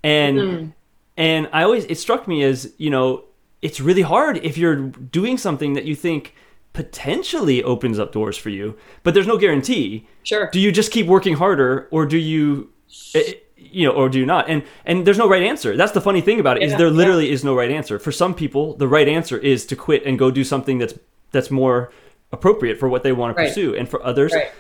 and 0.02 0.38
mm-hmm. 0.38 0.70
and 1.16 1.48
I 1.52 1.64
always 1.64 1.84
it 1.86 1.98
struck 1.98 2.28
me 2.28 2.42
as 2.44 2.72
you 2.78 2.90
know 2.90 3.24
it's 3.62 3.80
really 3.80 4.02
hard 4.02 4.36
if 4.38 4.56
you're 4.58 4.76
doing 4.76 5.38
something 5.38 5.72
that 5.72 5.84
you 5.84 5.96
think 5.96 6.34
potentially 6.74 7.62
opens 7.62 7.98
up 7.98 8.12
doors 8.12 8.36
for 8.36 8.50
you 8.50 8.76
but 9.02 9.14
there's 9.14 9.26
no 9.26 9.38
guarantee 9.38 10.06
sure 10.22 10.50
do 10.52 10.60
you 10.60 10.70
just 10.70 10.92
keep 10.92 11.06
working 11.06 11.36
harder 11.36 11.88
or 11.90 12.04
do 12.04 12.18
you 12.18 12.70
eh, 13.14 13.34
you 13.74 13.86
know, 13.86 13.92
or 13.92 14.08
do 14.08 14.18
you 14.18 14.26
not. 14.26 14.48
And 14.48 14.62
and 14.86 15.06
there's 15.06 15.18
no 15.18 15.28
right 15.28 15.42
answer. 15.42 15.76
That's 15.76 15.92
the 15.92 16.00
funny 16.00 16.20
thing 16.20 16.40
about 16.40 16.56
it 16.56 16.62
yeah, 16.62 16.68
is 16.68 16.78
there 16.78 16.90
literally 16.90 17.26
yeah. 17.26 17.32
is 17.32 17.44
no 17.44 17.54
right 17.54 17.70
answer. 17.70 17.98
For 17.98 18.12
some 18.12 18.34
people, 18.34 18.74
the 18.76 18.88
right 18.88 19.08
answer 19.08 19.36
is 19.36 19.66
to 19.66 19.76
quit 19.76 20.04
and 20.06 20.18
go 20.18 20.30
do 20.30 20.44
something 20.44 20.78
that's 20.78 20.94
that's 21.32 21.50
more 21.50 21.92
appropriate 22.32 22.78
for 22.78 22.88
what 22.88 23.02
they 23.02 23.12
want 23.12 23.36
to 23.36 23.42
right. 23.42 23.48
pursue. 23.48 23.74
And 23.74 23.88
for 23.88 24.04
others, 24.04 24.32
right. 24.32 24.52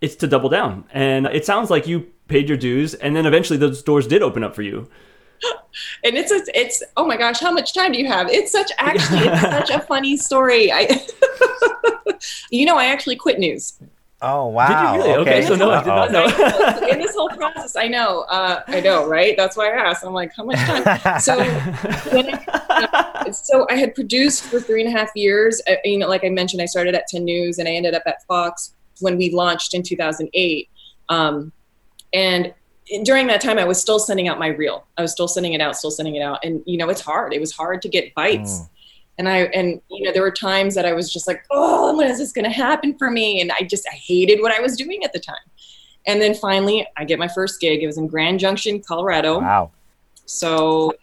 it's 0.00 0.16
to 0.16 0.26
double 0.26 0.48
down. 0.48 0.84
And 0.92 1.26
it 1.26 1.44
sounds 1.44 1.70
like 1.70 1.86
you 1.86 2.10
paid 2.28 2.48
your 2.48 2.58
dues, 2.58 2.94
and 2.94 3.16
then 3.16 3.26
eventually 3.26 3.58
those 3.58 3.82
doors 3.82 4.06
did 4.06 4.22
open 4.22 4.44
up 4.44 4.54
for 4.54 4.62
you. 4.62 4.88
And 6.04 6.16
it's 6.16 6.32
a, 6.32 6.40
it's 6.58 6.82
oh 6.96 7.06
my 7.06 7.16
gosh, 7.16 7.40
how 7.40 7.52
much 7.52 7.72
time 7.72 7.92
do 7.92 7.98
you 7.98 8.06
have? 8.06 8.28
It's 8.28 8.52
such 8.52 8.70
actually 8.78 9.20
it's 9.20 9.40
such 9.40 9.70
a 9.70 9.80
funny 9.80 10.16
story. 10.16 10.70
I, 10.72 11.06
you 12.50 12.66
know, 12.66 12.76
I 12.76 12.86
actually 12.86 13.16
quit 13.16 13.38
news. 13.38 13.78
Oh 14.22 14.48
wow! 14.48 14.68
Did 14.68 14.98
you 14.98 15.02
really? 15.02 15.20
Okay, 15.20 15.38
okay 15.38 15.46
so 15.46 15.54
no, 15.54 15.70
I 15.70 15.82
did 15.82 15.88
not 15.88 16.12
know. 16.12 16.88
in 16.88 16.98
this 16.98 17.14
whole 17.14 17.30
process, 17.30 17.76
I 17.76 17.88
know, 17.88 18.22
uh, 18.22 18.62
I 18.66 18.80
know, 18.80 19.08
right? 19.08 19.34
That's 19.36 19.56
why 19.56 19.70
I 19.70 19.88
asked. 19.88 20.04
I'm 20.04 20.12
like, 20.12 20.32
how 20.36 20.44
much 20.44 20.58
time? 20.58 21.20
So, 21.20 21.38
I, 21.38 23.30
so 23.30 23.66
I 23.70 23.76
had 23.76 23.94
produced 23.94 24.44
for 24.44 24.60
three 24.60 24.84
and 24.84 24.94
a 24.94 24.98
half 24.98 25.10
years. 25.14 25.62
Uh, 25.66 25.76
you 25.84 25.98
know, 25.98 26.08
like 26.08 26.24
I 26.24 26.28
mentioned, 26.28 26.60
I 26.60 26.66
started 26.66 26.94
at 26.94 27.06
10 27.08 27.24
News, 27.24 27.58
and 27.58 27.66
I 27.66 27.72
ended 27.72 27.94
up 27.94 28.02
at 28.04 28.22
Fox 28.24 28.74
when 29.00 29.16
we 29.16 29.30
launched 29.30 29.72
in 29.72 29.82
2008. 29.82 30.68
Um, 31.08 31.52
and 32.12 32.52
during 33.02 33.26
that 33.28 33.40
time, 33.40 33.58
I 33.58 33.64
was 33.64 33.80
still 33.80 33.98
sending 33.98 34.28
out 34.28 34.38
my 34.38 34.48
reel. 34.48 34.86
I 34.98 35.02
was 35.02 35.12
still 35.12 35.28
sending 35.28 35.52
it 35.52 35.60
out, 35.60 35.76
still 35.76 35.90
sending 35.90 36.16
it 36.16 36.22
out, 36.22 36.40
and 36.44 36.62
you 36.66 36.76
know, 36.76 36.88
it's 36.88 37.00
hard. 37.00 37.32
It 37.32 37.40
was 37.40 37.52
hard 37.52 37.82
to 37.82 37.88
get 37.88 38.14
bites. 38.14 38.60
Mm 38.60 38.68
and 39.20 39.28
I 39.28 39.40
and 39.54 39.82
you 39.90 40.04
know 40.04 40.12
there 40.12 40.22
were 40.22 40.30
times 40.30 40.74
that 40.74 40.86
I 40.86 40.94
was 40.94 41.12
just 41.12 41.28
like, 41.28 41.44
oh, 41.50 41.94
when 41.94 42.08
is 42.08 42.16
this 42.16 42.32
going 42.32 42.46
to 42.46 42.50
happen 42.50 42.96
for 42.96 43.10
me? 43.10 43.42
And 43.42 43.52
I 43.52 43.60
just 43.60 43.86
I 43.92 43.94
hated 43.94 44.40
what 44.40 44.50
I 44.50 44.60
was 44.60 44.78
doing 44.78 45.04
at 45.04 45.12
the 45.12 45.20
time. 45.20 45.36
And 46.06 46.22
then 46.22 46.34
finally, 46.34 46.86
I 46.96 47.04
get 47.04 47.18
my 47.18 47.28
first 47.28 47.60
gig. 47.60 47.82
It 47.82 47.86
was 47.86 47.98
in 47.98 48.06
Grand 48.06 48.40
Junction, 48.40 48.80
Colorado. 48.80 49.40
Wow. 49.40 49.72
So. 50.24 50.94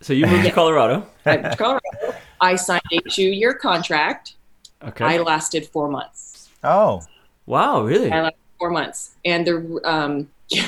So 0.00 0.12
you 0.12 0.26
moved 0.26 0.44
to 0.44 0.52
Colorado. 0.52 1.04
I 1.26 1.38
moved 1.38 1.50
to 1.50 1.56
Colorado. 1.56 2.18
I 2.40 2.54
signed 2.54 2.82
a 2.92 3.00
two-year 3.10 3.54
contract. 3.54 4.34
Okay. 4.82 5.04
I 5.04 5.18
lasted 5.18 5.66
four 5.66 5.88
months. 5.88 6.48
Oh. 6.62 7.02
Wow! 7.46 7.82
Really? 7.82 8.12
I 8.12 8.22
lasted 8.22 8.38
four 8.60 8.70
months, 8.70 9.16
and 9.24 9.44
the 9.44 9.80
um, 9.84 10.30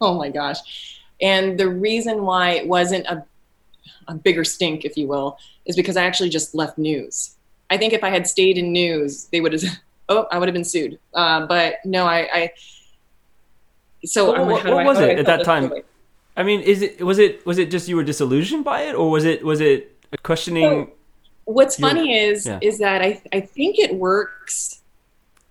oh 0.00 0.14
my 0.14 0.30
gosh, 0.30 1.00
and 1.20 1.58
the 1.58 1.68
reason 1.68 2.22
why 2.22 2.50
it 2.52 2.66
wasn't 2.66 3.06
a 3.06 3.24
a 4.08 4.14
bigger 4.14 4.44
stink, 4.44 4.84
if 4.84 4.96
you 4.96 5.06
will, 5.06 5.38
is 5.66 5.76
because 5.76 5.96
I 5.96 6.04
actually 6.04 6.30
just 6.30 6.54
left 6.54 6.78
news. 6.78 7.36
I 7.70 7.76
think 7.76 7.92
if 7.92 8.02
I 8.02 8.08
had 8.08 8.26
stayed 8.26 8.58
in 8.58 8.72
news, 8.72 9.26
they 9.26 9.40
would 9.40 9.52
have. 9.52 9.62
Oh, 10.10 10.26
I 10.32 10.38
would 10.38 10.48
have 10.48 10.54
been 10.54 10.64
sued. 10.64 10.98
Uh, 11.12 11.44
but 11.44 11.84
no, 11.84 12.06
I. 12.06 12.28
I 12.32 12.52
so 14.06 14.32
well, 14.32 14.46
what, 14.46 14.64
what 14.64 14.86
was 14.86 14.98
it 15.00 15.18
at 15.18 15.26
that 15.26 15.44
time? 15.44 15.66
Story? 15.66 15.82
I 16.34 16.44
mean, 16.44 16.62
is 16.62 16.80
it 16.80 17.02
was 17.02 17.18
it 17.18 17.44
was 17.44 17.58
it 17.58 17.70
just 17.70 17.88
you 17.88 17.96
were 17.96 18.02
disillusioned 18.02 18.64
by 18.64 18.84
it, 18.84 18.94
or 18.94 19.10
was 19.10 19.26
it 19.26 19.44
was 19.44 19.60
it 19.60 19.98
a 20.10 20.16
questioning? 20.16 20.86
So, 20.86 20.90
what's 21.44 21.78
your, 21.78 21.90
funny 21.90 22.18
is 22.18 22.46
yeah. 22.46 22.58
is 22.62 22.78
that 22.78 23.02
I 23.02 23.20
I 23.34 23.40
think 23.42 23.78
it 23.78 23.96
works 23.96 24.77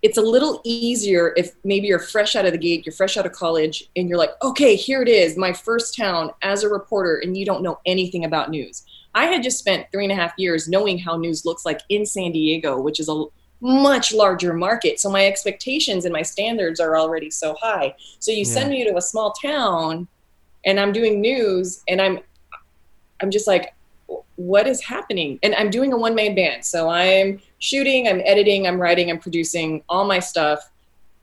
it's 0.02 0.18
a 0.18 0.22
little 0.22 0.62
easier 0.64 1.34
if 1.38 1.56
maybe 1.64 1.88
you're 1.88 2.00
fresh 2.00 2.36
out 2.36 2.46
of 2.46 2.52
the 2.52 2.58
gate, 2.58 2.86
you're 2.86 2.94
fresh 2.94 3.18
out 3.18 3.26
of 3.26 3.32
college, 3.32 3.90
and 3.96 4.08
you're 4.08 4.18
like, 4.18 4.32
okay, 4.44 4.76
here 4.76 5.02
it 5.02 5.10
is, 5.10 5.38
my 5.38 5.52
first 5.52 5.96
town 5.96 6.32
as 6.44 6.64
a 6.64 6.70
reporter, 6.70 7.18
and 7.18 7.36
you 7.36 7.46
don't 7.46 7.64
know 7.64 7.80
anything 7.86 8.26
about 8.26 8.50
news. 8.50 8.84
I 9.16 9.26
had 9.26 9.42
just 9.42 9.58
spent 9.58 9.88
three 9.92 10.06
and 10.06 10.12
a 10.12 10.16
half 10.16 10.34
years 10.38 10.68
knowing 10.68 11.00
how 11.00 11.18
news 11.18 11.46
looks 11.46 11.66
like 11.66 11.82
in 11.90 12.06
San 12.06 12.32
Diego, 12.32 12.80
which 12.80 13.00
is 13.00 13.10
a 13.10 13.26
much 13.62 14.14
larger 14.14 14.54
market. 14.54 15.00
So 15.00 15.10
my 15.10 15.26
expectations 15.26 16.06
and 16.06 16.14
my 16.14 16.22
standards 16.22 16.80
are 16.80 16.96
already 16.98 17.32
so 17.32 17.56
high. 17.60 17.96
So 18.20 18.32
you 18.32 18.40
yeah. 18.40 18.44
send 18.44 18.70
me 18.70 18.84
to 18.84 18.96
a 18.98 19.02
small 19.02 19.34
town 19.34 20.08
and 20.66 20.80
I'm 20.80 20.92
doing 20.92 21.22
news 21.22 21.82
and 21.88 22.02
I'm 22.02 22.20
I'm 23.22 23.32
just 23.32 23.48
like 23.48 23.74
what 24.36 24.68
is 24.68 24.82
happening? 24.82 25.40
And 25.44 25.54
I'm 25.56 25.70
doing 25.70 25.94
a 25.94 25.98
one 25.98 26.16
man 26.16 26.36
band. 26.36 26.64
So 26.64 26.90
I'm 26.90 27.42
shooting, 27.60 28.08
I'm 28.08 28.22
editing, 28.24 28.68
I'm 28.68 28.80
writing, 28.80 29.10
I'm 29.10 29.20
producing 29.20 29.84
all 29.90 30.06
my 30.06 30.20
stuff 30.20 30.70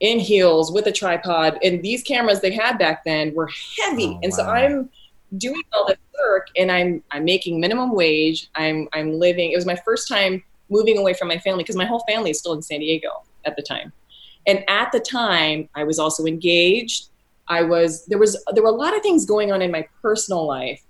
in 0.01 0.19
heels 0.19 0.71
with 0.71 0.87
a 0.87 0.91
tripod. 0.91 1.57
And 1.63 1.81
these 1.81 2.03
cameras 2.03 2.41
they 2.41 2.51
had 2.51 2.77
back 2.77 3.03
then 3.03 3.33
were 3.33 3.49
heavy. 3.79 4.07
Oh, 4.07 4.19
and 4.21 4.31
wow. 4.31 4.37
so 4.37 4.43
I'm 4.43 4.89
doing 5.37 5.63
all 5.73 5.87
this 5.87 5.97
work 6.19 6.47
and 6.57 6.71
I'm 6.71 7.03
I'm 7.11 7.23
making 7.23 7.59
minimum 7.59 7.93
wage. 7.93 8.49
I'm 8.55 8.87
I'm 8.93 9.13
living 9.13 9.51
it 9.51 9.55
was 9.55 9.65
my 9.65 9.79
first 9.85 10.07
time 10.07 10.43
moving 10.69 10.97
away 10.97 11.13
from 11.13 11.27
my 11.27 11.37
family 11.37 11.63
because 11.63 11.75
my 11.75 11.85
whole 11.85 12.03
family 12.07 12.31
is 12.31 12.39
still 12.39 12.53
in 12.53 12.61
San 12.61 12.79
Diego 12.79 13.09
at 13.45 13.55
the 13.55 13.61
time. 13.61 13.91
And 14.47 14.63
at 14.69 14.91
the 14.91 14.99
time 14.99 15.69
I 15.75 15.83
was 15.83 15.99
also 15.99 16.25
engaged. 16.25 17.09
I 17.47 17.61
was 17.61 18.05
there 18.07 18.17
was 18.17 18.43
there 18.53 18.63
were 18.63 18.69
a 18.69 18.73
lot 18.73 18.95
of 18.95 19.01
things 19.03 19.25
going 19.25 19.51
on 19.51 19.61
in 19.61 19.71
my 19.71 19.87
personal 20.01 20.45
life 20.45 20.81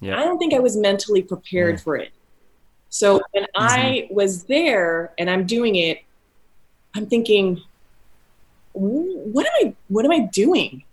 yeah. 0.00 0.20
I 0.20 0.24
don't 0.24 0.38
think 0.38 0.54
I 0.54 0.58
was 0.58 0.76
mentally 0.76 1.22
prepared 1.22 1.76
yeah. 1.76 1.82
for 1.82 1.96
it. 1.96 2.12
So 2.88 3.20
when 3.32 3.44
mm-hmm. 3.44 3.62
I 3.62 4.08
was 4.10 4.44
there 4.44 5.12
and 5.18 5.30
I'm 5.30 5.46
doing 5.46 5.76
it, 5.76 6.02
I'm 6.94 7.06
thinking, 7.06 7.62
what 8.72 9.46
am 9.46 9.52
I 9.68 9.74
what 9.88 10.04
am 10.04 10.10
I 10.10 10.20
doing? 10.20 10.84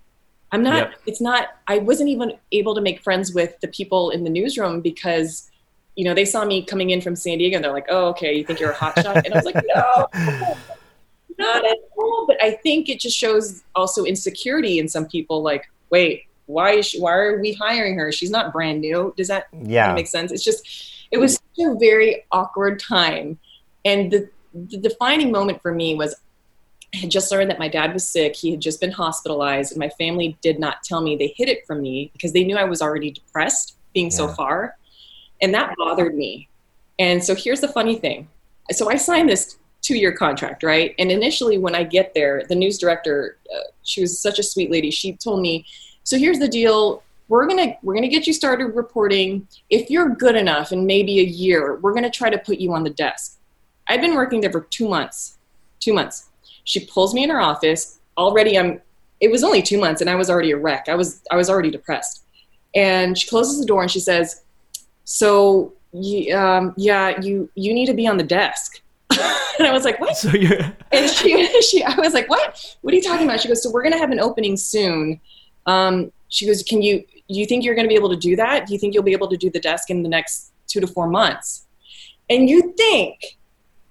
I'm 0.51 0.63
not 0.63 0.75
yep. 0.75 0.93
it's 1.05 1.19
not 1.19 1.49
I 1.67 1.79
wasn't 1.79 2.09
even 2.09 2.33
able 2.51 2.73
to 2.75 2.81
make 2.81 3.01
friends 3.01 3.33
with 3.33 3.59
the 3.59 3.67
people 3.67 4.11
in 4.11 4.23
the 4.23 4.29
newsroom 4.29 4.81
because 4.81 5.51
you 5.97 6.03
know, 6.03 6.13
they 6.13 6.25
saw 6.25 6.45
me 6.45 6.63
coming 6.63 6.91
in 6.91 7.01
from 7.01 7.15
San 7.15 7.39
Diego 7.39 7.55
and 7.55 7.65
they're 7.65 7.73
like, 7.73 7.87
"Oh, 7.89 8.09
okay, 8.09 8.35
you 8.37 8.45
think 8.45 8.59
you're 8.59 8.71
a 8.71 8.75
hotshot?" 8.75 9.25
And 9.25 9.33
I 9.33 9.37
was 9.37 9.45
like, 9.45 9.55
"No." 9.65 10.07
Not 11.39 11.65
at 11.65 11.77
all, 11.97 12.25
but 12.27 12.41
I 12.41 12.51
think 12.51 12.87
it 12.87 12.99
just 12.99 13.17
shows 13.17 13.63
also 13.75 14.05
insecurity 14.05 14.77
in 14.79 14.87
some 14.87 15.07
people 15.07 15.41
like, 15.41 15.67
"Wait, 15.89 16.26
why 16.47 16.71
is 16.71 16.87
she, 16.87 16.99
why 16.99 17.13
are 17.13 17.39
we 17.39 17.53
hiring 17.53 17.97
her? 17.97 18.11
She's 18.11 18.31
not 18.31 18.51
brand 18.51 18.81
new. 18.81 19.13
Does 19.15 19.27
that 19.27 19.47
yeah. 19.53 19.93
make 19.93 20.07
sense? 20.07 20.31
It's 20.31 20.43
just 20.43 21.07
it 21.11 21.17
was 21.17 21.35
such 21.35 21.65
a 21.65 21.75
very 21.75 22.25
awkward 22.31 22.79
time. 22.79 23.37
And 23.85 24.11
the, 24.11 24.29
the 24.53 24.77
defining 24.77 25.31
moment 25.31 25.61
for 25.61 25.73
me 25.73 25.95
was 25.95 26.15
I 26.93 26.97
had 26.97 27.11
just 27.11 27.31
learned 27.31 27.51
that 27.51 27.59
my 27.59 27.67
dad 27.67 27.93
was 27.93 28.07
sick. 28.07 28.35
He 28.35 28.51
had 28.51 28.61
just 28.61 28.79
been 28.79 28.91
hospitalized, 28.91 29.71
and 29.71 29.79
my 29.79 29.89
family 29.89 30.37
did 30.41 30.57
not 30.57 30.83
tell 30.83 31.01
me. 31.01 31.17
They 31.17 31.33
hid 31.35 31.49
it 31.49 31.67
from 31.67 31.81
me 31.81 32.09
because 32.13 32.31
they 32.33 32.43
knew 32.43 32.57
I 32.57 32.63
was 32.63 32.81
already 32.81 33.11
depressed 33.11 33.77
being 33.93 34.07
yeah. 34.07 34.17
so 34.17 34.27
far. 34.29 34.77
And 35.41 35.53
that 35.53 35.75
bothered 35.77 36.15
me. 36.15 36.49
And 36.97 37.23
so 37.23 37.35
here's 37.35 37.61
the 37.61 37.67
funny 37.67 37.97
thing. 37.97 38.27
So 38.71 38.89
I 38.89 38.95
signed 38.95 39.29
this 39.29 39.57
two 39.81 39.97
year 39.97 40.11
contract, 40.11 40.63
right? 40.63 40.95
And 40.97 41.11
initially, 41.11 41.57
when 41.57 41.75
I 41.75 41.83
get 41.83 42.13
there, 42.13 42.43
the 42.47 42.55
news 42.55 42.77
director, 42.77 43.37
uh, 43.53 43.59
she 43.83 44.01
was 44.01 44.19
such 44.19 44.39
a 44.39 44.43
sweet 44.43 44.71
lady. 44.71 44.89
She 44.89 45.13
told 45.13 45.41
me, 45.41 45.65
so 46.07 46.17
here's 46.17 46.39
the 46.39 46.47
deal. 46.47 47.03
We're 47.27 47.45
gonna 47.47 47.75
we're 47.83 47.93
gonna 47.93 48.07
get 48.07 48.25
you 48.27 48.31
started 48.31 48.67
reporting. 48.67 49.45
If 49.69 49.89
you're 49.89 50.07
good 50.07 50.37
enough 50.37 50.71
in 50.71 50.85
maybe 50.85 51.19
a 51.19 51.23
year, 51.23 51.75
we're 51.81 51.93
gonna 51.93 52.09
try 52.09 52.29
to 52.29 52.37
put 52.37 52.59
you 52.59 52.73
on 52.73 52.85
the 52.85 52.89
desk. 52.89 53.37
I've 53.89 53.99
been 53.99 54.15
working 54.15 54.39
there 54.39 54.49
for 54.49 54.61
two 54.61 54.87
months. 54.87 55.37
two 55.81 55.93
months. 55.93 56.29
She 56.63 56.85
pulls 56.85 57.13
me 57.13 57.25
in 57.25 57.29
her 57.29 57.41
office. 57.41 57.99
Already, 58.17 58.57
I'm. 58.57 58.81
It 59.19 59.31
was 59.31 59.43
only 59.43 59.61
two 59.61 59.77
months, 59.77 59.99
and 59.99 60.09
I 60.09 60.15
was 60.15 60.29
already 60.29 60.51
a 60.51 60.57
wreck. 60.57 60.85
I 60.87 60.95
was 60.95 61.21
I 61.29 61.35
was 61.35 61.49
already 61.49 61.71
depressed. 61.71 62.23
And 62.73 63.17
she 63.17 63.27
closes 63.27 63.59
the 63.59 63.65
door 63.65 63.81
and 63.81 63.91
she 63.91 63.99
says, 63.99 64.43
"So, 65.03 65.73
um, 66.33 66.73
yeah, 66.77 67.19
you 67.19 67.49
you 67.55 67.73
need 67.73 67.87
to 67.87 67.93
be 67.93 68.07
on 68.07 68.15
the 68.15 68.23
desk." 68.23 68.81
and 69.59 69.67
I 69.67 69.73
was 69.73 69.83
like, 69.83 69.99
"What?" 69.99 70.15
So 70.15 70.29
you're 70.29 70.57
and 70.93 71.09
she 71.09 71.61
she 71.63 71.83
I 71.83 71.99
was 71.99 72.13
like, 72.13 72.29
"What? 72.29 72.77
What 72.79 72.93
are 72.93 72.95
you 72.95 73.03
talking 73.03 73.27
about?" 73.27 73.41
She 73.41 73.49
goes, 73.49 73.61
"So 73.61 73.69
we're 73.69 73.83
gonna 73.83 73.99
have 73.99 74.11
an 74.11 74.21
opening 74.21 74.55
soon." 74.55 75.19
Um, 75.67 76.11
she 76.29 76.45
goes, 76.45 76.63
"Can 76.63 76.81
you? 76.81 76.99
Do 76.99 77.39
you 77.39 77.45
think 77.45 77.63
you're 77.63 77.75
gonna 77.75 77.87
be 77.87 77.95
able 77.95 78.09
to 78.09 78.15
do 78.15 78.35
that? 78.35 78.67
Do 78.67 78.73
you 78.73 78.79
think 78.79 78.93
you'll 78.93 79.03
be 79.03 79.13
able 79.13 79.29
to 79.29 79.37
do 79.37 79.49
the 79.49 79.59
desk 79.59 79.89
in 79.89 80.01
the 80.01 80.09
next 80.09 80.51
two 80.67 80.79
to 80.79 80.87
four 80.87 81.07
months?" 81.07 81.65
And 82.29 82.49
you 82.49 82.73
think 82.77 83.37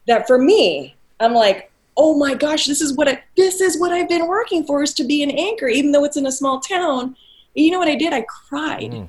that 0.07 0.27
for 0.27 0.39
me, 0.39 0.97
I'm 1.21 1.35
like, 1.35 1.71
"Oh 1.97 2.19
my 2.19 2.35
gosh, 2.35 2.67
this 2.67 2.81
is 2.81 2.97
what 2.97 3.09
I 3.09 3.23
this 3.37 3.61
is 3.61 3.79
what 3.79 3.93
I've 3.93 4.09
been 4.09 4.27
working 4.27 4.65
for 4.65 4.83
is 4.83 4.93
to 4.95 5.05
be 5.05 5.23
an 5.23 5.31
anchor, 5.31 5.69
even 5.69 5.93
though 5.93 6.05
it's 6.05 6.17
in 6.17 6.27
a 6.27 6.33
small 6.33 6.61
town." 6.61 7.17
you 7.55 7.71
know 7.71 7.79
what 7.79 7.89
I 7.89 7.95
did? 7.95 8.13
I 8.13 8.21
cried. 8.21 8.93
Mm. 8.93 9.09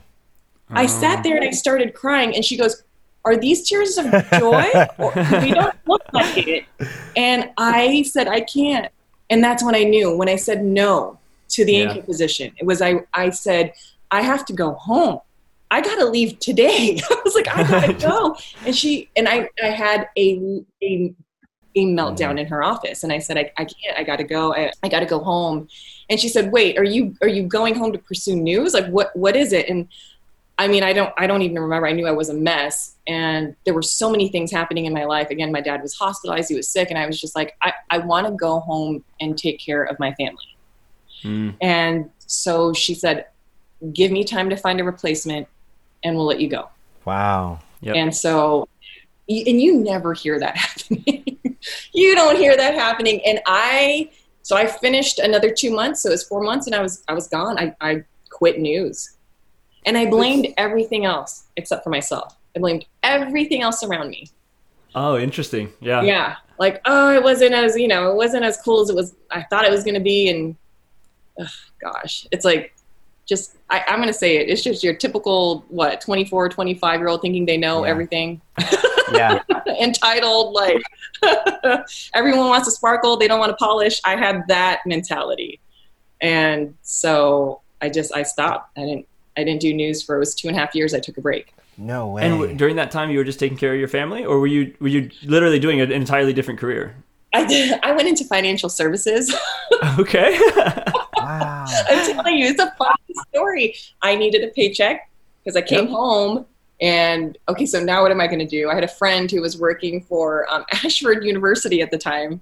I 0.69 0.85
sat 0.85 1.21
there 1.21 1.35
and 1.35 1.43
I 1.43 1.51
started 1.51 1.93
crying, 1.93 2.33
and 2.33 2.45
she 2.45 2.55
goes, 2.55 2.81
are 3.27 3.35
these 3.35 3.67
tears 3.67 3.97
of 3.97 4.05
joy? 4.39 4.71
or, 4.97 5.11
we 5.41 5.51
don't 5.51 5.75
look 5.85 6.01
like 6.13 6.47
it. 6.47 6.65
And 7.17 7.49
I 7.57 8.03
said, 8.03 8.29
I 8.29 8.39
can't. 8.41 8.89
And 9.29 9.43
that's 9.43 9.61
when 9.61 9.75
I 9.75 9.83
knew, 9.83 10.15
when 10.15 10.29
I 10.29 10.37
said 10.37 10.63
no 10.63 11.16
to 11.49 11.65
the 11.65 11.73
yeah. 11.73 12.01
position, 12.01 12.53
it 12.57 12.65
was, 12.65 12.81
I, 12.81 13.01
I 13.13 13.29
said, 13.29 13.73
I 14.11 14.21
have 14.21 14.45
to 14.45 14.53
go 14.53 14.73
home. 14.73 15.19
I 15.69 15.81
gotta 15.81 16.05
leave 16.05 16.39
today. 16.39 16.99
I 17.09 17.21
was 17.25 17.35
like, 17.35 17.47
I 17.47 17.63
gotta 17.63 17.93
go. 18.07 18.37
And 18.65 18.75
she 18.75 19.09
and 19.15 19.27
I, 19.27 19.49
I 19.61 19.67
had 19.67 20.07
a 20.17 20.63
a, 20.81 21.13
a 21.75 21.85
meltdown 21.85 22.35
mm. 22.35 22.39
in 22.39 22.47
her 22.47 22.63
office, 22.63 23.03
and 23.03 23.11
I 23.11 23.19
said, 23.19 23.37
I, 23.37 23.51
I 23.57 23.65
can't. 23.65 23.97
I 23.97 24.03
gotta 24.03 24.23
go. 24.23 24.53
I, 24.53 24.71
I 24.81 24.89
gotta 24.89 25.05
go 25.05 25.19
home. 25.19 25.67
And 26.09 26.19
she 26.19 26.29
said, 26.29 26.51
Wait, 26.51 26.77
are 26.77 26.85
you 26.85 27.15
are 27.21 27.27
you 27.27 27.43
going 27.43 27.75
home 27.75 27.91
to 27.91 27.99
pursue 27.99 28.35
news? 28.35 28.73
Like, 28.73 28.87
what 28.87 29.13
what 29.15 29.35
is 29.35 29.51
it? 29.51 29.67
And 29.67 29.89
I 30.59 30.67
mean, 30.67 30.81
I 30.81 30.91
don't, 30.91 31.13
I 31.17 31.27
don't 31.27 31.43
even 31.43 31.59
remember. 31.59 31.85
I 31.85 31.91
knew 31.91 32.07
I 32.07 32.11
was 32.11 32.29
a 32.29 32.33
mess, 32.33 32.95
and 33.05 33.55
there 33.63 33.75
were 33.75 33.83
so 33.83 34.09
many 34.09 34.29
things 34.29 34.51
happening 34.51 34.85
in 34.85 34.93
my 34.93 35.05
life. 35.05 35.29
Again, 35.29 35.51
my 35.51 35.61
dad 35.61 35.83
was 35.83 35.93
hospitalized; 35.93 36.49
he 36.49 36.55
was 36.55 36.67
sick, 36.67 36.89
and 36.89 36.97
I 36.97 37.05
was 37.05 37.21
just 37.21 37.35
like, 37.35 37.55
I, 37.61 37.73
I 37.91 37.99
want 37.99 38.25
to 38.25 38.33
go 38.33 38.59
home 38.61 39.03
and 39.19 39.37
take 39.37 39.59
care 39.59 39.83
of 39.83 39.99
my 39.99 40.13
family. 40.15 40.56
Mm. 41.23 41.55
And 41.61 42.09
so 42.19 42.73
she 42.73 42.93
said, 42.93 43.25
"Give 43.93 44.11
me 44.11 44.23
time 44.23 44.49
to 44.49 44.57
find 44.57 44.79
a 44.79 44.83
replacement, 44.83 45.47
and 46.03 46.15
we'll 46.15 46.25
let 46.25 46.39
you 46.39 46.49
go." 46.49 46.69
Wow. 47.05 47.59
Yep. 47.81 47.95
And 47.95 48.15
so, 48.15 48.67
and 49.29 49.61
you 49.61 49.79
never 49.79 50.13
hear 50.13 50.39
that 50.39 50.57
happening. 50.57 51.37
you 51.93 52.15
don't 52.15 52.37
hear 52.37 52.57
that 52.57 52.73
happening. 52.75 53.21
And 53.25 53.39
I, 53.45 54.09
so 54.41 54.55
I 54.55 54.67
finished 54.67 55.19
another 55.19 55.51
two 55.51 55.71
months. 55.71 56.01
So 56.01 56.09
it 56.09 56.13
was 56.13 56.23
four 56.23 56.41
months, 56.41 56.65
and 56.65 56.75
I 56.75 56.81
was, 56.81 57.03
I 57.07 57.13
was 57.13 57.27
gone. 57.27 57.57
I, 57.57 57.75
I 57.81 58.03
quit 58.29 58.59
news 58.59 59.17
and 59.87 59.97
I 59.97 60.05
blamed 60.05 60.53
everything 60.57 61.05
else 61.05 61.45
except 61.55 61.83
for 61.83 61.89
myself. 61.89 62.35
I 62.55 62.59
blamed 62.59 62.85
everything 63.03 63.61
else 63.61 63.83
around 63.83 64.09
me. 64.09 64.29
Oh, 64.93 65.17
interesting. 65.17 65.71
Yeah. 65.79 66.01
Yeah. 66.01 66.35
Like, 66.59 66.81
oh, 66.85 67.13
it 67.13 67.23
wasn't 67.23 67.53
as, 67.53 67.77
you 67.77 67.87
know, 67.87 68.11
it 68.11 68.15
wasn't 68.15 68.43
as 68.43 68.57
cool 68.57 68.81
as 68.81 68.89
it 68.89 68.95
was, 68.95 69.15
I 69.31 69.43
thought 69.43 69.63
it 69.63 69.71
was 69.71 69.83
going 69.83 69.93
to 69.93 70.01
be. 70.01 70.29
And 70.29 70.55
ugh, 71.39 71.47
gosh, 71.81 72.27
it's 72.31 72.45
like, 72.45 72.73
just, 73.25 73.57
I, 73.69 73.83
am 73.87 73.97
going 73.97 74.07
to 74.07 74.13
say 74.13 74.37
it. 74.37 74.49
It's 74.49 74.63
just 74.63 74.83
your 74.83 74.93
typical, 74.93 75.65
what, 75.67 75.99
24, 75.99 76.49
25 76.49 76.99
year 76.99 77.09
old 77.09 77.21
thinking 77.21 77.45
they 77.45 77.57
know 77.57 77.83
yeah. 77.83 77.91
everything. 77.91 78.41
Yeah. 79.11 79.39
Entitled, 79.81 80.53
like, 80.53 80.81
everyone 82.13 82.47
wants 82.47 82.67
to 82.67 82.71
sparkle. 82.71 83.17
They 83.17 83.27
don't 83.27 83.39
want 83.39 83.49
to 83.49 83.57
polish. 83.57 83.99
I 84.05 84.15
had 84.15 84.47
that 84.47 84.79
mentality. 84.85 85.59
And 86.21 86.75
so 86.83 87.61
I 87.81 87.89
just, 87.89 88.15
I 88.15 88.23
stopped. 88.23 88.77
I 88.77 88.81
didn't, 88.81 89.07
I 89.35 89.43
didn't 89.43 89.59
do 89.59 89.73
news 89.73 90.01
for 90.01 90.15
it 90.15 90.19
was 90.19 90.33
two 90.33 90.47
and 90.47 90.55
a 90.55 90.59
half 90.59 90.73
years. 90.73 90.93
I 90.93 90.99
took 90.99 91.17
a 91.17 91.21
break. 91.21 91.53
No 91.77 92.07
way. 92.07 92.23
And 92.23 92.33
w- 92.39 92.55
during 92.55 92.77
that 92.77 92.91
time, 92.91 93.11
you 93.11 93.19
were 93.19 93.23
just 93.23 93.39
taking 93.39 93.57
care 93.57 93.73
of 93.73 93.79
your 93.79 93.87
family, 93.87 94.25
or 94.25 94.39
were 94.39 94.47
you 94.47 94.73
were 94.79 94.87
you 94.87 95.11
literally 95.23 95.59
doing 95.59 95.79
an 95.79 95.91
entirely 95.91 96.33
different 96.33 96.59
career? 96.59 96.95
I 97.33 97.45
did. 97.45 97.79
I 97.83 97.91
went 97.91 98.07
into 98.07 98.23
financial 98.23 98.67
services. 98.67 99.33
okay. 99.99 100.39
Wow. 101.27 101.65
I'm 101.89 102.13
telling 102.13 102.37
you, 102.37 102.45
it's 102.47 102.61
a 102.61 102.71
fun 102.77 102.95
story. 103.29 103.75
I 104.01 104.15
needed 104.15 104.43
a 104.43 104.47
paycheck 104.47 105.09
because 105.43 105.55
I 105.55 105.61
came 105.61 105.85
yep. 105.85 105.89
home 105.89 106.45
and 106.79 107.37
okay, 107.49 107.65
so 107.65 107.83
now 107.83 108.03
what 108.03 108.11
am 108.11 108.21
I 108.21 108.27
going 108.27 108.39
to 108.39 108.45
do? 108.45 108.69
I 108.69 108.75
had 108.75 108.83
a 108.83 108.87
friend 108.87 109.29
who 109.31 109.41
was 109.41 109.57
working 109.57 110.01
for 110.01 110.51
um, 110.51 110.63
Ashford 110.71 111.23
University 111.23 111.81
at 111.81 111.91
the 111.91 111.97
time, 111.97 112.41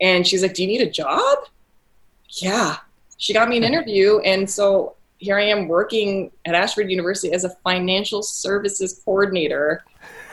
and 0.00 0.26
she's 0.26 0.42
like, 0.42 0.54
"Do 0.54 0.62
you 0.62 0.68
need 0.68 0.80
a 0.80 0.90
job?" 0.90 1.38
Yeah. 2.28 2.78
She 3.18 3.32
got 3.32 3.48
me 3.48 3.56
an 3.56 3.64
interview, 3.64 4.18
and 4.20 4.50
so 4.50 4.96
here 5.18 5.38
I 5.38 5.44
am 5.44 5.68
working 5.68 6.30
at 6.44 6.54
Ashford 6.54 6.90
University 6.90 7.32
as 7.32 7.44
a 7.44 7.50
financial 7.64 8.22
services 8.22 9.00
coordinator, 9.04 9.84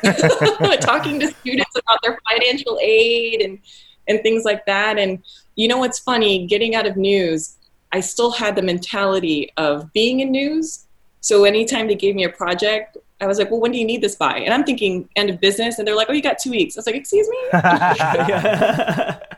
talking 0.82 1.20
to 1.20 1.28
students 1.28 1.76
about 1.78 2.00
their 2.04 2.20
financial 2.30 2.80
aid 2.82 3.42
and 3.42 3.60
and 4.08 4.22
things 4.22 4.44
like 4.44 4.66
that. 4.66 4.98
And 4.98 5.24
you 5.56 5.68
know 5.68 5.78
what's 5.78 6.00
funny? 6.00 6.46
Getting 6.48 6.76
out 6.76 6.86
of 6.86 6.98
news, 6.98 7.56
I 7.92 8.00
still 8.00 8.32
had 8.32 8.56
the 8.56 8.62
mentality 8.62 9.52
of 9.58 9.92
being 9.94 10.20
in 10.22 10.32
news. 10.32 10.86
So 11.22 11.46
anytime 11.46 11.88
they 11.88 11.96
gave 11.96 12.16
me 12.16 12.24
a 12.26 12.30
project, 12.30 12.98
I 13.22 13.28
was 13.28 13.38
like, 13.38 13.50
"Well, 13.50 13.62
when 13.62 13.72
do 13.72 13.78
you 13.78 13.86
need 13.86 14.02
this 14.02 14.16
by?" 14.16 14.38
And 14.38 14.54
I'm 14.54 14.64
thinking 14.64 15.08
end 15.16 15.30
of 15.30 15.40
business, 15.40 15.80
and 15.80 15.88
they're 15.88 15.96
like, 15.96 16.08
"Oh, 16.10 16.14
you 16.14 16.22
got 16.22 16.40
two 16.40 16.52
weeks." 16.52 16.76
I 16.76 16.80
was 16.80 16.88
like, 16.88 16.96
"Excuse 16.96 17.30
me." 17.30 17.38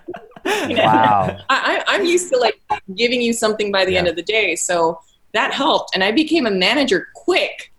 you 0.68 0.76
know? 0.76 0.84
Wow. 0.84 1.38
I, 1.49 1.84
I'm 1.88 2.05
used 2.05 2.32
to 2.32 2.38
like 2.38 2.59
giving 2.95 3.22
you 3.22 3.34
something 3.34 3.72
by 3.72 3.86
the 3.86 3.93
yeah. 3.93 3.99
end 3.99 4.07
of 4.07 4.16
the 4.16 4.24
day. 4.24 4.55
So 4.55 4.99
that 5.34 5.53
helped. 5.53 5.95
And 5.95 6.03
I 6.03 6.11
became 6.11 6.45
a 6.45 6.51
manager 6.51 7.07
quick. 7.16 7.72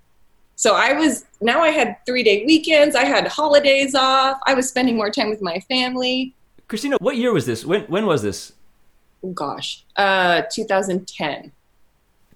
So 0.56 0.74
I 0.74 0.92
was, 0.94 1.24
now 1.40 1.60
I 1.60 1.68
had 1.68 1.96
three 2.06 2.22
day 2.22 2.44
weekends, 2.46 2.96
I 2.96 3.04
had 3.04 3.28
holidays 3.28 3.94
off, 3.94 4.38
I 4.46 4.54
was 4.54 4.68
spending 4.68 4.96
more 4.96 5.10
time 5.10 5.28
with 5.28 5.42
my 5.42 5.60
family. 5.60 6.34
Christina, 6.68 6.96
what 7.00 7.16
year 7.16 7.32
was 7.32 7.46
this? 7.46 7.64
When, 7.64 7.82
when 7.82 8.06
was 8.06 8.22
this? 8.22 8.52
Oh, 9.22 9.30
gosh, 9.30 9.84
uh, 9.96 10.42
2010. 10.52 11.52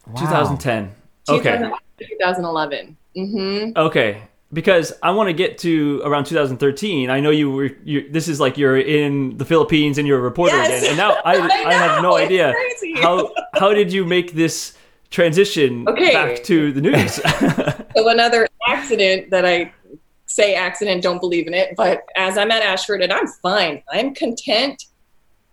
Wow. 0.06 0.20
2010. 0.20 0.92
Okay. 1.28 1.70
2011. 1.98 2.96
Mm-hmm. 3.16 3.78
Okay 3.78 4.22
because 4.52 4.92
I 5.02 5.10
want 5.12 5.28
to 5.28 5.32
get 5.32 5.58
to 5.58 6.02
around 6.04 6.24
2013. 6.24 7.10
I 7.10 7.20
know 7.20 7.30
you 7.30 7.50
were. 7.50 7.70
You, 7.84 8.10
this 8.10 8.28
is 8.28 8.40
like 8.40 8.58
you're 8.58 8.78
in 8.78 9.36
the 9.38 9.44
Philippines 9.44 9.98
and 9.98 10.06
you're 10.06 10.18
a 10.18 10.22
reporter 10.22 10.56
yes. 10.56 10.82
again, 10.82 10.90
and 10.90 10.98
now 10.98 11.10
I, 11.24 11.36
I, 11.36 11.68
I 11.68 11.72
have 11.74 12.02
no 12.02 12.16
idea 12.16 12.54
how 12.96 13.32
how 13.54 13.72
did 13.72 13.92
you 13.92 14.04
make 14.04 14.32
this 14.32 14.76
transition 15.10 15.88
okay. 15.88 16.12
back 16.12 16.42
to 16.44 16.72
the 16.72 16.80
news. 16.80 17.14
so 17.96 18.08
another 18.08 18.46
accident 18.68 19.30
that 19.30 19.44
I 19.44 19.72
say 20.30 20.54
accident, 20.54 21.02
don't 21.02 21.20
believe 21.20 21.46
in 21.46 21.54
it. 21.54 21.74
But 21.76 22.06
as 22.16 22.38
I'm 22.38 22.50
at 22.50 22.62
Ashford 22.62 23.02
and 23.02 23.12
I'm 23.12 23.26
fine, 23.26 23.82
I'm 23.92 24.14
content. 24.14 24.86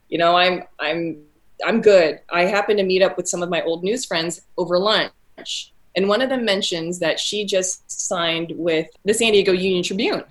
You 0.09 0.17
know, 0.17 0.35
I'm 0.35 0.63
I'm 0.79 1.21
I'm 1.65 1.81
good. 1.81 2.19
I 2.29 2.43
happen 2.43 2.77
to 2.77 2.83
meet 2.83 3.01
up 3.01 3.17
with 3.17 3.27
some 3.27 3.41
of 3.41 3.49
my 3.49 3.61
old 3.63 3.83
news 3.83 4.05
friends 4.05 4.41
over 4.57 4.77
lunch, 4.77 5.73
and 5.95 6.07
one 6.07 6.21
of 6.21 6.29
them 6.29 6.45
mentions 6.45 6.99
that 6.99 7.19
she 7.19 7.45
just 7.45 7.89
signed 7.89 8.53
with 8.55 8.87
the 9.05 9.13
San 9.13 9.31
Diego 9.31 9.51
Union 9.51 9.83
Tribune, 9.83 10.23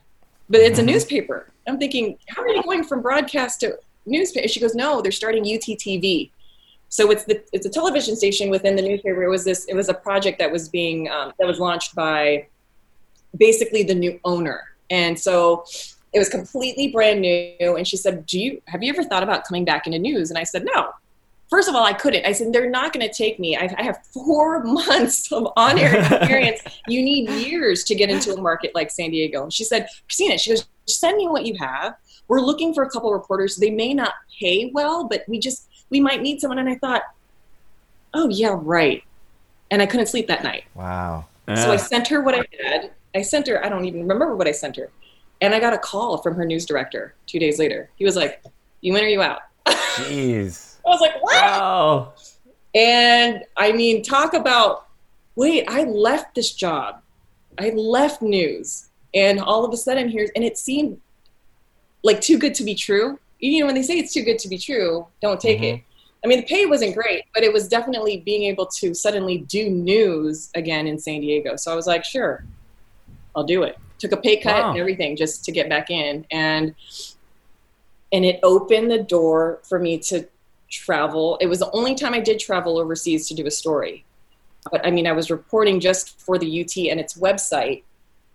but 0.49 0.61
it's 0.61 0.79
a 0.79 0.83
mm-hmm. 0.83 0.93
newspaper. 0.93 1.51
I'm 1.67 1.79
thinking, 1.79 2.17
how 2.29 2.43
are 2.43 2.49
you 2.49 2.63
going 2.63 2.85
from 2.85 3.03
broadcast 3.03 3.61
to 3.61 3.77
newspaper? 4.07 4.47
She 4.47 4.61
goes, 4.61 4.77
no, 4.77 5.03
they're 5.03 5.11
starting 5.11 5.43
UTTV 5.45 6.31
so 6.89 7.11
it's 7.11 7.25
the 7.25 7.43
it's 7.53 7.67
a 7.67 7.71
television 7.71 8.17
station 8.17 8.49
within 8.49 8.77
the 8.77 8.83
newspaper. 8.83 9.23
It 9.23 9.29
was 9.29 9.45
this 9.45 9.65
it 9.67 9.75
was 9.75 9.89
a 9.89 9.95
project 9.95 10.39
that 10.39 10.51
was 10.51 10.69
being 10.69 11.11
um, 11.11 11.33
that 11.39 11.47
was 11.47 11.59
launched 11.59 11.95
by 11.95 12.47
basically 13.37 13.83
the 13.83 13.95
new 13.95 14.19
owner, 14.25 14.65
and 14.91 15.19
so 15.19 15.65
it 16.13 16.19
was 16.19 16.29
completely 16.29 16.89
brand 16.89 17.21
new. 17.21 17.77
And 17.77 17.87
she 17.87 17.97
said, 17.97 18.27
"Do 18.27 18.41
you 18.41 18.63
have 18.67 18.83
you 18.83 18.93
ever 18.93 19.05
thought 19.05 19.23
about 19.23 19.45
coming 19.45 19.65
back 19.65 19.87
into 19.87 19.99
news?" 19.99 20.31
And 20.31 20.39
I 20.39 20.45
said, 20.45 20.65
"No." 20.65 20.91
First 21.49 21.69
of 21.69 21.77
all, 21.77 21.85
I 21.85 21.93
couldn't. 21.93 22.27
I 22.27 22.33
said, 22.33 22.53
they're 22.53 22.69
not 22.69 22.93
going 22.93 23.09
to 23.09 23.13
take 23.13 23.39
me. 23.39 23.57
I, 23.57 23.73
I 23.79 23.83
have 23.85 24.05
four 24.07 24.65
months 24.65 25.31
of 25.31 25.47
on 25.57 25.79
air 25.79 25.97
experience. 25.97 26.61
you 26.89 27.03
need 27.03 27.31
years 27.31 27.85
to 27.85 27.95
get 27.95 28.11
into 28.11 28.35
a 28.35 28.41
market 28.41 28.75
like 28.75 28.91
San 28.91 29.11
Diego. 29.11 29.45
And 29.45 29.53
she 29.53 29.63
said, 29.63 29.87
Christina, 30.09 30.39
she 30.39 30.51
goes, 30.51 30.67
send 30.87 31.17
me 31.17 31.29
what 31.29 31.47
you 31.47 31.55
have. 31.59 31.95
We're 32.27 32.41
looking 32.41 32.75
for 32.75 32.83
a 32.83 32.91
couple 32.91 33.13
reporters. 33.13 33.57
They 33.57 33.71
may 33.71 33.95
not 33.95 34.15
pay 34.41 34.73
well, 34.75 35.05
but 35.05 35.23
we 35.29 35.39
just, 35.39 35.69
we 35.89 36.01
might 36.01 36.21
need 36.21 36.41
someone. 36.41 36.59
And 36.59 36.69
I 36.69 36.75
thought, 36.75 37.03
oh, 38.13 38.29
yeah, 38.29 38.57
right. 38.61 39.05
And 39.71 39.81
I 39.81 39.87
couldn't 39.87 40.07
sleep 40.07 40.27
that 40.27 40.43
night. 40.43 40.65
Wow. 40.75 41.27
So 41.55 41.71
I 41.71 41.77
sent 41.77 42.09
her 42.09 42.23
what 42.23 42.35
I 42.35 42.45
had. 42.61 42.91
I 43.17 43.23
sent 43.23 43.47
her, 43.49 43.65
I 43.65 43.69
don't 43.69 43.85
even 43.85 44.01
remember 44.01 44.35
what 44.37 44.47
I 44.47 44.53
sent 44.53 44.77
her. 44.77 44.91
And 45.41 45.55
I 45.55 45.61
got 45.61 45.73
a 45.73 45.79
call 45.79 46.19
from 46.19 46.35
her 46.35 46.45
news 46.45 46.65
director 46.67 47.15
two 47.27 47.39
days 47.39 47.59
later. 47.59 47.91
He 47.97 48.05
was 48.05 48.17
like, 48.17 48.43
You 48.81 48.95
in 48.97 49.05
or 49.05 49.09
you 49.09 49.23
out? 49.23 49.41
Jeez. 49.67 50.77
I 50.85 50.89
was 50.89 51.01
like, 51.01 51.23
What? 51.23 51.35
Wow. 51.35 52.13
And 52.75 53.45
I 53.57 53.73
mean, 53.73 54.03
talk 54.03 54.35
about 54.35 54.87
wait, 55.35 55.65
I 55.69 55.85
left 55.85 56.35
this 56.35 56.53
job. 56.53 57.03
I 57.59 57.71
left 57.71 58.23
news. 58.23 58.89
And 59.15 59.39
all 59.41 59.65
of 59.65 59.73
a 59.73 59.77
sudden, 59.77 60.09
here's, 60.09 60.31
and 60.35 60.45
it 60.45 60.57
seemed 60.57 60.99
like 62.03 62.21
too 62.21 62.39
good 62.39 62.55
to 62.55 62.65
be 62.65 62.75
true 62.75 63.19
you 63.39 63.61
know 63.61 63.67
when 63.67 63.75
they 63.75 63.83
say 63.83 63.99
it's 63.99 64.13
too 64.13 64.23
good 64.23 64.39
to 64.41 64.49
be 64.49 64.59
true, 64.59 65.07
don't 65.21 65.41
take 65.41 65.59
mm-hmm. 65.59 65.77
it. 65.77 65.83
I 66.25 66.29
mean, 66.29 66.41
the 66.41 66.47
pay 66.47 66.67
wasn't 66.67 66.95
great, 66.95 67.25
but 67.35 67.45
it 67.45 67.53
was 67.53 67.69
definitely 67.69 68.19
being 68.19 68.45
able 68.45 68.67
to 68.67 68.95
suddenly 68.95 69.39
do 69.39 69.69
news 69.69 70.51
again 70.55 70.87
in 70.87 70.99
San 70.99 71.21
Diego. 71.21 71.57
So 71.57 71.71
I 71.71 71.77
was 71.77 71.87
like, 71.87 72.05
sure, 72.05 72.45
I'll 73.37 73.45
do 73.45 73.63
it. 73.63 73.79
Took 73.99 74.13
a 74.13 74.17
pay 74.17 74.39
cut 74.39 74.63
wow. 74.63 74.71
and 74.71 74.79
everything 74.79 75.17
just 75.17 75.45
to 75.45 75.53
get 75.53 75.69
back 75.69 75.91
in, 75.91 76.27
and 76.31 76.75
and 78.13 78.25
it 78.25 78.41
opened 78.43 78.91
the 78.91 79.03
door 79.03 79.61
for 79.63 79.79
me 79.79 79.99
to 79.99 80.27
travel. 80.71 81.39
It 81.41 81.47
was 81.47 81.61
the 81.61 81.71
only 81.71 81.95
time 81.95 82.15
I 82.15 82.21
did 82.21 82.39
travel 82.39 82.79
overseas 82.79 83.29
to 83.29 83.35
do 83.35 83.47
a 83.47 83.51
story. 83.51 84.05
But 84.71 84.85
I 84.87 84.91
mean, 84.91 85.07
I 85.07 85.13
was 85.13 85.31
reporting 85.31 85.81
just 85.81 86.21
for 86.21 86.39
the 86.39 86.61
UT 86.61 86.77
and 86.91 86.99
its 86.99 87.15
website. 87.15 87.83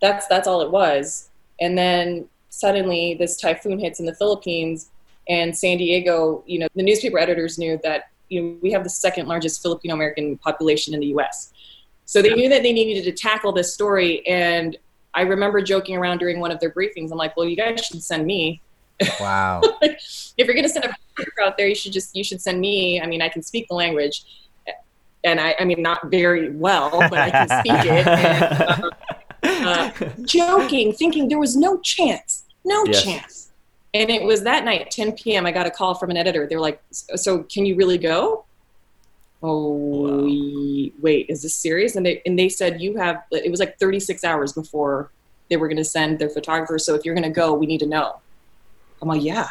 That's 0.02 0.28
that's 0.28 0.48
all 0.48 0.62
it 0.62 0.72
was. 0.72 1.30
And 1.60 1.78
then 1.78 2.28
suddenly 2.50 3.16
this 3.16 3.38
typhoon 3.38 3.80
hits 3.80 4.00
in 4.00 4.06
the 4.06 4.16
Philippines 4.16 4.90
and 5.30 5.56
San 5.56 5.78
Diego, 5.78 6.44
you 6.46 6.60
know, 6.60 6.68
the 6.76 6.84
newspaper 6.84 7.20
editors 7.20 7.58
knew 7.58 7.80
that 7.84 8.10
you 8.30 8.42
know, 8.42 8.58
we 8.62 8.72
have 8.72 8.84
the 8.84 8.90
second 8.90 9.28
largest 9.28 9.62
Filipino 9.62 9.94
American 9.94 10.38
population 10.38 10.94
in 10.94 11.00
the 11.00 11.08
US. 11.08 11.54
So 12.06 12.22
they 12.22 12.34
knew 12.34 12.50
that 12.50 12.64
they 12.64 12.74
needed 12.74 13.04
to 13.06 13.12
tackle 13.12 13.52
this 13.52 13.74
story 13.74 14.26
and 14.28 14.78
I 15.14 15.22
remember 15.22 15.62
joking 15.62 15.98
around 15.98 16.20
during 16.20 16.40
one 16.40 16.52
of 16.52 16.60
their 16.60 16.72
briefings. 16.72 17.12
I'm 17.12 17.18
like, 17.18 17.36
"Well, 17.36 17.48
you 17.48 17.56
guys 17.56 17.84
should 17.86 18.04
send 18.04 18.26
me 18.26 18.62
Wow. 19.20 19.62
if 19.82 20.38
you're 20.38 20.54
going 20.54 20.64
to 20.64 20.70
send 20.70 20.86
a 20.86 20.90
reporter 21.18 21.42
out 21.44 21.58
there, 21.58 21.68
you 21.68 21.76
should 21.76 21.94
just 21.94 22.16
you 22.16 22.24
should 22.24 22.42
send 22.42 22.60
me. 22.60 23.02
I 23.02 23.08
mean, 23.08 23.22
I 23.22 23.30
can 23.30 23.42
speak 23.42 23.68
the 23.68 23.76
language, 23.76 24.26
and 25.24 25.40
I, 25.40 25.56
I 25.60 25.66
mean, 25.66 25.82
not 25.82 26.10
very 26.10 26.52
well, 26.52 26.92
but 26.92 27.14
I 27.14 27.30
can 27.30 27.48
speak 27.60 27.86
it. 27.86 28.92
And, 29.44 29.66
uh, 29.66 29.92
uh, 30.04 30.10
joking, 30.22 30.94
thinking 30.94 31.28
there 31.28 31.40
was 31.40 31.58
no 31.58 31.80
chance, 31.80 32.44
no 32.64 32.86
yes. 32.86 33.04
chance. 33.04 33.52
And 33.92 34.12
it 34.12 34.22
was 34.22 34.44
that 34.44 34.64
night, 34.64 34.92
10 34.92 35.14
p.m. 35.14 35.48
I 35.48 35.52
got 35.52 35.66
a 35.66 35.72
call 35.72 35.96
from 35.96 36.12
an 36.12 36.18
editor. 36.18 36.46
They're 36.48 36.60
like, 36.60 36.80
"So 36.92 37.44
can 37.44 37.66
you 37.66 37.76
really 37.76 37.98
go?" 37.98 38.46
Oh, 39.44 39.72
wow. 39.74 40.92
wait, 41.02 41.26
is 41.30 41.42
this 41.42 41.56
serious? 41.56 41.96
And 41.96 42.06
they 42.06 42.22
and 42.26 42.38
they 42.38 42.50
said 42.50 42.80
you 42.82 42.98
have. 42.98 43.24
It 43.32 43.50
was 43.50 43.60
like 43.60 43.80
36 43.80 44.24
hours 44.24 44.54
before 44.54 45.12
they 45.50 45.58
were 45.58 45.68
going 45.68 45.78
to 45.78 45.86
send 45.86 46.20
their 46.20 46.30
photographer. 46.30 46.80
So 46.80 46.96
if 46.96 47.04
you're 47.04 47.16
going 47.16 47.24
to 47.24 47.30
go, 47.30 47.54
we 47.54 47.66
need 47.66 47.80
to 47.80 47.88
know. 47.88 48.20
I'm 49.02 49.08
like, 49.08 49.24
yeah, 49.24 49.50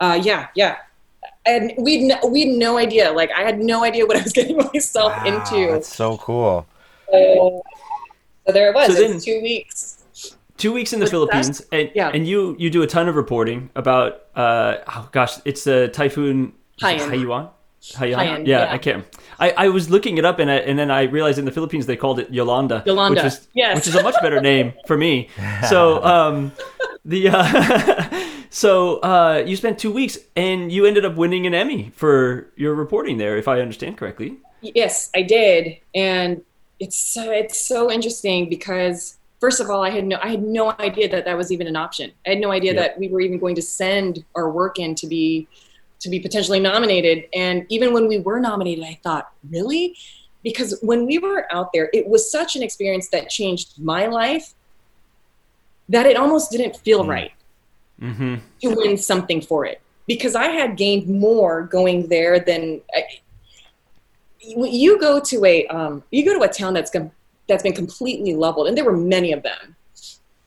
uh, 0.00 0.18
yeah, 0.22 0.48
yeah. 0.54 0.78
And 1.46 1.72
we 1.78 2.06
no, 2.06 2.18
we 2.26 2.46
had 2.46 2.58
no 2.58 2.78
idea. 2.78 3.12
Like 3.12 3.30
I 3.32 3.42
had 3.42 3.58
no 3.58 3.84
idea 3.84 4.06
what 4.06 4.16
I 4.16 4.22
was 4.22 4.32
getting 4.38 4.56
myself 4.56 5.12
wow, 5.12 5.24
into. 5.24 5.72
That's 5.72 5.94
so 5.94 6.16
cool. 6.18 6.66
So, 7.10 7.62
so 8.46 8.52
there 8.52 8.70
it 8.70 8.74
was. 8.74 8.96
So 8.96 9.08
then, 9.08 9.20
two 9.20 9.40
weeks. 9.42 9.94
Two 10.56 10.72
weeks 10.72 10.92
in 10.92 10.98
the 10.98 11.06
Philippines, 11.06 11.62
and 11.70 11.90
yeah. 11.94 12.10
and 12.12 12.26
you 12.26 12.56
you 12.58 12.68
do 12.68 12.82
a 12.82 12.86
ton 12.86 13.08
of 13.08 13.14
reporting 13.14 13.70
about 13.76 14.24
uh 14.34 14.78
oh 14.88 15.08
gosh, 15.12 15.36
it's 15.44 15.66
a 15.68 15.86
typhoon 15.86 16.52
Haiyan. 16.80 16.98
Haiyan. 17.10 17.50
Haiyan. 17.82 18.46
Yeah, 18.46 18.64
yeah, 18.64 18.72
I 18.72 18.78
can't. 18.78 19.04
I, 19.38 19.50
I 19.50 19.68
was 19.68 19.88
looking 19.88 20.18
it 20.18 20.24
up 20.24 20.38
and 20.38 20.50
I, 20.50 20.56
and 20.56 20.78
then 20.78 20.90
I 20.90 21.02
realized 21.02 21.38
in 21.38 21.44
the 21.44 21.52
Philippines 21.52 21.86
they 21.86 21.96
called 21.96 22.18
it 22.18 22.30
Yolanda. 22.30 22.82
Yolanda. 22.84 23.22
Which 23.22 23.32
is, 23.32 23.48
yes. 23.54 23.76
which 23.76 23.86
is 23.86 23.94
a 23.94 24.02
much 24.02 24.16
better 24.20 24.40
name 24.52 24.72
for 24.86 24.96
me. 24.96 25.28
So 25.68 26.02
um, 26.14 26.52
the 27.04 27.28
uh, 27.28 28.24
So 28.50 28.98
uh, 29.00 29.42
you 29.46 29.56
spent 29.56 29.78
two 29.78 29.92
weeks, 29.92 30.18
and 30.34 30.72
you 30.72 30.86
ended 30.86 31.04
up 31.04 31.16
winning 31.16 31.46
an 31.46 31.54
Emmy 31.54 31.92
for 31.94 32.48
your 32.56 32.74
reporting 32.74 33.18
there, 33.18 33.36
if 33.36 33.46
I 33.46 33.60
understand 33.60 33.98
correctly. 33.98 34.38
Yes, 34.62 35.10
I 35.14 35.22
did, 35.22 35.76
and 35.94 36.42
it's 36.80 37.16
it's 37.16 37.66
so 37.66 37.90
interesting 37.90 38.48
because 38.48 39.16
first 39.40 39.60
of 39.60 39.70
all, 39.70 39.84
I 39.84 39.90
had 39.90 40.06
no 40.06 40.18
I 40.22 40.28
had 40.28 40.42
no 40.42 40.74
idea 40.78 41.08
that 41.10 41.24
that 41.26 41.36
was 41.36 41.52
even 41.52 41.66
an 41.66 41.76
option. 41.76 42.10
I 42.26 42.30
had 42.30 42.40
no 42.40 42.50
idea 42.50 42.74
yep. 42.74 42.82
that 42.82 42.98
we 42.98 43.08
were 43.08 43.20
even 43.20 43.38
going 43.38 43.54
to 43.56 43.62
send 43.62 44.24
our 44.34 44.50
work 44.50 44.78
in 44.78 44.94
to 44.96 45.06
be 45.06 45.46
to 46.00 46.08
be 46.08 46.20
potentially 46.20 46.60
nominated. 46.60 47.28
And 47.34 47.66
even 47.68 47.92
when 47.92 48.08
we 48.08 48.18
were 48.18 48.40
nominated, 48.40 48.84
I 48.84 48.98
thought, 49.02 49.30
really? 49.50 49.96
Because 50.42 50.78
when 50.82 51.06
we 51.06 51.18
were 51.18 51.46
out 51.52 51.72
there, 51.72 51.90
it 51.92 52.08
was 52.08 52.30
such 52.30 52.56
an 52.56 52.62
experience 52.62 53.08
that 53.08 53.28
changed 53.28 53.80
my 53.82 54.06
life 54.06 54.54
that 55.88 56.06
it 56.06 56.16
almost 56.16 56.50
didn't 56.50 56.76
feel 56.76 57.04
mm. 57.04 57.08
right 57.08 57.32
mm-hmm. 58.00 58.36
to 58.60 58.74
win 58.74 58.96
something 58.96 59.40
for 59.40 59.64
it 59.64 59.80
because 60.06 60.34
I 60.34 60.46
had 60.46 60.76
gained 60.76 61.08
more 61.08 61.62
going 61.62 62.08
there 62.08 62.40
than 62.40 62.80
I, 62.94 63.04
you 64.40 64.98
go 64.98 65.20
to 65.20 65.44
a 65.44 65.66
um, 65.66 66.02
you 66.10 66.24
go 66.24 66.36
to 66.38 66.44
a 66.44 66.52
town 66.52 66.74
that's 66.74 66.90
com- 66.90 67.10
that's 67.48 67.62
been 67.62 67.74
completely 67.74 68.34
leveled, 68.34 68.68
and 68.68 68.76
there 68.76 68.84
were 68.84 68.96
many 68.96 69.32
of 69.32 69.42
them, 69.42 69.76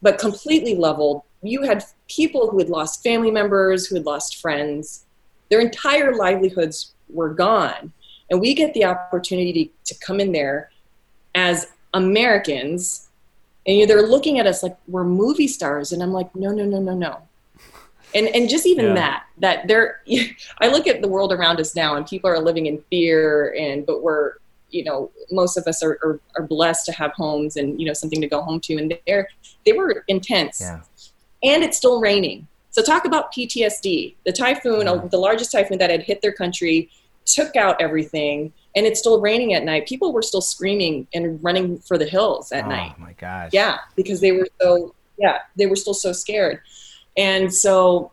but 0.02 0.18
completely 0.18 0.76
leveled. 0.76 1.24
You 1.44 1.64
had 1.64 1.84
people 2.08 2.50
who 2.50 2.58
had 2.60 2.70
lost 2.70 3.04
family 3.04 3.32
members, 3.32 3.88
who 3.88 3.96
had 3.96 4.06
lost 4.06 4.38
friends. 4.38 5.06
Their 5.52 5.60
entire 5.60 6.16
livelihoods 6.16 6.94
were 7.10 7.30
gone, 7.30 7.94
and 8.32 8.42
we 8.42 8.56
get 8.56 8.74
the 8.74 8.86
opportunity 8.86 9.72
to, 9.86 9.96
come 9.96 10.20
in 10.20 10.32
there 10.32 10.72
as 11.36 11.68
Americans, 11.94 13.10
and 13.68 13.78
you 13.78 13.86
know, 13.86 13.94
they're 13.94 14.08
looking 14.08 14.40
at 14.40 14.48
us 14.48 14.64
like 14.64 14.76
we're 14.88 15.04
movie 15.04 15.50
stars, 15.50 15.92
and 15.92 16.02
I'm 16.02 16.14
like, 16.14 16.34
no, 16.36 16.52
no, 16.52 16.66
no, 16.66 16.80
no, 16.80 16.96
no. 16.96 17.22
And 18.16 18.28
and 18.30 18.50
just 18.50 18.66
even 18.66 18.86
yeah. 18.86 18.94
that 18.96 19.26
that 19.38 19.68
there 19.68 20.02
i 20.60 20.68
look 20.68 20.86
at 20.86 21.02
the 21.02 21.08
world 21.08 21.32
around 21.32 21.62
us 21.62 21.76
now 21.78 21.96
and 21.96 22.06
people 22.06 22.30
are 22.30 22.40
living 22.40 22.66
in 22.66 22.84
fear 22.90 23.56
and 23.58 23.86
but 23.86 24.04
we're 24.04 24.34
you 24.70 24.84
know 24.84 25.12
most 25.32 25.58
of 25.58 25.66
us 25.68 25.84
are, 25.84 25.98
are, 26.04 26.20
are 26.36 26.44
blessed 26.44 26.86
to 26.88 26.92
have 26.92 27.12
homes 27.14 27.56
and 27.56 27.80
you 27.80 27.86
know 27.86 27.94
something 27.94 28.22
to 28.22 28.28
go 28.28 28.42
home 28.42 28.60
to. 28.62 28.78
And 28.78 28.98
they're 29.06 29.28
they 29.66 29.74
were 29.74 30.04
intense. 30.08 30.62
Yeah. 30.62 30.82
and 31.44 31.64
it's 31.64 31.78
still 31.78 32.02
raining 32.02 32.48
so 32.72 32.82
talk 32.82 33.06
about 33.06 33.32
ptsd 33.34 34.16
the 34.26 34.32
typhoon 34.32 34.88
yeah. 34.88 35.02
the 35.12 35.18
largest 35.18 35.52
typhoon 35.52 35.78
that 35.78 35.90
had 35.90 36.02
hit 36.02 36.22
their 36.22 36.34
country 36.34 36.90
took 37.26 37.56
out 37.56 37.80
everything 37.82 38.52
and 38.76 38.86
it's 38.86 39.00
still 39.00 39.20
raining 39.20 39.54
at 39.54 39.64
night. 39.64 39.88
People 39.88 40.14
were 40.14 40.22
still 40.22 40.42
screaming 40.42 41.08
and 41.14 41.44
running 41.44 41.80
for 41.80 41.98
the 41.98 42.06
hills 42.06 42.52
at 42.52 42.66
oh, 42.66 42.70
night. 42.70 42.94
oh 42.98 43.02
my 43.02 43.14
gosh. 43.14 43.52
Yeah 43.54 43.80
because 43.96 44.22
they 44.22 44.32
were 44.32 44.48
so 44.62 44.94
yeah 45.18 45.40
they 45.56 45.66
were 45.66 45.76
still 45.76 45.94
so 45.94 46.14
scared. 46.14 46.62
And 47.18 47.54
so 47.54 48.12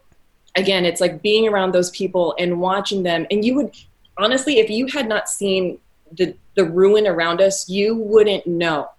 again, 0.57 0.85
it's 0.85 1.01
like 1.01 1.23
being 1.23 1.47
around 1.47 1.73
those 1.73 1.91
people 1.91 2.35
and 2.39 2.61
watching 2.61 3.03
them. 3.03 3.27
And 3.31 3.45
you 3.45 3.55
would 3.55 3.75
honestly, 4.17 4.59
if 4.59 4.71
you 4.71 4.87
had 4.87 5.09
not 5.09 5.29
seen 5.29 5.79
the 6.13 6.35
the 6.55 6.65
ruin 6.65 7.07
around 7.07 7.41
us, 7.41 7.69
you 7.69 7.95
wouldn't 7.95 8.47
know 8.47 8.91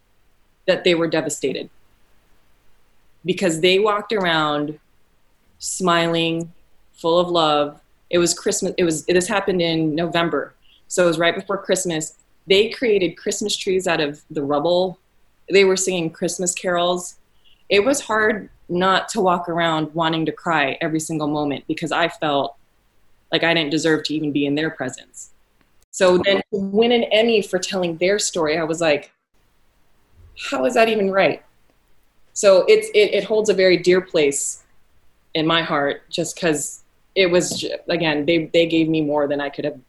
that 0.66 0.84
they 0.84 0.96
were 0.96 1.08
devastated. 1.08 1.70
Because 3.26 3.60
they 3.60 3.80
walked 3.80 4.14
around 4.14 4.80
smiling, 5.60 6.52
full 6.94 7.20
of 7.20 7.30
love. 7.30 7.80
It 8.10 8.18
was 8.18 8.34
Christmas. 8.34 8.74
It 8.78 8.84
was 8.84 9.06
this 9.06 9.28
happened 9.28 9.62
in 9.62 9.94
November, 9.94 10.56
so 10.88 11.04
it 11.04 11.08
was 11.08 11.20
right 11.20 11.36
before 11.36 11.58
Christmas. 11.58 12.16
They 12.48 12.70
created 12.70 13.16
Christmas 13.16 13.56
trees 13.56 13.88
out 13.88 14.02
of 14.02 14.22
the 14.32 14.42
rubble. 14.42 14.98
They 15.52 15.66
were 15.66 15.78
singing 15.78 16.10
Christmas 16.10 16.56
carols. 16.56 17.16
It 17.70 17.86
was 17.86 18.02
hard 18.02 18.50
not 18.68 19.10
to 19.10 19.22
walk 19.22 19.48
around 19.48 19.94
wanting 19.94 20.26
to 20.26 20.32
cry 20.32 20.78
every 20.82 21.00
single 21.00 21.28
moment 21.28 21.66
because 21.68 21.92
I 21.92 22.08
felt 22.08 22.56
like 23.32 23.44
I 23.44 23.54
didn't 23.54 23.70
deserve 23.70 24.04
to 24.06 24.16
even 24.16 24.32
be 24.32 24.46
in 24.46 24.56
their 24.56 24.72
presence. 24.72 25.32
So 25.92 26.18
then 26.18 26.42
win 26.52 26.92
an 26.92 27.04
Emmy 27.04 27.42
for 27.42 27.60
telling 27.60 27.98
their 27.98 28.20
story, 28.20 28.58
I 28.58 28.64
was 28.64 28.82
like, 28.82 29.12
how 30.50 30.66
is 30.66 30.74
that 30.76 30.90
even 30.90 31.12
right? 31.12 31.44
So 32.34 32.64
it's 32.68 32.88
it, 32.90 33.14
it 33.14 33.24
holds 33.26 33.50
a 33.50 33.54
very 33.54 33.78
dear 33.78 34.02
place 34.02 34.64
in 35.34 35.46
my 35.46 35.62
heart 35.62 36.02
just 36.10 36.36
because 36.36 36.82
it 37.16 37.28
was 37.28 37.66
again 37.88 38.26
they 38.26 38.46
they 38.54 38.66
gave 38.66 38.88
me 38.90 39.02
more 39.02 39.28
than 39.28 39.42
I 39.42 39.50
could 39.50 39.66
have 39.66 39.80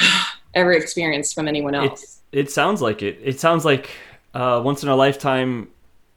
ever 0.54 0.72
experienced 0.72 1.34
from 1.34 1.48
anyone 1.48 1.74
else. 1.74 2.20
It, 2.32 2.38
it 2.40 2.50
sounds 2.50 2.82
like 2.82 3.02
it. 3.02 3.18
It 3.22 3.40
sounds 3.40 3.64
like 3.64 3.90
uh, 4.34 4.60
once 4.64 4.82
in 4.82 4.88
a 4.88 4.96
lifetime 4.96 5.68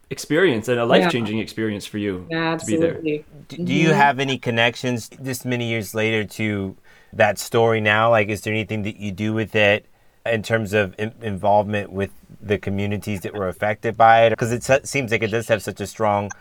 experience 0.10 0.68
and 0.68 0.80
a 0.80 0.86
life 0.86 1.12
changing 1.12 1.38
yeah. 1.38 1.44
experience 1.44 1.86
for 1.86 1.98
you 2.00 2.26
yeah, 2.30 2.58
to 2.58 2.66
be 2.66 2.78
there. 2.78 3.00
Do, 3.02 3.24
do 3.58 3.74
you 3.74 3.94
have 3.94 4.20
any 4.20 4.38
connections 4.38 5.10
this 5.20 5.46
many 5.46 5.70
years 5.70 5.94
later 5.94 6.24
to 6.26 6.76
that 7.14 7.38
story 7.38 7.80
now? 7.80 8.10
Like, 8.10 8.30
is 8.30 8.42
there 8.42 8.54
anything 8.54 8.84
that 8.84 8.98
you 8.98 9.12
do 9.12 9.34
with 9.34 9.56
it 9.56 9.86
in 10.26 10.44
terms 10.44 10.74
of 10.74 10.96
in- 10.98 11.14
involvement 11.22 11.92
with 11.92 12.12
the 12.42 12.58
communities 12.58 13.22
that 13.22 13.34
were 13.34 13.48
affected 13.48 13.96
by 13.96 14.26
it? 14.26 14.32
Because 14.32 14.52
it 14.52 14.88
seems 14.88 15.12
like 15.12 15.22
it 15.22 15.32
does 15.32 15.48
have 15.48 15.62
such 15.62 15.80
a 15.80 15.88
strong 15.88 16.32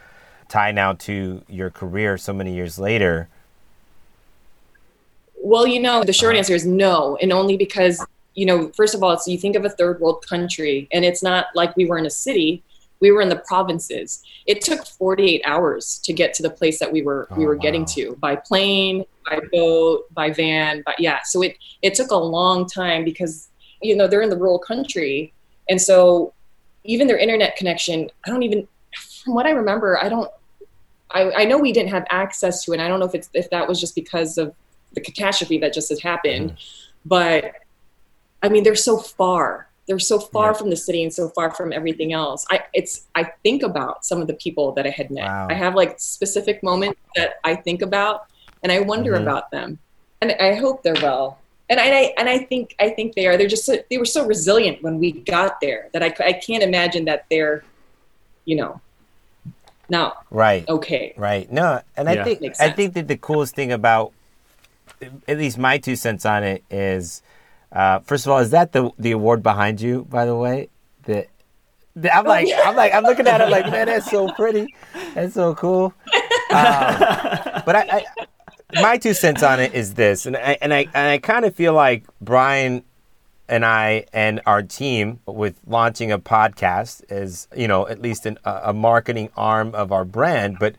tie 0.49 0.73
now 0.73 0.95
to 0.95 1.43
your 1.49 1.71
career 1.71 2.19
so 2.19 2.33
many 2.33 2.55
years 2.55 2.79
later. 2.79 3.29
Well, 5.41 5.67
you 5.67 5.81
know, 5.81 6.03
the 6.03 6.13
short 6.13 6.33
uh-huh. 6.33 6.39
answer 6.39 6.55
is 6.55 6.67
no, 6.67 7.17
and 7.23 7.33
only 7.33 7.57
because 7.57 8.05
you 8.35 8.47
know, 8.47 8.69
first 8.77 8.95
of 8.95 9.03
all, 9.03 9.11
it's 9.11 9.27
you 9.27 9.37
think 9.37 9.57
of 9.57 9.65
a 9.65 9.71
third 9.71 10.01
world 10.01 10.25
country, 10.29 10.89
and 10.93 11.05
it's 11.05 11.23
not 11.23 11.47
like 11.55 11.77
we 11.77 11.87
were 11.87 11.99
in 11.99 12.07
a 12.07 12.11
city 12.11 12.63
we 13.01 13.11
were 13.11 13.21
in 13.21 13.29
the 13.29 13.37
provinces 13.37 14.23
it 14.47 14.61
took 14.61 14.87
48 14.87 15.43
hours 15.45 16.01
to 16.05 16.13
get 16.13 16.35
to 16.35 16.43
the 16.43 16.51
place 16.51 16.79
that 16.79 16.91
we 16.91 17.03
were 17.03 17.29
oh, 17.31 17.37
we 17.37 17.47
were 17.47 17.57
wow. 17.57 17.63
getting 17.63 17.85
to 17.87 18.17
by 18.17 18.37
plane 18.37 19.05
by 19.29 19.41
boat 19.53 20.13
by 20.15 20.31
van 20.31 20.83
but 20.85 20.99
yeah 20.99 21.21
so 21.25 21.43
it 21.43 21.57
it 21.83 21.95
took 21.95 22.11
a 22.11 22.17
long 22.17 22.67
time 22.67 23.05
because 23.05 23.49
you 23.83 23.97
know 23.97 24.07
they're 24.07 24.23
in 24.23 24.31
the 24.31 24.37
rural 24.37 24.59
country 24.59 25.33
and 25.69 25.81
so 25.81 26.33
even 26.85 27.07
their 27.07 27.19
internet 27.19 27.57
connection 27.57 28.11
i 28.27 28.31
don't 28.31 28.43
even 28.43 28.67
from 29.25 29.35
what 29.35 29.47
i 29.47 29.51
remember 29.51 30.03
i 30.03 30.09
don't 30.09 30.31
I, 31.11 31.33
I 31.33 31.45
know 31.45 31.59
we 31.59 31.73
didn't 31.73 31.91
have 31.91 32.05
access 32.11 32.65
to 32.65 32.73
it. 32.73 32.81
I 32.81 32.89
don't 32.89 33.01
know 33.01 33.07
if 33.07 33.15
it's 33.15 33.31
if 33.35 33.51
that 33.51 33.67
was 33.69 33.81
just 33.81 33.95
because 33.95 34.39
of 34.39 34.55
the 34.93 35.01
catastrophe 35.01 35.59
that 35.59 35.73
just 35.73 35.89
has 35.89 36.01
happened, 36.01 36.53
mm-hmm. 36.53 37.09
but 37.09 37.55
I 38.43 38.49
mean, 38.49 38.63
they're 38.63 38.75
so 38.75 38.99
far. 38.99 39.69
They're 39.87 39.99
so 39.99 40.19
far 40.19 40.51
yeah. 40.51 40.53
from 40.53 40.71
the 40.71 40.77
city 40.77 41.03
and 41.03 41.13
so 41.13 41.31
far 41.31 41.51
from 41.51 41.73
everything 41.73 42.13
else. 42.13 42.45
I 42.51 42.61
it's 42.75 43.07
I 43.15 43.25
think 43.43 43.63
about 43.63 44.05
some 44.05 44.21
of 44.21 44.27
the 44.27 44.35
people 44.35 44.73
that 44.73 44.87
I 44.87 44.91
had 44.91 45.11
met. 45.11 45.25
Wow. 45.25 45.47
I 45.51 45.55
have 45.55 45.75
like 45.75 45.99
specific 45.99 46.63
moments 46.63 47.01
that 47.17 47.41
I 47.45 47.57
think 47.57 47.81
about 47.83 48.27
and 48.63 48.71
I 48.71 48.81
wonder 48.81 49.13
mm-hmm. 49.13 49.23
about 49.23 49.51
them, 49.51 49.79
and 50.21 50.33
I 50.33 50.55
hope 50.55 50.83
they're 50.83 50.95
well. 50.95 51.39
And 51.71 51.79
I 51.81 52.15
and 52.19 52.29
I 52.29 52.39
think 52.39 52.75
I 52.81 52.91
think 52.91 53.15
they 53.15 53.27
are. 53.27 53.37
They're 53.37 53.49
just 53.49 53.65
so, 53.65 53.77
they 53.91 53.99
were 53.99 54.05
so 54.05 54.27
resilient 54.27 54.83
when 54.83 54.99
we 54.99 55.13
got 55.13 55.61
there 55.61 55.89
that 55.93 56.03
I 56.03 56.15
I 56.25 56.33
can't 56.33 56.63
imagine 56.63 57.05
that 57.07 57.27
they're, 57.31 57.63
you 58.45 58.57
know, 58.57 58.81
no. 59.89 60.13
Right. 60.31 60.69
Okay. 60.69 61.15
Right. 61.17 61.51
No, 61.51 61.81
and 61.97 62.09
yeah. 62.09 62.21
I 62.21 62.25
think 62.25 62.61
I 62.61 62.71
think 62.71 62.95
that 62.95 63.09
the 63.09 63.17
coolest 63.17 63.55
thing 63.55 63.73
about, 63.73 64.13
at 65.01 65.39
least 65.39 65.59
my 65.59 65.79
two 65.79 65.97
cents 65.97 66.27
on 66.27 66.45
it 66.45 66.63
is, 66.71 67.23
uh, 67.73 68.01
first 68.01 68.27
of 68.27 68.33
all, 68.33 68.39
is 68.39 68.51
that 68.51 68.73
the 68.73 68.91
the 68.99 69.13
award 69.13 69.43
behind 69.43 69.81
you? 69.81 70.07
By 70.11 70.27
the 70.27 70.37
way, 70.37 70.69
the, 71.05 71.27
the 71.97 72.15
I'm 72.15 72.27
like 72.27 72.49
I'm 72.65 72.77
like 72.77 72.95
I'm 72.95 73.05
looking 73.05 73.27
at 73.27 73.41
it 73.41 73.49
like 73.49 73.71
man, 73.71 73.87
that's 73.87 74.11
so 74.11 74.31
pretty, 74.33 74.75
that's 75.15 75.35
so 75.35 75.55
cool. 75.55 75.95
Um, 76.15 76.23
but 76.51 77.77
I, 77.77 77.87
I, 77.91 78.05
my 78.83 78.99
two 78.99 79.15
cents 79.15 79.43
on 79.43 79.61
it 79.61 79.75
is 79.75 79.95
this, 79.95 80.27
and 80.27 80.37
I 80.37 80.59
and 80.61 80.75
I 80.75 80.81
and 80.95 81.09
I 81.09 81.19
kind 81.19 81.45
of 81.45 81.55
feel 81.55 81.73
like 81.73 82.05
Brian 82.21 82.83
and 83.49 83.65
I 83.65 84.05
and 84.13 84.41
our 84.47 84.63
team 84.63 85.21
with 85.27 85.61
launching 85.67 86.13
a 86.13 86.19
podcast 86.19 87.11
as 87.11 87.49
you 87.57 87.67
know 87.67 87.87
at 87.89 88.01
least 88.03 88.27
an, 88.27 88.39
a 88.45 88.73
marketing 88.73 89.31
arm 89.37 89.75
of 89.75 89.93
our 89.93 90.05
brand, 90.05 90.59
but 90.59 90.77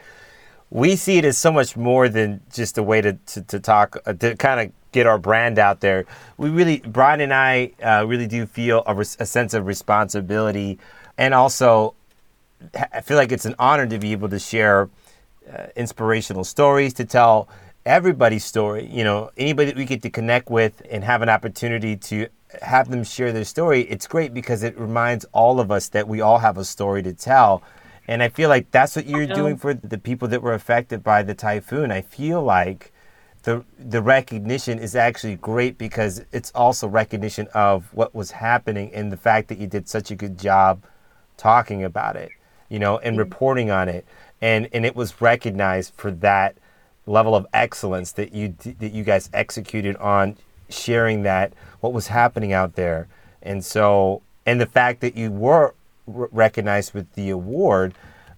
we 0.69 0.95
see 0.95 1.17
it 1.17 1.25
as 1.25 1.37
so 1.37 1.51
much 1.51 1.75
more 1.75 2.07
than 2.09 2.41
just 2.53 2.77
a 2.77 2.83
way 2.83 3.01
to 3.01 3.13
to, 3.13 3.41
to 3.41 3.59
talk 3.59 3.97
uh, 4.05 4.13
to 4.13 4.35
kind 4.35 4.59
of 4.59 4.71
get 4.91 5.07
our 5.07 5.17
brand 5.17 5.59
out 5.59 5.81
there. 5.81 6.05
We 6.37 6.49
really 6.49 6.79
Brian 6.79 7.21
and 7.21 7.33
I 7.33 7.71
uh, 7.83 8.05
really 8.07 8.27
do 8.27 8.45
feel 8.45 8.83
a, 8.85 8.93
res- 8.93 9.17
a 9.19 9.25
sense 9.25 9.53
of 9.53 9.65
responsibility, 9.65 10.79
and 11.17 11.33
also 11.33 11.95
I 12.91 13.01
feel 13.01 13.17
like 13.17 13.31
it's 13.31 13.45
an 13.45 13.55
honor 13.57 13.87
to 13.87 13.97
be 13.97 14.11
able 14.11 14.29
to 14.29 14.39
share 14.39 14.89
uh, 15.51 15.67
inspirational 15.75 16.43
stories 16.43 16.93
to 16.95 17.05
tell 17.05 17.47
everybody's 17.85 18.45
story. 18.45 18.85
You 18.85 19.03
know, 19.03 19.31
anybody 19.37 19.71
that 19.71 19.77
we 19.77 19.85
get 19.85 20.03
to 20.03 20.09
connect 20.09 20.49
with 20.49 20.81
and 20.91 21.03
have 21.03 21.21
an 21.23 21.29
opportunity 21.29 21.95
to 21.95 22.27
have 22.61 22.89
them 22.89 23.03
share 23.03 23.31
their 23.31 23.45
story, 23.45 23.81
it's 23.81 24.07
great 24.07 24.33
because 24.33 24.63
it 24.63 24.77
reminds 24.77 25.25
all 25.31 25.59
of 25.59 25.71
us 25.71 25.89
that 25.89 26.07
we 26.07 26.21
all 26.21 26.39
have 26.39 26.57
a 26.57 26.65
story 26.65 27.03
to 27.03 27.13
tell. 27.13 27.61
And 28.07 28.23
I 28.23 28.29
feel 28.29 28.49
like 28.49 28.71
that's 28.71 28.95
what 28.95 29.05
you're 29.05 29.27
doing 29.27 29.55
for 29.55 29.75
the 29.75 29.99
people 29.99 30.27
that 30.29 30.41
were 30.41 30.53
affected 30.53 31.03
by 31.03 31.21
the 31.21 31.35
typhoon. 31.35 31.91
I 31.91 32.01
feel 32.01 32.41
like 32.41 32.91
the 33.43 33.63
the 33.77 34.01
recognition 34.01 34.79
is 34.79 34.95
actually 34.95 35.35
great 35.35 35.77
because 35.77 36.23
it's 36.31 36.51
also 36.55 36.87
recognition 36.87 37.47
of 37.53 37.93
what 37.93 38.13
was 38.13 38.31
happening 38.31 38.91
and 38.93 39.11
the 39.11 39.17
fact 39.17 39.47
that 39.49 39.59
you 39.59 39.67
did 39.67 39.87
such 39.87 40.11
a 40.11 40.15
good 40.15 40.37
job 40.37 40.83
talking 41.37 41.83
about 41.83 42.15
it, 42.15 42.31
you 42.67 42.79
know, 42.79 42.97
and 42.97 43.13
mm-hmm. 43.13 43.19
reporting 43.19 43.71
on 43.71 43.87
it. 43.87 44.05
And 44.41 44.67
and 44.73 44.85
it 44.85 44.95
was 44.95 45.21
recognized 45.21 45.93
for 45.95 46.11
that 46.11 46.57
level 47.05 47.35
of 47.35 47.45
excellence 47.53 48.11
that 48.13 48.33
you 48.33 48.55
that 48.63 48.91
you 48.91 49.03
guys 49.03 49.29
executed 49.33 49.95
on 49.97 50.35
sharing 50.69 51.23
that 51.23 51.53
what 51.79 51.93
was 51.93 52.07
happening 52.07 52.53
out 52.53 52.75
there. 52.75 53.07
And 53.41 53.63
so, 53.63 54.21
and 54.45 54.59
the 54.59 54.65
fact 54.65 55.01
that 55.01 55.15
you 55.15 55.31
were 55.31 55.73
recognized 56.07 56.93
with 56.93 57.11
the 57.13 57.29
award, 57.29 57.93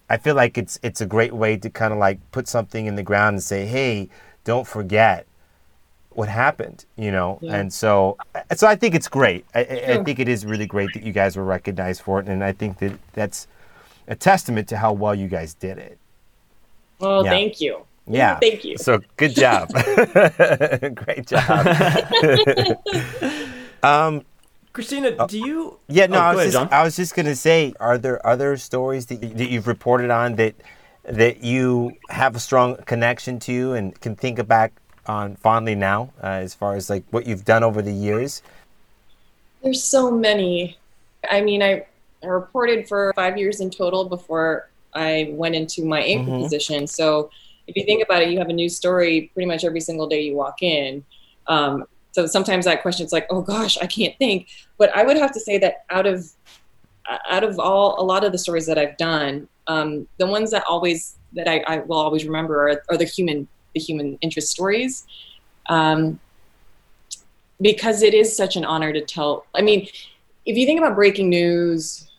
I 0.09 0.17
feel 0.17 0.35
like 0.35 0.57
it's 0.57 0.79
it's 0.83 1.01
a 1.01 1.05
great 1.05 1.33
way 1.33 1.57
to 1.57 1.69
kind 1.69 1.93
of 1.93 1.99
like 1.99 2.19
put 2.31 2.47
something 2.47 2.85
in 2.85 2.95
the 2.95 3.03
ground 3.03 3.35
and 3.35 3.43
say, 3.43 3.65
"Hey, 3.65 4.09
don't 4.43 4.67
forget 4.67 5.25
what 6.09 6.27
happened," 6.27 6.85
you 6.97 7.11
know. 7.11 7.39
Yeah. 7.41 7.55
And 7.55 7.73
so, 7.73 8.17
uh, 8.35 8.55
so 8.55 8.67
I 8.67 8.75
think 8.75 8.93
it's 8.93 9.07
great. 9.07 9.45
I, 9.55 9.61
I, 9.61 10.03
think 10.03 10.19
it 10.19 10.27
is 10.27 10.45
really 10.45 10.65
great 10.65 10.89
that 10.93 11.03
you 11.03 11.13
guys 11.13 11.37
were 11.37 11.45
recognized 11.45 12.01
for 12.01 12.19
it, 12.19 12.27
and 12.27 12.43
I 12.43 12.51
think 12.51 12.79
that 12.79 12.99
that's 13.13 13.47
a 14.07 14.15
testament 14.15 14.67
to 14.69 14.77
how 14.77 14.91
well 14.91 15.15
you 15.15 15.27
guys 15.27 15.53
did 15.53 15.77
it. 15.77 15.97
Well, 16.99 17.23
yeah. 17.23 17.31
thank 17.31 17.61
you. 17.61 17.85
Yeah. 18.07 18.39
Thank 18.39 18.63
you. 18.63 18.77
So 18.77 18.99
good 19.17 19.35
job. 19.35 19.71
Great 20.95 21.27
job. 21.27 21.67
um, 23.83 24.25
Christina, 24.73 25.15
oh, 25.19 25.27
do 25.27 25.37
you? 25.37 25.79
Yeah, 25.87 26.05
no, 26.07 26.17
oh, 26.17 26.21
I, 26.21 26.35
was 26.35 26.39
ahead, 26.39 26.51
just, 26.53 26.73
I 26.73 26.83
was 26.83 26.95
just 26.95 27.15
gonna 27.15 27.35
say, 27.35 27.73
are 27.79 27.97
there 27.97 28.25
other 28.25 28.57
stories 28.57 29.05
that, 29.07 29.19
that 29.21 29.49
you've 29.49 29.67
reported 29.67 30.09
on 30.09 30.35
that 30.35 30.55
that 31.03 31.43
you 31.43 31.91
have 32.09 32.35
a 32.35 32.39
strong 32.39 32.77
connection 32.85 33.39
to 33.39 33.73
and 33.73 33.99
can 33.99 34.15
think 34.15 34.45
back 34.47 34.71
on 35.07 35.35
fondly 35.35 35.75
now, 35.75 36.11
uh, 36.23 36.27
as 36.27 36.53
far 36.53 36.75
as 36.75 36.89
like 36.89 37.03
what 37.11 37.25
you've 37.25 37.43
done 37.43 37.63
over 37.63 37.81
the 37.81 37.91
years? 37.91 38.41
There's 39.63 39.83
so 39.83 40.11
many. 40.11 40.77
I 41.29 41.41
mean, 41.41 41.61
I, 41.61 41.85
I 42.23 42.27
reported 42.27 42.87
for 42.87 43.11
five 43.15 43.37
years 43.37 43.59
in 43.59 43.69
total 43.69 44.05
before 44.05 44.69
I 44.93 45.29
went 45.31 45.55
into 45.55 45.85
my 45.85 46.01
anchor 46.01 46.31
mm-hmm. 46.31 46.43
position. 46.43 46.87
So 46.87 47.29
if 47.67 47.75
you 47.75 47.83
think 47.85 48.03
about 48.03 48.21
it, 48.21 48.29
you 48.29 48.39
have 48.39 48.49
a 48.49 48.53
new 48.53 48.69
story 48.69 49.31
pretty 49.33 49.47
much 49.47 49.63
every 49.63 49.81
single 49.81 50.07
day 50.07 50.21
you 50.21 50.35
walk 50.35 50.61
in. 50.61 51.03
Um, 51.47 51.85
so 52.11 52.25
sometimes 52.25 52.65
that 52.65 52.81
question 52.81 53.05
is 53.05 53.13
like, 53.13 53.27
oh 53.29 53.41
gosh, 53.41 53.77
I 53.81 53.87
can't 53.87 54.17
think. 54.17 54.47
But 54.77 54.95
I 54.95 55.03
would 55.03 55.17
have 55.17 55.31
to 55.33 55.39
say 55.39 55.57
that 55.59 55.85
out 55.89 56.05
of 56.05 56.29
out 57.29 57.43
of 57.43 57.59
all 57.59 58.01
a 58.01 58.03
lot 58.03 58.23
of 58.23 58.31
the 58.31 58.37
stories 58.37 58.65
that 58.67 58.77
I've 58.77 58.95
done, 58.97 59.47
um, 59.67 60.07
the 60.17 60.27
ones 60.27 60.51
that 60.51 60.63
always 60.67 61.17
that 61.33 61.47
I, 61.47 61.63
I 61.67 61.77
will 61.79 61.97
always 61.97 62.25
remember 62.25 62.69
are, 62.69 62.83
are, 62.89 62.97
the 62.97 63.05
human 63.05 63.47
the 63.73 63.79
human 63.79 64.17
interest 64.21 64.49
stories. 64.49 65.05
Um, 65.69 66.19
because 67.61 68.01
it 68.01 68.13
is 68.13 68.35
such 68.35 68.55
an 68.55 68.65
honor 68.65 68.91
to 68.91 69.01
tell. 69.01 69.45
I 69.53 69.61
mean, 69.61 69.87
if 70.45 70.57
you 70.57 70.65
think 70.65 70.79
about 70.79 70.95
breaking 70.95 71.29
news, 71.29 72.10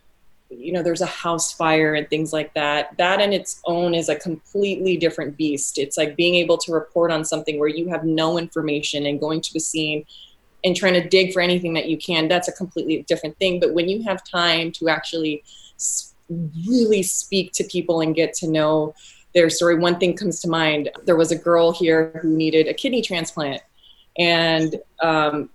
you 0.56 0.72
know 0.72 0.82
there's 0.82 1.00
a 1.00 1.06
house 1.06 1.52
fire 1.52 1.94
and 1.94 2.08
things 2.08 2.32
like 2.32 2.52
that. 2.54 2.96
That 2.98 3.20
in 3.20 3.32
its 3.32 3.60
own 3.66 3.94
is 3.94 4.08
a 4.08 4.16
completely 4.16 4.96
different 4.96 5.36
beast. 5.36 5.78
It's 5.78 5.96
like 5.96 6.16
being 6.16 6.34
able 6.36 6.58
to 6.58 6.72
report 6.72 7.10
on 7.10 7.24
something 7.24 7.58
where 7.58 7.68
you 7.68 7.88
have 7.88 8.04
no 8.04 8.38
information 8.38 9.06
and 9.06 9.20
going 9.20 9.40
to 9.40 9.52
the 9.52 9.60
scene 9.60 10.04
and 10.64 10.76
trying 10.76 10.94
to 10.94 11.08
dig 11.08 11.32
for 11.32 11.40
anything 11.40 11.74
that 11.74 11.88
you 11.88 11.96
can 11.96 12.28
that's 12.28 12.48
a 12.48 12.52
completely 12.52 13.02
different 13.08 13.36
thing. 13.38 13.60
But 13.60 13.74
when 13.74 13.88
you 13.88 14.02
have 14.02 14.22
time 14.24 14.70
to 14.72 14.88
actually 14.88 15.42
really 16.66 17.02
speak 17.02 17.52
to 17.52 17.64
people 17.64 18.00
and 18.00 18.14
get 18.14 18.32
to 18.34 18.48
know 18.48 18.94
their 19.34 19.48
story 19.48 19.76
one 19.76 19.98
thing 19.98 20.16
comes 20.16 20.40
to 20.40 20.48
mind. 20.48 20.90
There 21.04 21.16
was 21.16 21.32
a 21.32 21.36
girl 21.36 21.72
here 21.72 22.18
who 22.20 22.36
needed 22.36 22.68
a 22.68 22.74
kidney 22.74 23.02
transplant 23.02 23.62
and 24.18 24.76
um, 25.02 25.48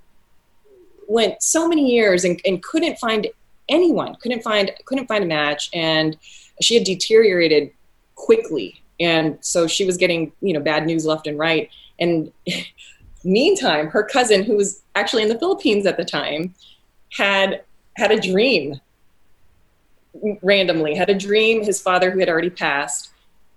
went 1.07 1.41
so 1.43 1.67
many 1.67 1.91
years 1.91 2.23
and, 2.23 2.41
and 2.45 2.61
couldn't 2.63 2.97
find 2.97 3.27
anyone 3.69 4.15
couldn't 4.15 4.41
find 4.41 4.71
couldn't 4.85 5.07
find 5.07 5.23
a 5.23 5.27
match 5.27 5.69
and 5.73 6.17
she 6.61 6.75
had 6.75 6.83
deteriorated 6.83 7.71
quickly. 8.15 8.81
And 8.99 9.37
so 9.41 9.67
she 9.67 9.85
was 9.85 9.97
getting 9.97 10.31
you 10.41 10.53
know 10.53 10.59
bad 10.59 10.85
news 10.85 11.05
left 11.05 11.27
and 11.27 11.37
right. 11.37 11.69
And 11.99 12.31
meantime 13.23 13.87
her 13.87 14.03
cousin 14.03 14.43
who 14.43 14.55
was 14.55 14.83
actually 14.95 15.23
in 15.23 15.27
the 15.27 15.37
philippines 15.39 15.85
at 15.85 15.97
the 15.97 16.05
time 16.05 16.53
had 17.11 17.63
had 17.97 18.11
a 18.11 18.19
dream 18.19 18.79
randomly 20.41 20.95
had 20.95 21.09
a 21.09 21.15
dream 21.15 21.63
his 21.63 21.81
father 21.81 22.11
who 22.11 22.19
had 22.19 22.29
already 22.29 22.49
passed. 22.49 23.09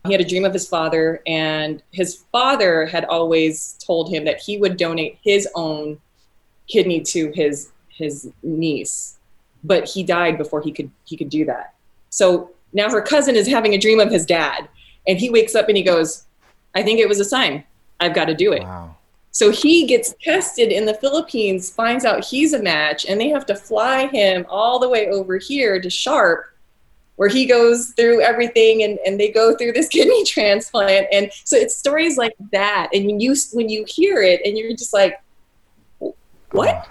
He 0.06 0.12
had 0.12 0.20
a 0.20 0.24
dream 0.24 0.46
of 0.46 0.54
his 0.54 0.66
father 0.66 1.22
and 1.26 1.82
his 1.92 2.24
father 2.32 2.86
had 2.86 3.04
always 3.04 3.76
told 3.86 4.10
him 4.10 4.24
that 4.24 4.40
he 4.40 4.56
would 4.56 4.78
donate 4.78 5.18
his 5.22 5.46
own 5.54 6.00
kidney 6.66 7.00
to 7.00 7.30
his 7.32 7.70
his 7.88 8.30
niece 8.42 9.19
but 9.64 9.88
he 9.88 10.02
died 10.02 10.38
before 10.38 10.62
he 10.62 10.72
could 10.72 10.90
he 11.04 11.16
could 11.16 11.30
do 11.30 11.44
that. 11.44 11.74
So 12.10 12.50
now 12.72 12.90
her 12.90 13.02
cousin 13.02 13.36
is 13.36 13.46
having 13.46 13.74
a 13.74 13.78
dream 13.78 14.00
of 14.00 14.10
his 14.10 14.26
dad, 14.26 14.68
and 15.06 15.18
he 15.18 15.30
wakes 15.30 15.54
up 15.54 15.68
and 15.68 15.76
he 15.76 15.82
goes, 15.82 16.24
"I 16.74 16.82
think 16.82 17.00
it 17.00 17.08
was 17.08 17.20
a 17.20 17.24
sign. 17.24 17.64
I've 17.98 18.14
got 18.14 18.26
to 18.26 18.34
do 18.34 18.52
it." 18.52 18.62
Wow. 18.62 18.96
So 19.32 19.50
he 19.50 19.86
gets 19.86 20.14
tested 20.22 20.72
in 20.72 20.86
the 20.86 20.94
Philippines, 20.94 21.70
finds 21.70 22.04
out 22.04 22.24
he's 22.24 22.52
a 22.52 22.62
match, 22.62 23.06
and 23.06 23.20
they 23.20 23.28
have 23.28 23.46
to 23.46 23.54
fly 23.54 24.08
him 24.08 24.44
all 24.48 24.78
the 24.78 24.88
way 24.88 25.08
over 25.08 25.38
here 25.38 25.80
to 25.80 25.88
Sharp, 25.88 26.46
where 27.14 27.28
he 27.28 27.46
goes 27.46 27.90
through 27.90 28.22
everything 28.22 28.82
and, 28.82 28.98
and 29.06 29.20
they 29.20 29.30
go 29.30 29.56
through 29.56 29.72
this 29.72 29.88
kidney 29.90 30.24
transplant. 30.24 31.06
And 31.12 31.30
so 31.44 31.56
it's 31.56 31.76
stories 31.76 32.16
like 32.16 32.34
that. 32.50 32.90
And 32.92 33.06
when 33.06 33.20
you 33.20 33.36
when 33.52 33.68
you 33.68 33.84
hear 33.86 34.20
it 34.22 34.40
and 34.44 34.58
you're 34.58 34.70
just 34.70 34.92
like, 34.92 35.22
what? 36.50 36.88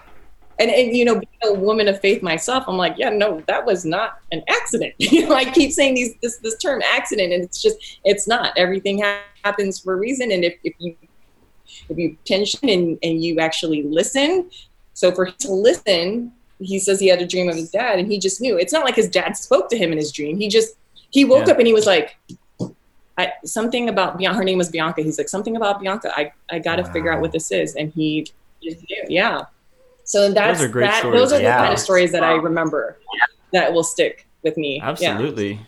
And, 0.59 0.69
and 0.69 0.95
you 0.95 1.05
know 1.05 1.15
being 1.15 1.27
a 1.43 1.53
woman 1.53 1.87
of 1.87 1.99
faith 2.01 2.21
myself 2.21 2.63
i'm 2.67 2.77
like 2.77 2.95
yeah 2.97 3.09
no 3.09 3.41
that 3.47 3.65
was 3.65 3.85
not 3.85 4.19
an 4.31 4.43
accident 4.49 4.93
you 4.99 5.27
know 5.27 5.35
i 5.35 5.45
keep 5.45 5.71
saying 5.71 5.95
these 5.95 6.15
this, 6.21 6.37
this 6.37 6.57
term 6.57 6.81
accident 6.93 7.33
and 7.33 7.43
it's 7.43 7.61
just 7.61 7.99
it's 8.03 8.27
not 8.27 8.53
everything 8.57 9.01
ha- 9.01 9.21
happens 9.43 9.79
for 9.79 9.93
a 9.93 9.97
reason 9.97 10.31
and 10.31 10.43
if, 10.43 10.55
if 10.63 10.73
you 10.79 10.95
if 11.89 11.97
you 11.97 12.17
attention 12.23 12.69
and, 12.69 12.99
and 13.03 13.23
you 13.23 13.39
actually 13.39 13.83
listen 13.83 14.49
so 14.93 15.11
for 15.11 15.25
him 15.25 15.35
to 15.39 15.51
listen 15.51 16.31
he 16.59 16.77
says 16.77 16.99
he 16.99 17.07
had 17.07 17.21
a 17.21 17.27
dream 17.27 17.47
of 17.47 17.55
his 17.55 17.71
dad 17.71 17.97
and 17.99 18.11
he 18.11 18.19
just 18.19 18.41
knew 18.41 18.57
it's 18.57 18.73
not 18.73 18.83
like 18.83 18.95
his 18.95 19.09
dad 19.09 19.37
spoke 19.37 19.69
to 19.69 19.77
him 19.77 19.91
in 19.91 19.97
his 19.97 20.11
dream 20.11 20.37
he 20.37 20.47
just 20.47 20.75
he 21.09 21.25
woke 21.25 21.47
yeah. 21.47 21.53
up 21.53 21.57
and 21.57 21.67
he 21.67 21.73
was 21.73 21.85
like 21.85 22.17
I, 23.17 23.33
something 23.43 23.89
about 23.89 24.17
Bianca. 24.17 24.37
Her 24.37 24.45
name 24.45 24.57
was 24.57 24.69
Bianca. 24.69 25.01
He's 25.01 25.17
like 25.17 25.27
something 25.27 25.57
about 25.57 25.81
Bianca. 25.81 26.09
I 26.15 26.31
I 26.49 26.59
got 26.59 26.77
to 26.77 26.83
wow. 26.83 26.93
figure 26.93 27.11
out 27.11 27.19
what 27.19 27.33
this 27.33 27.51
is, 27.51 27.75
and 27.75 27.91
he, 27.91 28.25
yeah. 28.61 29.43
So 30.09 30.31
that's 30.31 30.59
those 30.59 30.69
are, 30.69 30.79
that, 30.79 31.03
those 31.03 31.31
are 31.31 31.39
yeah. 31.39 31.57
the 31.57 31.63
kind 31.65 31.73
of 31.73 31.77
stories 31.77 32.11
that 32.13 32.23
I 32.23 32.31
remember 32.31 32.97
that 33.53 33.71
will 33.71 33.83
stick 33.83 34.25
with 34.41 34.57
me. 34.57 34.81
Absolutely, 34.81 35.53
yeah. 35.53 35.59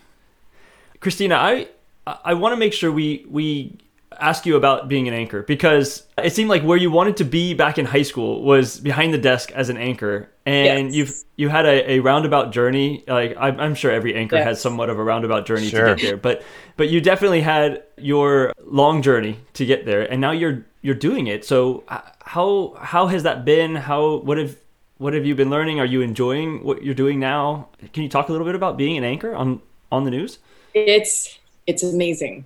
Christina. 1.00 1.36
I 1.36 1.68
I 2.08 2.34
want 2.34 2.54
to 2.54 2.58
make 2.58 2.74
sure 2.74 2.92
we 2.92 3.24
we 3.30 3.78
ask 4.20 4.48
you 4.48 4.56
about 4.56 4.88
being 4.88 5.08
an 5.08 5.14
anchor 5.14 5.44
because 5.44 6.08
it 6.18 6.34
seemed 6.34 6.50
like 6.50 6.64
where 6.64 6.78
you 6.78 6.89
wanted 6.89 7.18
to 7.18 7.24
be 7.24 7.54
back 7.54 7.78
in 7.78 7.86
high 7.86 8.02
school 8.02 8.42
was 8.42 8.80
behind 8.80 9.14
the 9.14 9.18
desk 9.20 9.52
as 9.52 9.70
an 9.70 9.78
anchor 9.78 10.30
and 10.46 10.88
yes. 10.88 10.96
you've 10.96 11.24
you 11.38 11.50
had 11.50 11.66
a, 11.66 11.94
a, 11.94 12.00
roundabout 12.00 12.52
journey 12.52 13.04
like 13.08 13.36
I'm, 13.39 13.60
I'm 13.60 13.74
sure 13.74 13.89
every 13.89 14.14
anchor 14.14 14.36
yes. 14.36 14.46
has 14.46 14.62
somewhat 14.62 14.89
of 14.89 15.00
a 15.00 15.04
roundabout 15.04 15.46
journey 15.46 15.70
sure. 15.70 15.88
to 15.88 15.96
get 15.96 16.02
there 16.04 16.18
but 16.18 16.44
but 16.78 16.89
you 16.89 17.00
definitely 17.00 17.42
had 17.42 17.84
your 17.98 18.54
long 18.66 19.02
journey 19.02 19.39
to 19.54 19.66
get 19.66 19.86
there 19.86 20.12
and 20.12 20.20
now 20.20 20.32
you're 20.32 20.66
you're 20.82 20.96
doing 20.96 21.28
it 21.28 21.46
so 21.46 21.84
how 22.32 22.77
how 22.79 23.07
has 23.07 23.23
that 23.23 23.43
been? 23.43 23.75
How 23.75 24.15
what 24.19 24.38
have 24.38 24.55
what 24.99 25.13
have 25.13 25.25
you 25.25 25.36
been 25.36 25.49
learning? 25.49 25.82
Are 25.82 25.86
you 25.86 25.99
enjoying 25.99 26.63
what 26.63 26.82
you're 26.82 26.95
doing 26.95 27.19
now? 27.19 27.67
Can 27.91 28.03
you 28.03 28.09
talk 28.09 28.29
a 28.29 28.32
little 28.32 28.47
bit 28.47 28.55
about 28.55 28.77
being 28.77 28.97
an 28.97 29.03
anchor 29.03 29.36
on 29.36 29.61
on 29.91 30.05
the 30.05 30.11
news? 30.11 30.39
It's 30.73 31.38
it's 31.67 31.84
amazing. 31.84 32.45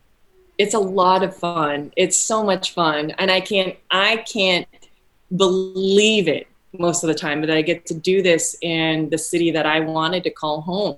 It's 0.57 0.73
a 0.73 0.79
lot 0.79 1.21
of 1.21 1.35
fun. 1.35 1.93
It's 1.95 2.19
so 2.19 2.43
much 2.43 2.71
fun, 2.71 3.11
and 3.19 3.29
I 3.29 3.41
can't 3.41 3.75
I 3.91 4.17
can't 4.17 4.67
believe 5.35 6.27
it 6.27 6.47
most 6.73 7.03
of 7.03 7.07
the 7.07 7.13
time 7.13 7.41
that 7.41 7.51
I 7.51 7.61
get 7.61 7.85
to 7.85 7.93
do 7.93 8.23
this 8.23 8.57
in 8.63 9.09
the 9.11 9.19
city 9.19 9.51
that 9.51 9.67
I 9.67 9.81
wanted 9.81 10.23
to 10.23 10.31
call 10.31 10.61
home. 10.61 10.97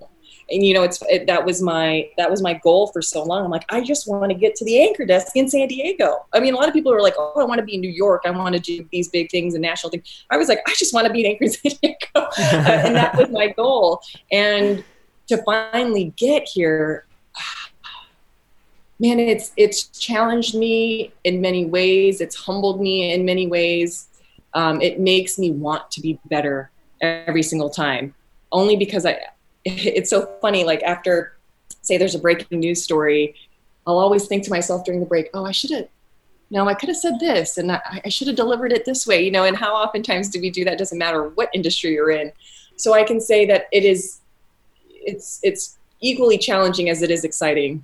And 0.49 0.63
you 0.63 0.73
know, 0.73 0.83
it's 0.83 1.01
it, 1.09 1.27
that 1.27 1.45
was 1.45 1.61
my 1.61 2.09
that 2.17 2.29
was 2.31 2.41
my 2.41 2.53
goal 2.53 2.87
for 2.87 3.01
so 3.01 3.23
long. 3.23 3.43
I'm 3.43 3.51
like, 3.51 3.65
I 3.69 3.81
just 3.81 4.07
want 4.07 4.31
to 4.31 4.37
get 4.37 4.55
to 4.55 4.65
the 4.65 4.81
anchor 4.81 5.05
desk 5.05 5.33
in 5.35 5.49
San 5.49 5.67
Diego. 5.67 6.25
I 6.33 6.39
mean, 6.39 6.53
a 6.53 6.57
lot 6.57 6.67
of 6.67 6.73
people 6.73 6.93
are 6.93 7.01
like, 7.01 7.15
oh, 7.17 7.33
I 7.39 7.43
want 7.43 7.59
to 7.59 7.65
be 7.65 7.75
in 7.75 7.81
New 7.81 7.91
York. 7.91 8.21
I 8.25 8.31
want 8.31 8.55
to 8.55 8.61
do 8.61 8.87
these 8.91 9.09
big 9.09 9.29
things 9.29 9.55
and 9.55 9.61
national 9.61 9.91
things. 9.91 10.25
I 10.29 10.37
was 10.37 10.47
like, 10.47 10.59
I 10.65 10.73
just 10.75 10.93
want 10.93 11.05
to 11.07 11.13
be 11.13 11.25
an 11.25 11.31
anchor 11.31 11.45
in 11.45 11.49
San 11.51 11.71
Diego, 11.81 11.97
uh, 12.15 12.31
and 12.39 12.95
that 12.95 13.17
was 13.17 13.29
my 13.29 13.47
goal. 13.49 14.01
And 14.31 14.83
to 15.27 15.37
finally 15.43 16.13
get 16.15 16.47
here, 16.47 17.05
man, 18.99 19.19
it's 19.19 19.51
it's 19.57 19.87
challenged 19.87 20.55
me 20.55 21.11
in 21.25 21.41
many 21.41 21.65
ways. 21.65 22.21
It's 22.21 22.35
humbled 22.35 22.79
me 22.79 23.11
in 23.11 23.25
many 23.25 23.47
ways. 23.47 24.07
Um, 24.53 24.81
it 24.81 24.99
makes 24.99 25.37
me 25.37 25.51
want 25.51 25.91
to 25.91 26.01
be 26.01 26.19
better 26.25 26.71
every 27.01 27.43
single 27.43 27.69
time. 27.69 28.15
Only 28.51 28.77
because 28.77 29.05
I, 29.05 29.19
it's 29.85 30.09
so 30.09 30.25
funny. 30.41 30.63
Like 30.63 30.83
after, 30.83 31.37
say, 31.81 31.97
there's 31.97 32.15
a 32.15 32.19
breaking 32.19 32.59
news 32.59 32.83
story, 32.83 33.35
I'll 33.85 33.99
always 33.99 34.27
think 34.27 34.43
to 34.43 34.49
myself 34.49 34.85
during 34.85 34.99
the 34.99 35.05
break, 35.05 35.29
oh, 35.33 35.45
I 35.45 35.51
should 35.51 35.71
have. 35.71 35.87
No, 36.49 36.67
I 36.67 36.73
could 36.73 36.87
have 36.87 36.97
said 36.97 37.19
this, 37.19 37.57
and 37.57 37.73
I, 37.73 37.81
I 38.05 38.09
should 38.09 38.27
have 38.27 38.37
delivered 38.37 38.71
it 38.71 38.85
this 38.85 39.05
way. 39.05 39.21
You 39.23 39.31
know, 39.31 39.43
and 39.43 39.57
how 39.57 39.75
oftentimes 39.75 40.29
do 40.29 40.39
we 40.39 40.49
do 40.49 40.63
that? 40.63 40.77
Doesn't 40.77 40.97
matter 40.97 41.27
what 41.29 41.49
industry 41.53 41.91
you're 41.91 42.11
in. 42.11 42.31
So 42.77 42.93
I 42.93 43.03
can 43.03 43.19
say 43.19 43.45
that 43.47 43.67
it 43.73 43.83
is, 43.83 44.21
it's 44.89 45.41
it's 45.43 45.77
equally 45.99 46.37
challenging 46.37 46.89
as 46.89 47.01
it 47.01 47.11
is 47.11 47.25
exciting 47.25 47.83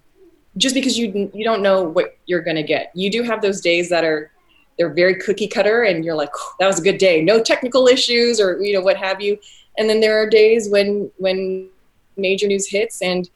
just 0.56 0.76
because 0.76 0.98
you 0.98 1.30
you 1.34 1.44
don't 1.44 1.62
know 1.62 1.84
what 1.84 2.18
you're 2.26 2.42
going 2.42 2.56
to 2.56 2.64
get. 2.64 2.92
You 2.94 3.12
do 3.12 3.22
have 3.24 3.42
those 3.42 3.60
days 3.60 3.90
that 3.90 4.06
are 4.06 4.32
they're 4.78 4.94
very 4.94 5.16
cookie 5.16 5.48
cutter 5.48 5.84
and 5.84 6.04
you're 6.04 6.16
like 6.16 6.32
that 6.60 6.68
was 6.68 6.80
a 6.80 6.82
good 6.82 6.98
day 6.98 7.22
no 7.22 7.42
technical 7.42 7.88
issues 7.88 8.40
or 8.40 8.60
you 8.62 8.74
know 8.74 8.82
what 8.82 8.98
have 8.98 9.22
you 9.22 9.38
and 9.78 9.90
then 9.90 10.00
there 10.00 10.22
are 10.22 10.30
days 10.30 10.70
when 10.70 11.12
when 11.18 11.70
major 12.18 12.48
news 12.48 12.68
hits 12.68 13.02
and 13.02 13.30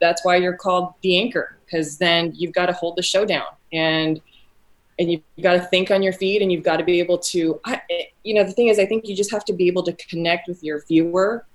that's 0.00 0.24
why 0.24 0.36
you're 0.36 0.56
called 0.56 0.92
the 1.02 1.18
anchor 1.18 1.56
because 1.64 1.98
then 1.98 2.32
you've 2.34 2.52
got 2.52 2.66
to 2.66 2.72
hold 2.72 2.96
the 2.96 3.02
show 3.02 3.24
down 3.24 3.46
and 3.72 4.20
and 4.98 5.12
you've 5.12 5.22
got 5.42 5.52
to 5.52 5.60
think 5.60 5.90
on 5.90 6.02
your 6.02 6.12
feet 6.12 6.42
and 6.42 6.50
you've 6.50 6.64
got 6.64 6.78
to 6.78 6.84
be 6.84 6.98
able 6.98 7.18
to 7.18 7.60
I, 7.64 7.80
you 8.24 8.34
know 8.34 8.44
the 8.44 8.52
thing 8.52 8.68
is 8.68 8.78
i 8.78 8.86
think 8.86 9.06
you 9.06 9.14
just 9.14 9.30
have 9.30 9.44
to 9.46 9.52
be 9.52 9.68
able 9.68 9.82
to 9.84 9.92
connect 9.92 10.48
with 10.48 10.62
your 10.62 10.84
viewer 10.86 11.46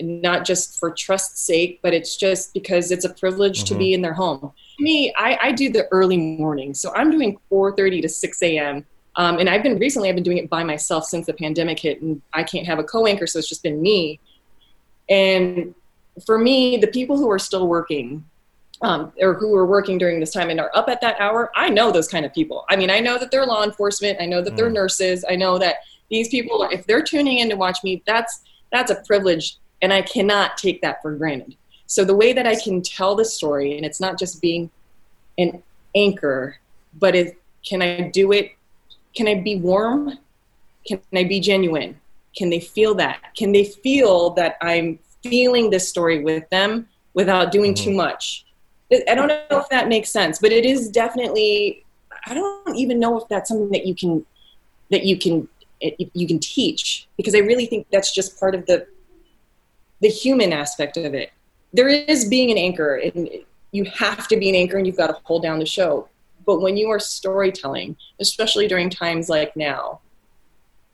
not 0.00 0.44
just 0.44 0.78
for 0.78 0.90
trust's 0.90 1.40
sake, 1.42 1.80
but 1.82 1.94
it's 1.94 2.16
just 2.16 2.52
because 2.52 2.90
it's 2.90 3.04
a 3.04 3.12
privilege 3.12 3.64
mm-hmm. 3.64 3.74
to 3.74 3.78
be 3.78 3.86
mm-hmm. 3.86 3.94
in 3.94 4.02
their 4.02 4.12
home. 4.12 4.52
Me, 4.78 5.12
I, 5.16 5.38
I 5.42 5.52
do 5.52 5.70
the 5.70 5.88
early 5.90 6.18
morning, 6.18 6.74
so 6.74 6.92
I'm 6.94 7.10
doing 7.10 7.38
4:30 7.50 8.02
to 8.02 8.08
6 8.08 8.42
a.m. 8.42 8.84
Um, 9.16 9.38
and 9.38 9.48
I've 9.48 9.62
been 9.62 9.78
recently, 9.78 10.08
I've 10.08 10.14
been 10.14 10.24
doing 10.24 10.38
it 10.38 10.50
by 10.50 10.62
myself 10.62 11.04
since 11.04 11.26
the 11.26 11.32
pandemic 11.32 11.78
hit, 11.78 12.02
and 12.02 12.20
I 12.32 12.42
can't 12.42 12.66
have 12.66 12.78
a 12.78 12.84
co-anchor, 12.84 13.26
so 13.26 13.38
it's 13.38 13.48
just 13.48 13.62
been 13.62 13.80
me. 13.80 14.20
And 15.08 15.74
for 16.24 16.38
me, 16.38 16.76
the 16.76 16.86
people 16.86 17.16
who 17.16 17.30
are 17.30 17.38
still 17.38 17.66
working, 17.66 18.24
um, 18.82 19.12
or 19.20 19.34
who 19.34 19.54
are 19.54 19.64
working 19.64 19.96
during 19.96 20.20
this 20.20 20.32
time 20.32 20.50
and 20.50 20.60
are 20.60 20.70
up 20.74 20.88
at 20.88 21.00
that 21.00 21.18
hour, 21.18 21.50
I 21.56 21.70
know 21.70 21.90
those 21.90 22.08
kind 22.08 22.26
of 22.26 22.34
people. 22.34 22.66
I 22.68 22.76
mean, 22.76 22.90
I 22.90 23.00
know 23.00 23.18
that 23.18 23.30
they're 23.30 23.46
law 23.46 23.64
enforcement, 23.64 24.20
I 24.20 24.26
know 24.26 24.42
that 24.42 24.52
mm. 24.52 24.56
they're 24.56 24.70
nurses, 24.70 25.24
I 25.28 25.36
know 25.36 25.58
that 25.58 25.76
these 26.10 26.28
people, 26.28 26.68
if 26.70 26.86
they're 26.86 27.02
tuning 27.02 27.38
in 27.38 27.48
to 27.48 27.56
watch 27.56 27.78
me, 27.82 28.02
that's 28.06 28.42
that's 28.70 28.90
a 28.90 28.96
privilege 29.06 29.58
and 29.82 29.92
I 29.92 30.02
cannot 30.02 30.56
take 30.56 30.80
that 30.82 31.02
for 31.02 31.14
granted. 31.14 31.56
So 31.86 32.04
the 32.04 32.16
way 32.16 32.32
that 32.32 32.46
I 32.46 32.56
can 32.56 32.82
tell 32.82 33.14
the 33.14 33.24
story, 33.24 33.76
and 33.76 33.86
it's 33.86 34.00
not 34.00 34.18
just 34.18 34.40
being 34.40 34.70
an 35.38 35.62
anchor, 35.94 36.58
but 36.98 37.14
it, 37.14 37.38
can 37.64 37.82
I 37.82 38.08
do 38.08 38.32
it? 38.32 38.55
Can 39.16 39.26
I 39.26 39.34
be 39.34 39.56
warm? 39.56 40.18
Can 40.86 41.00
I 41.14 41.24
be 41.24 41.40
genuine? 41.40 41.98
Can 42.36 42.50
they 42.50 42.60
feel 42.60 42.94
that? 42.96 43.34
Can 43.34 43.52
they 43.52 43.64
feel 43.64 44.30
that 44.30 44.56
I'm 44.60 44.98
feeling 45.22 45.70
this 45.70 45.88
story 45.88 46.22
with 46.22 46.48
them 46.50 46.86
without 47.14 47.50
doing 47.50 47.74
mm-hmm. 47.74 47.90
too 47.90 47.96
much? 47.96 48.44
I 48.92 49.14
don't 49.14 49.28
know 49.28 49.58
if 49.58 49.68
that 49.70 49.88
makes 49.88 50.10
sense, 50.10 50.38
but 50.38 50.52
it 50.52 50.64
is 50.64 50.88
definitely. 50.88 51.84
I 52.26 52.34
don't 52.34 52.76
even 52.76 53.00
know 53.00 53.18
if 53.18 53.28
that's 53.28 53.48
something 53.48 53.70
that 53.70 53.86
you 53.86 53.94
can 53.94 54.24
that 54.90 55.04
you 55.04 55.18
can 55.18 55.48
you 55.80 56.26
can 56.26 56.38
teach 56.38 57.06
because 57.16 57.34
I 57.34 57.38
really 57.38 57.66
think 57.66 57.86
that's 57.90 58.12
just 58.12 58.38
part 58.38 58.54
of 58.54 58.66
the 58.66 58.86
the 60.00 60.08
human 60.08 60.52
aspect 60.52 60.96
of 60.96 61.14
it. 61.14 61.32
There 61.72 61.88
is 61.88 62.28
being 62.28 62.50
an 62.50 62.58
anchor, 62.58 62.96
and 62.96 63.28
you 63.72 63.84
have 63.84 64.28
to 64.28 64.36
be 64.36 64.48
an 64.48 64.54
anchor, 64.54 64.76
and 64.76 64.86
you've 64.86 64.96
got 64.96 65.08
to 65.08 65.16
hold 65.24 65.42
down 65.42 65.58
the 65.58 65.66
show. 65.66 66.08
But 66.46 66.60
when 66.60 66.76
you 66.76 66.88
are 66.90 67.00
storytelling, 67.00 67.96
especially 68.20 68.68
during 68.68 68.88
times 68.88 69.28
like 69.28 69.56
now, 69.56 70.00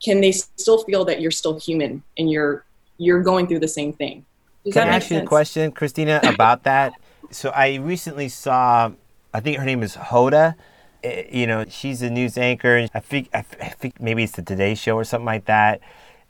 can 0.03 0.21
they 0.21 0.33
still 0.33 0.83
feel 0.85 1.05
that 1.05 1.21
you're 1.21 1.31
still 1.31 1.59
human 1.61 2.03
and 2.19 2.31
you're 2.31 2.65
you're 2.99 3.23
going 3.23 3.47
through 3.47 3.61
the 3.61 3.69
same 3.69 3.93
thing? 3.93 4.25
Does 4.65 4.75
Can 4.75 4.89
I 4.89 4.97
ask 4.97 5.09
sense? 5.09 5.21
you 5.21 5.25
a 5.25 5.29
question, 5.29 5.73
Christina, 5.73 6.21
about 6.25 6.65
that? 6.65 6.93
so 7.33 7.51
I 7.51 7.77
recently 7.77 8.29
saw, 8.29 8.93
I 9.35 9.41
think 9.41 9.59
her 9.59 9.65
name 9.65 9.83
is 9.83 9.97
Hoda. 9.97 10.55
Eh, 11.03 11.25
you 11.33 11.47
know, 11.47 11.65
she's 11.69 12.03
a 12.03 12.11
news 12.11 12.39
anchor. 12.39 12.87
I 12.95 13.01
think 13.01 13.29
I 13.35 13.43
think 13.43 14.01
maybe 14.01 14.23
it's 14.23 14.33
the 14.33 14.43
Today 14.43 14.75
Show 14.75 14.97
or 14.97 15.05
something 15.05 15.27
like 15.27 15.47
that. 15.47 15.81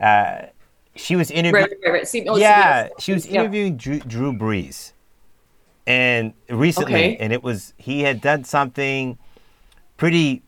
Uh, 0.00 0.46
she 0.94 1.16
was 1.16 1.30
interviewing. 1.30 1.64
Right, 1.64 1.78
right, 1.84 1.92
right. 1.92 2.08
See, 2.08 2.26
oh, 2.28 2.36
yeah, 2.36 2.88
she 2.98 3.12
was 3.12 3.26
interviewing 3.26 3.72
yeah. 3.72 3.78
Drew, 3.78 3.98
Drew 4.00 4.32
Brees, 4.32 4.91
and 5.87 6.33
recently, 6.49 6.95
okay. 6.95 7.16
and 7.16 7.33
it 7.33 7.43
was 7.43 7.74
he 7.76 8.03
had 8.03 8.20
done 8.20 8.45
something 8.45 9.18
pretty 9.97 10.43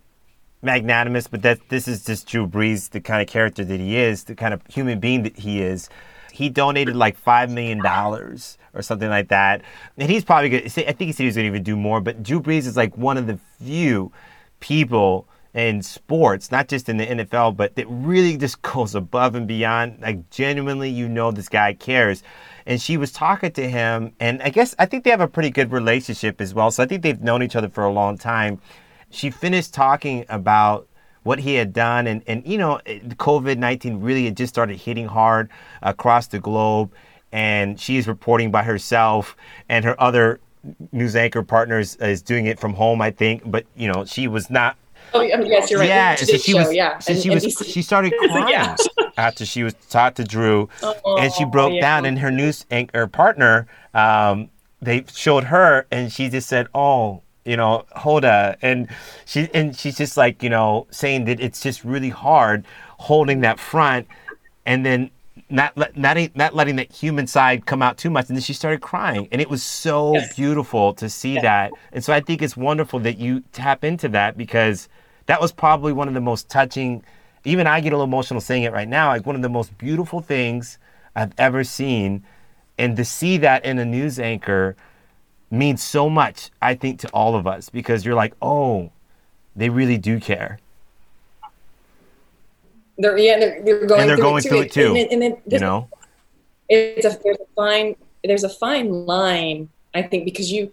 magnanimous, 0.62 1.26
but 1.26 1.42
that 1.42 1.60
this 1.68 1.86
is 1.86 2.04
just 2.04 2.26
Drew 2.26 2.46
Brees, 2.46 2.90
the 2.90 3.00
kind 3.00 3.20
of 3.20 3.28
character 3.28 3.64
that 3.64 3.80
he 3.80 3.96
is, 3.96 4.24
the 4.24 4.34
kind 4.34 4.54
of 4.54 4.62
human 4.68 5.00
being 5.00 5.22
that 5.22 5.38
he 5.38 5.60
is. 5.60 5.88
He 6.32 6.48
donated 6.48 6.96
like 6.96 7.16
five 7.16 7.50
million 7.50 7.80
dollars 7.82 8.58
or 8.72 8.82
something 8.82 9.08
like 9.08 9.28
that, 9.28 9.62
and 9.96 10.10
he's 10.10 10.24
probably 10.24 10.48
going. 10.48 10.64
I 10.64 10.68
think 10.68 10.98
he 10.98 11.12
said 11.12 11.22
he 11.22 11.26
was 11.26 11.36
going 11.36 11.44
to 11.44 11.48
even 11.48 11.62
do 11.62 11.76
more. 11.76 12.00
But 12.00 12.22
Drew 12.22 12.40
Brees 12.40 12.66
is 12.66 12.76
like 12.76 12.96
one 12.96 13.16
of 13.16 13.26
the 13.26 13.38
few 13.62 14.10
people 14.58 15.28
in 15.54 15.82
sports, 15.82 16.50
not 16.50 16.66
just 16.68 16.88
in 16.88 16.96
the 16.96 17.06
NFL, 17.06 17.56
but 17.56 17.72
it 17.76 17.86
really 17.88 18.36
just 18.36 18.60
goes 18.62 18.94
above 18.94 19.36
and 19.36 19.46
beyond. 19.46 20.00
Like 20.02 20.28
genuinely, 20.30 20.90
you 20.90 21.08
know, 21.08 21.30
this 21.30 21.48
guy 21.48 21.74
cares. 21.74 22.22
And 22.66 22.80
she 22.80 22.96
was 22.96 23.12
talking 23.12 23.52
to 23.52 23.68
him, 23.68 24.14
and 24.18 24.42
I 24.42 24.48
guess 24.48 24.74
I 24.78 24.86
think 24.86 25.04
they 25.04 25.10
have 25.10 25.20
a 25.20 25.28
pretty 25.28 25.50
good 25.50 25.70
relationship 25.70 26.40
as 26.40 26.54
well. 26.54 26.70
So 26.70 26.82
I 26.82 26.86
think 26.86 27.02
they've 27.02 27.20
known 27.20 27.42
each 27.42 27.56
other 27.56 27.68
for 27.68 27.84
a 27.84 27.92
long 27.92 28.18
time. 28.18 28.60
She 29.10 29.30
finished 29.30 29.74
talking 29.74 30.24
about 30.28 30.88
what 31.22 31.38
he 31.38 31.54
had 31.54 31.72
done, 31.72 32.06
and 32.06 32.22
and 32.26 32.44
you 32.46 32.58
know, 32.58 32.80
COVID 32.86 33.58
nineteen 33.58 34.00
really 34.00 34.24
had 34.24 34.36
just 34.36 34.52
started 34.52 34.76
hitting 34.78 35.06
hard 35.06 35.50
across 35.82 36.26
the 36.28 36.40
globe, 36.40 36.90
and 37.32 37.78
she 37.78 37.98
is 37.98 38.08
reporting 38.08 38.50
by 38.50 38.62
herself, 38.62 39.36
and 39.68 39.84
her 39.84 40.00
other 40.00 40.40
news 40.90 41.14
anchor 41.14 41.42
partners 41.42 41.96
is 41.96 42.22
doing 42.22 42.46
it 42.46 42.58
from 42.58 42.72
home, 42.72 43.02
I 43.02 43.10
think. 43.10 43.42
But 43.44 43.66
you 43.76 43.92
know, 43.92 44.06
she 44.06 44.26
was 44.26 44.48
not 44.48 44.78
Oh, 45.14 45.20
yes, 45.22 45.70
you're 45.70 45.78
right. 45.78 45.88
Yeah, 45.88 46.14
so 46.16 46.36
she 46.36 46.52
show, 46.52 46.58
was. 46.58 46.74
Yeah, 46.74 46.98
so 46.98 47.12
and, 47.12 47.22
she 47.22 47.30
was. 47.30 47.44
she 47.66 47.82
started 47.82 48.12
crying 48.18 48.48
yeah. 48.48 48.76
after 49.16 49.46
she 49.46 49.62
was 49.62 49.74
taught 49.88 50.16
to 50.16 50.24
Drew, 50.24 50.68
oh, 50.82 51.18
and 51.18 51.32
she 51.32 51.44
broke 51.44 51.72
yeah. 51.72 51.80
down. 51.80 52.04
And 52.04 52.18
her 52.18 52.32
news 52.32 52.66
anchor 52.70 53.06
partner, 53.06 53.68
um, 53.94 54.50
they 54.82 55.04
showed 55.12 55.44
her, 55.44 55.86
and 55.92 56.12
she 56.12 56.28
just 56.28 56.48
said, 56.48 56.66
"Oh, 56.74 57.22
you 57.44 57.56
know, 57.56 57.84
Hoda," 57.96 58.56
and 58.60 58.88
she 59.24 59.48
and 59.54 59.76
she's 59.76 59.96
just 59.96 60.16
like, 60.16 60.42
you 60.42 60.50
know, 60.50 60.88
saying 60.90 61.26
that 61.26 61.40
it's 61.40 61.60
just 61.60 61.84
really 61.84 62.10
hard 62.10 62.64
holding 62.98 63.40
that 63.40 63.60
front, 63.60 64.08
and 64.66 64.84
then 64.84 65.10
not 65.48 65.76
not 65.76 66.16
not 66.34 66.54
letting 66.54 66.76
that 66.76 66.90
human 66.90 67.26
side 67.26 67.66
come 67.66 67.82
out 67.82 67.98
too 67.98 68.10
much 68.10 68.28
and 68.28 68.36
then 68.36 68.42
she 68.42 68.54
started 68.54 68.80
crying 68.80 69.28
and 69.30 69.40
it 69.42 69.50
was 69.50 69.62
so 69.62 70.14
yes. 70.14 70.34
beautiful 70.34 70.94
to 70.94 71.08
see 71.08 71.34
yes. 71.34 71.42
that 71.42 71.70
and 71.92 72.02
so 72.02 72.12
i 72.14 72.20
think 72.20 72.40
it's 72.40 72.56
wonderful 72.56 72.98
that 72.98 73.18
you 73.18 73.40
tap 73.52 73.84
into 73.84 74.08
that 74.08 74.38
because 74.38 74.88
that 75.26 75.40
was 75.40 75.52
probably 75.52 75.92
one 75.92 76.08
of 76.08 76.14
the 76.14 76.20
most 76.20 76.48
touching 76.48 77.02
even 77.44 77.66
i 77.66 77.80
get 77.80 77.92
a 77.92 77.96
little 77.96 78.04
emotional 78.04 78.40
saying 78.40 78.62
it 78.62 78.72
right 78.72 78.88
now 78.88 79.08
like 79.08 79.26
one 79.26 79.36
of 79.36 79.42
the 79.42 79.48
most 79.48 79.76
beautiful 79.78 80.20
things 80.20 80.78
i've 81.16 81.32
ever 81.38 81.64
seen. 81.64 82.24
And 82.76 82.96
to 82.96 83.04
see 83.04 83.36
that 83.36 83.64
in 83.64 83.78
a 83.78 83.84
news 83.84 84.18
anchor 84.18 84.74
means 85.50 85.82
so 85.82 86.10
much 86.10 86.50
i 86.60 86.74
think 86.74 86.98
to 87.00 87.08
all 87.08 87.36
of 87.36 87.46
us 87.46 87.68
because 87.68 88.04
you're 88.04 88.16
like 88.16 88.34
oh 88.42 88.90
they 89.56 89.68
really 89.68 89.98
do 89.98 90.20
care. 90.20 90.58
They're 92.98 93.18
yeah, 93.18 93.38
they're, 93.38 93.62
they're 93.62 93.86
going, 93.86 94.00
and 94.02 94.10
they're 94.10 94.16
through, 94.16 94.24
going 94.24 94.44
it 94.44 94.48
through 94.48 94.60
it 94.60 94.72
too. 94.72 94.94
And, 94.96 95.22
and 95.22 95.36
you 95.46 95.58
know, 95.58 95.88
it's 96.68 97.06
a 97.06 97.18
there's 97.22 97.38
a 97.38 97.54
fine 97.56 97.96
there's 98.22 98.44
a 98.44 98.48
fine 98.48 99.06
line 99.06 99.68
I 99.94 100.02
think 100.02 100.24
because 100.24 100.50
you 100.50 100.72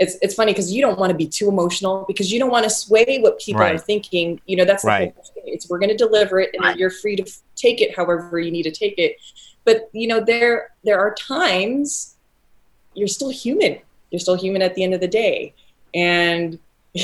it's 0.00 0.16
it's 0.22 0.34
funny 0.34 0.52
because 0.52 0.72
you 0.72 0.80
don't 0.80 0.98
want 0.98 1.10
to 1.10 1.16
be 1.16 1.28
too 1.28 1.48
emotional 1.48 2.04
because 2.08 2.32
you 2.32 2.40
don't 2.40 2.50
want 2.50 2.64
to 2.64 2.70
sway 2.70 3.20
what 3.20 3.38
people 3.38 3.60
right. 3.60 3.74
are 3.74 3.78
thinking. 3.78 4.40
You 4.46 4.56
know, 4.56 4.64
that's 4.64 4.82
the 4.82 4.88
right. 4.88 5.14
It's 5.44 5.68
we're 5.68 5.78
going 5.78 5.90
to 5.90 5.96
deliver 5.96 6.40
it, 6.40 6.50
and 6.54 6.64
right. 6.64 6.76
you're 6.76 6.90
free 6.90 7.14
to 7.16 7.32
take 7.54 7.80
it 7.80 7.94
however 7.94 8.40
you 8.40 8.50
need 8.50 8.64
to 8.64 8.72
take 8.72 8.94
it. 8.98 9.16
But 9.64 9.90
you 9.92 10.08
know, 10.08 10.18
there 10.18 10.70
there 10.82 10.98
are 10.98 11.14
times 11.14 12.16
you're 12.94 13.08
still 13.08 13.30
human. 13.30 13.78
You're 14.10 14.20
still 14.20 14.36
human 14.36 14.62
at 14.62 14.74
the 14.74 14.82
end 14.82 14.94
of 14.94 15.00
the 15.00 15.08
day, 15.08 15.54
and 15.94 16.58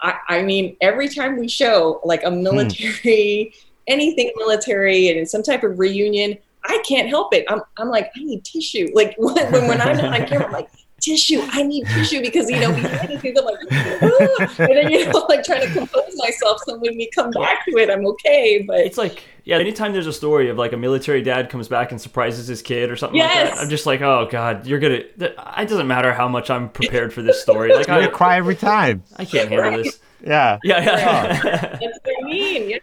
I, 0.00 0.18
I 0.28 0.42
mean, 0.42 0.76
every 0.80 1.08
time 1.08 1.38
we 1.38 1.46
show 1.46 2.00
like 2.02 2.24
a 2.24 2.30
hmm. 2.30 2.42
military. 2.42 3.52
Hmm 3.54 3.58
anything 3.88 4.30
military 4.36 5.08
and 5.08 5.18
in 5.18 5.26
some 5.26 5.42
type 5.42 5.64
of 5.64 5.78
reunion, 5.78 6.38
I 6.64 6.82
can't 6.86 7.08
help 7.08 7.34
it. 7.34 7.44
I'm, 7.48 7.60
I'm 7.76 7.88
like, 7.88 8.12
I 8.16 8.22
need 8.22 8.44
tissue. 8.44 8.88
Like 8.94 9.14
when, 9.18 9.50
when 9.50 9.80
I'm 9.80 9.96
not 9.96 10.20
on 10.20 10.26
camera, 10.26 10.46
I'm 10.46 10.52
like, 10.52 10.68
tissue. 11.02 11.42
I 11.50 11.62
need 11.62 11.86
tissue 11.88 12.20
because 12.20 12.48
you 12.48 12.60
know 12.60 12.72
behind 12.72 13.10
the 13.10 13.20
scenes 13.20 13.38
I'm 13.38 13.44
like, 13.44 13.58
ah! 13.70 14.54
and 14.58 14.76
then 14.76 14.90
you 14.90 15.12
know 15.12 15.26
like 15.28 15.44
trying 15.44 15.66
to 15.66 15.72
compose 15.72 16.14
myself 16.16 16.60
so 16.64 16.78
when 16.78 16.96
we 16.96 17.10
come 17.10 17.30
back 17.30 17.64
to 17.66 17.76
it, 17.78 17.90
I'm 17.90 18.06
okay. 18.06 18.64
But 18.66 18.80
it's 18.80 18.98
like 18.98 19.22
yeah, 19.44 19.58
anytime 19.58 19.92
there's 19.92 20.06
a 20.06 20.12
story 20.12 20.48
of 20.48 20.56
like 20.56 20.72
a 20.72 20.76
military 20.76 21.22
dad 21.22 21.50
comes 21.50 21.66
back 21.66 21.90
and 21.90 22.00
surprises 22.00 22.46
his 22.46 22.62
kid 22.62 22.90
or 22.90 22.96
something 22.96 23.16
yes. 23.16 23.34
like 23.34 23.54
that, 23.54 23.62
I'm 23.62 23.68
just 23.68 23.86
like, 23.86 24.00
oh 24.00 24.28
god, 24.30 24.66
you're 24.66 24.78
gonna. 24.78 25.02
It 25.18 25.68
doesn't 25.68 25.88
matter 25.88 26.12
how 26.12 26.28
much 26.28 26.48
I'm 26.48 26.68
prepared 26.68 27.12
for 27.12 27.22
this 27.22 27.42
story. 27.42 27.72
Like 27.82 27.88
I 27.88 28.06
cry 28.08 28.36
every 28.36 28.54
time. 28.54 29.02
I 29.16 29.24
can't 29.24 29.48
handle 29.48 29.70
right. 29.70 29.84
this. 29.84 29.98
Yeah. 30.22 30.58
Yeah, 30.62 30.82
yeah. 30.82 30.98
yeah. 30.98 31.42
That's 31.80 31.98
what 32.02 32.14
I 32.20 32.24
mean. 32.24 32.70
Yeah. 32.70 32.78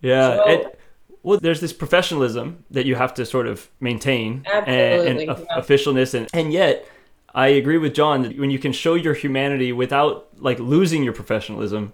Yeah. 0.00 0.36
So, 0.36 0.48
it, 0.48 0.80
well, 1.22 1.38
there's 1.38 1.60
this 1.60 1.72
professionalism 1.72 2.64
that 2.70 2.86
you 2.86 2.94
have 2.94 3.12
to 3.14 3.26
sort 3.26 3.46
of 3.46 3.68
maintain 3.80 4.44
and, 4.50 4.66
and 4.66 5.20
yeah. 5.20 5.34
officialness, 5.58 6.14
and 6.14 6.28
and 6.32 6.52
yet 6.52 6.86
I 7.34 7.48
agree 7.48 7.78
with 7.78 7.94
John 7.94 8.22
that 8.22 8.38
when 8.38 8.50
you 8.50 8.58
can 8.58 8.72
show 8.72 8.94
your 8.94 9.14
humanity 9.14 9.72
without 9.72 10.28
like 10.38 10.58
losing 10.58 11.04
your 11.04 11.12
professionalism, 11.12 11.92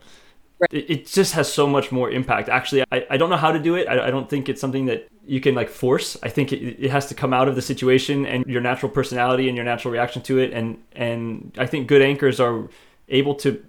right. 0.58 0.72
it, 0.72 0.90
it, 0.90 1.06
just 1.06 1.34
has 1.34 1.52
so 1.52 1.66
much 1.66 1.90
more 1.90 2.10
impact. 2.10 2.48
Actually, 2.48 2.84
I, 2.92 3.06
I 3.10 3.16
don't 3.16 3.30
know 3.30 3.36
how 3.36 3.52
to 3.52 3.58
do 3.58 3.74
it. 3.74 3.88
I, 3.88 4.06
I 4.06 4.10
don't 4.10 4.30
think 4.30 4.48
it's 4.48 4.60
something 4.60 4.86
that 4.86 5.08
you 5.26 5.40
can 5.40 5.54
like 5.54 5.68
force. 5.68 6.16
I 6.22 6.28
think 6.28 6.52
it, 6.52 6.84
it 6.84 6.90
has 6.90 7.06
to 7.06 7.14
come 7.14 7.32
out 7.32 7.48
of 7.48 7.56
the 7.56 7.62
situation 7.62 8.26
and 8.26 8.46
your 8.46 8.60
natural 8.60 8.90
personality 8.90 9.48
and 9.48 9.56
your 9.56 9.64
natural 9.64 9.92
reaction 9.92 10.22
to 10.22 10.38
it. 10.38 10.52
And 10.52 10.82
and 10.92 11.52
I 11.58 11.66
think 11.66 11.88
good 11.88 12.02
anchors 12.02 12.38
are 12.38 12.68
able 13.08 13.34
to, 13.36 13.64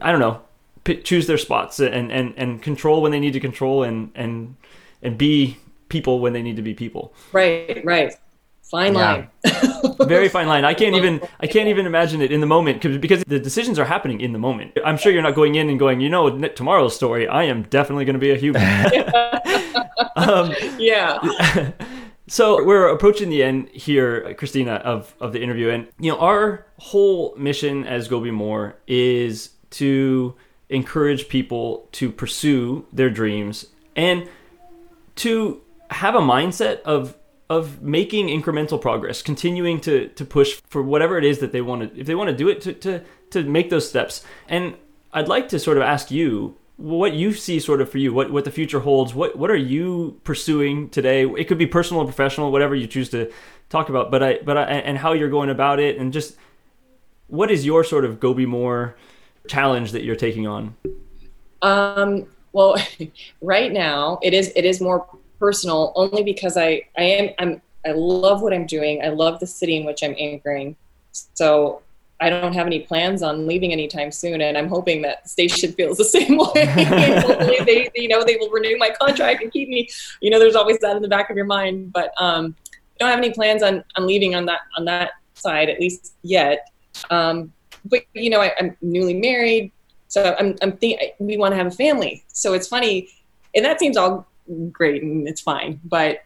I 0.00 0.10
don't 0.10 0.20
know, 0.20 0.40
choose 1.02 1.26
their 1.26 1.38
spots 1.38 1.80
and, 1.80 2.12
and, 2.12 2.34
and 2.36 2.62
control 2.62 3.00
when 3.00 3.10
they 3.10 3.20
need 3.20 3.32
to 3.32 3.40
control 3.40 3.82
and, 3.82 4.10
and, 4.14 4.56
and 5.02 5.16
be 5.16 5.56
people 5.88 6.20
when 6.20 6.32
they 6.32 6.42
need 6.42 6.56
to 6.56 6.62
be 6.62 6.74
people. 6.74 7.14
Right, 7.32 7.82
right. 7.84 8.14
Fine 8.70 8.94
line. 8.94 9.28
Very 10.00 10.28
fine 10.28 10.48
line. 10.48 10.64
I 10.64 10.74
can't 10.74 10.96
even 10.96 11.20
I 11.38 11.46
can't 11.46 11.68
even 11.68 11.86
imagine 11.86 12.22
it 12.22 12.32
in 12.32 12.40
the 12.40 12.46
moment 12.46 12.82
because 12.82 13.22
the 13.24 13.38
decisions 13.38 13.78
are 13.78 13.84
happening 13.84 14.20
in 14.20 14.32
the 14.32 14.38
moment. 14.38 14.78
I'm 14.84 14.96
sure 14.96 15.12
you're 15.12 15.22
not 15.22 15.34
going 15.34 15.54
in 15.54 15.68
and 15.68 15.78
going, 15.78 16.00
you 16.00 16.08
know, 16.08 16.48
tomorrow's 16.48 16.96
story. 16.96 17.28
I 17.28 17.44
am 17.44 17.64
definitely 17.64 18.04
going 18.04 18.14
to 18.14 18.20
be 18.20 18.30
a 18.30 18.36
human. 18.36 18.62
um, 20.16 20.52
yeah. 20.78 21.72
So 22.26 22.64
we're 22.64 22.88
approaching 22.88 23.28
the 23.28 23.42
end 23.42 23.68
here, 23.68 24.32
Christina, 24.34 24.76
of, 24.76 25.14
of 25.20 25.34
the 25.34 25.42
interview, 25.42 25.68
and 25.68 25.88
you 25.98 26.10
know 26.10 26.18
our 26.18 26.66
whole 26.78 27.34
mission 27.36 27.86
as 27.86 28.08
Go 28.08 28.18
Be 28.18 28.30
More 28.30 28.76
is 28.86 29.50
to 29.72 30.34
encourage 30.70 31.28
people 31.28 31.86
to 31.92 32.10
pursue 32.10 32.86
their 32.94 33.10
dreams 33.10 33.66
and 33.94 34.26
to 35.16 35.60
have 35.90 36.14
a 36.14 36.20
mindset 36.20 36.80
of 36.82 37.14
of 37.50 37.82
making 37.82 38.28
incremental 38.28 38.80
progress, 38.80 39.22
continuing 39.22 39.80
to 39.80 40.08
to 40.08 40.24
push 40.24 40.60
for 40.66 40.82
whatever 40.82 41.18
it 41.18 41.24
is 41.24 41.38
that 41.40 41.52
they 41.52 41.60
want 41.60 41.94
to 41.94 42.00
if 42.00 42.06
they 42.06 42.14
want 42.14 42.30
to 42.30 42.36
do 42.36 42.48
it 42.48 42.60
to 42.62 42.72
to 42.72 43.02
to 43.30 43.44
make 43.44 43.70
those 43.70 43.88
steps. 43.88 44.24
And 44.48 44.76
I'd 45.12 45.28
like 45.28 45.48
to 45.50 45.58
sort 45.58 45.76
of 45.76 45.82
ask 45.82 46.10
you 46.10 46.56
what 46.76 47.12
you 47.12 47.32
see 47.32 47.60
sort 47.60 47.80
of 47.80 47.90
for 47.90 47.98
you, 47.98 48.12
what 48.12 48.32
what 48.32 48.44
the 48.44 48.50
future 48.50 48.80
holds. 48.80 49.14
What 49.14 49.36
what 49.36 49.50
are 49.50 49.56
you 49.56 50.20
pursuing 50.24 50.88
today? 50.88 51.24
It 51.24 51.44
could 51.44 51.58
be 51.58 51.66
personal 51.66 52.02
or 52.02 52.06
professional, 52.06 52.50
whatever 52.50 52.74
you 52.74 52.86
choose 52.86 53.10
to 53.10 53.30
talk 53.68 53.88
about. 53.88 54.10
But 54.10 54.22
I 54.22 54.38
but 54.44 54.56
I 54.56 54.64
and 54.64 54.98
how 54.98 55.12
you're 55.12 55.30
going 55.30 55.50
about 55.50 55.78
it, 55.78 55.98
and 55.98 56.12
just 56.12 56.36
what 57.28 57.50
is 57.50 57.64
your 57.64 57.84
sort 57.84 58.04
of 58.04 58.20
go 58.20 58.34
be 58.34 58.46
more 58.46 58.96
challenge 59.48 59.92
that 59.92 60.02
you're 60.02 60.16
taking 60.16 60.46
on? 60.46 60.76
Um, 61.62 62.26
well, 62.52 62.76
right 63.40 63.72
now 63.72 64.18
it 64.22 64.34
is 64.34 64.52
it 64.56 64.64
is 64.64 64.80
more 64.80 65.06
personal 65.38 65.92
only 65.96 66.22
because 66.22 66.56
I 66.56 66.82
I 66.96 67.02
am 67.02 67.30
I'm 67.38 67.62
I 67.86 67.92
love 67.92 68.42
what 68.42 68.52
I'm 68.52 68.66
doing. 68.66 69.02
I 69.02 69.08
love 69.08 69.40
the 69.40 69.46
city 69.46 69.76
in 69.76 69.84
which 69.84 70.02
I'm 70.02 70.14
anchoring. 70.18 70.76
So 71.12 71.82
I 72.20 72.30
don't 72.30 72.54
have 72.54 72.66
any 72.66 72.80
plans 72.80 73.22
on 73.22 73.46
leaving 73.46 73.72
anytime 73.72 74.10
soon, 74.10 74.40
and 74.40 74.56
I'm 74.56 74.68
hoping 74.68 75.02
that 75.02 75.28
station 75.28 75.72
feels 75.78 75.98
the 75.98 76.04
same 76.04 76.38
way. 76.38 76.66
Hopefully, 77.20 77.58
they 77.66 77.90
you 77.94 78.08
know 78.08 78.24
they 78.24 78.36
will 78.36 78.50
renew 78.50 78.76
my 78.78 78.90
contract 78.90 79.42
and 79.42 79.52
keep 79.52 79.68
me. 79.68 79.88
You 80.20 80.30
know, 80.30 80.38
there's 80.38 80.56
always 80.56 80.78
that 80.78 80.96
in 80.96 81.02
the 81.02 81.08
back 81.08 81.30
of 81.30 81.36
your 81.36 81.46
mind, 81.46 81.92
but 81.92 82.12
um, 82.18 82.56
I 82.72 82.96
don't 82.98 83.10
have 83.10 83.18
any 83.18 83.30
plans 83.30 83.62
on 83.62 83.84
on 83.96 84.06
leaving 84.06 84.34
on 84.34 84.46
that 84.46 84.60
on 84.78 84.84
that 84.86 85.12
side 85.34 85.68
at 85.68 85.80
least 85.80 86.14
yet. 86.22 86.70
Um, 87.10 87.52
but 87.84 88.02
you 88.14 88.30
know, 88.30 88.40
I, 88.40 88.52
am 88.58 88.76
newly 88.80 89.14
married, 89.14 89.72
so 90.08 90.34
I'm 90.38 90.56
I'm 90.62 90.72
think 90.76 91.00
we 91.18 91.36
want 91.36 91.52
to 91.52 91.56
have 91.56 91.66
a 91.66 91.70
family. 91.72 92.24
So 92.28 92.54
it's 92.54 92.68
funny, 92.68 93.08
and 93.54 93.64
that 93.64 93.80
seems 93.80 93.96
all 93.96 94.26
great 94.70 95.02
and 95.02 95.28
it's 95.28 95.40
fine, 95.40 95.80
but 95.84 96.22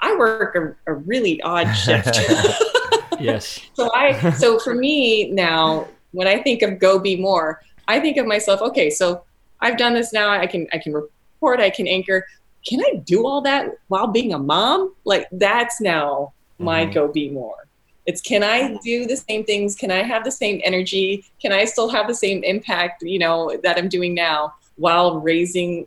I 0.00 0.16
work 0.16 0.54
a, 0.54 0.92
a 0.92 0.94
really 0.94 1.40
odd 1.42 1.72
shift. 1.72 2.18
yes. 3.20 3.60
So 3.74 3.92
I 3.94 4.30
so 4.32 4.58
for 4.58 4.74
me 4.74 5.30
now, 5.30 5.88
when 6.12 6.26
I 6.26 6.42
think 6.42 6.62
of 6.62 6.78
go 6.78 6.98
be 6.98 7.16
more, 7.16 7.60
I 7.86 8.00
think 8.00 8.16
of 8.16 8.26
myself. 8.26 8.60
Okay, 8.62 8.90
so 8.90 9.24
I've 9.60 9.76
done 9.76 9.94
this 9.94 10.12
now. 10.12 10.30
I 10.30 10.46
can 10.46 10.66
I 10.72 10.78
can 10.78 10.92
report. 10.92 11.60
I 11.60 11.70
can 11.70 11.86
anchor. 11.86 12.26
Can 12.66 12.80
I 12.80 12.96
do 12.96 13.26
all 13.26 13.40
that 13.42 13.78
while 13.88 14.08
being 14.08 14.32
a 14.32 14.38
mom? 14.38 14.94
Like 15.04 15.28
that's 15.32 15.80
now 15.80 16.32
my 16.58 16.84
mm-hmm. 16.84 16.92
go 16.92 17.08
be 17.08 17.30
more. 17.30 17.66
It's 18.06 18.22
can 18.22 18.42
I 18.42 18.78
do 18.82 19.06
the 19.06 19.16
same 19.16 19.44
things? 19.44 19.76
Can 19.76 19.90
I 19.90 20.02
have 20.02 20.24
the 20.24 20.30
same 20.30 20.60
energy? 20.64 21.24
Can 21.42 21.52
I 21.52 21.66
still 21.66 21.90
have 21.90 22.08
the 22.08 22.14
same 22.14 22.42
impact, 22.42 23.02
you 23.02 23.18
know, 23.18 23.54
that 23.62 23.76
I'm 23.76 23.88
doing 23.88 24.14
now 24.14 24.54
while 24.76 25.20
raising 25.20 25.86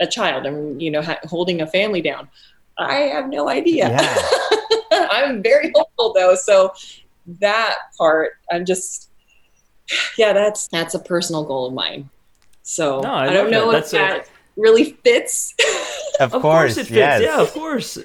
a 0.00 0.06
child 0.06 0.46
and 0.46 0.80
you 0.80 0.90
know 0.90 1.02
ha- 1.02 1.20
holding 1.24 1.60
a 1.60 1.66
family 1.66 2.00
down? 2.00 2.28
I 2.78 2.94
have 2.94 3.28
no 3.28 3.48
idea. 3.48 3.88
Yeah. 3.90 4.18
I'm 5.10 5.42
very 5.42 5.72
hopeful 5.74 6.12
though, 6.12 6.34
so 6.34 6.72
that 7.40 7.76
part 7.98 8.32
I'm 8.50 8.64
just 8.64 9.10
yeah, 10.18 10.32
that's 10.32 10.68
that's 10.68 10.94
a 10.94 10.98
personal 10.98 11.44
goal 11.44 11.66
of 11.66 11.74
mine. 11.74 12.10
So 12.62 13.00
no, 13.00 13.12
I, 13.12 13.28
I 13.28 13.32
don't 13.32 13.50
know 13.50 13.72
that. 13.72 13.84
if 13.84 13.90
that 13.92 14.26
a... 14.26 14.30
really 14.56 14.96
fits. 15.04 15.54
Of, 16.18 16.32
of 16.32 16.40
course, 16.42 16.76
course, 16.76 16.78
it 16.78 16.86
fits. 16.86 16.90
Yes. 16.90 17.22
Yeah, 17.22 17.40
of 17.40 17.52
course 17.52 17.98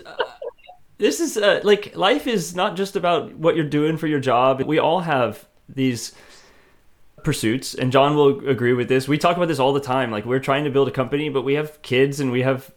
this 1.01 1.19
is 1.19 1.35
uh, 1.35 1.59
like 1.63 1.95
life 1.95 2.27
is 2.27 2.55
not 2.55 2.75
just 2.75 2.95
about 2.95 3.33
what 3.33 3.55
you're 3.55 3.65
doing 3.65 3.97
for 3.97 4.05
your 4.05 4.19
job. 4.19 4.61
We 4.61 4.77
all 4.77 4.99
have 4.99 5.47
these 5.67 6.13
pursuits 7.23 7.73
and 7.73 7.91
John 7.91 8.15
will 8.15 8.47
agree 8.47 8.73
with 8.73 8.87
this. 8.87 9.07
We 9.07 9.17
talk 9.17 9.37
about 9.37 9.47
this 9.47 9.59
all 9.59 9.73
the 9.73 9.79
time. 9.79 10.11
Like 10.11 10.25
we're 10.25 10.39
trying 10.39 10.63
to 10.63 10.69
build 10.69 10.87
a 10.87 10.91
company, 10.91 11.29
but 11.29 11.43
we 11.43 11.53
have 11.55 11.81
kids 11.81 12.19
and 12.19 12.31
we 12.31 12.41
have 12.41 12.71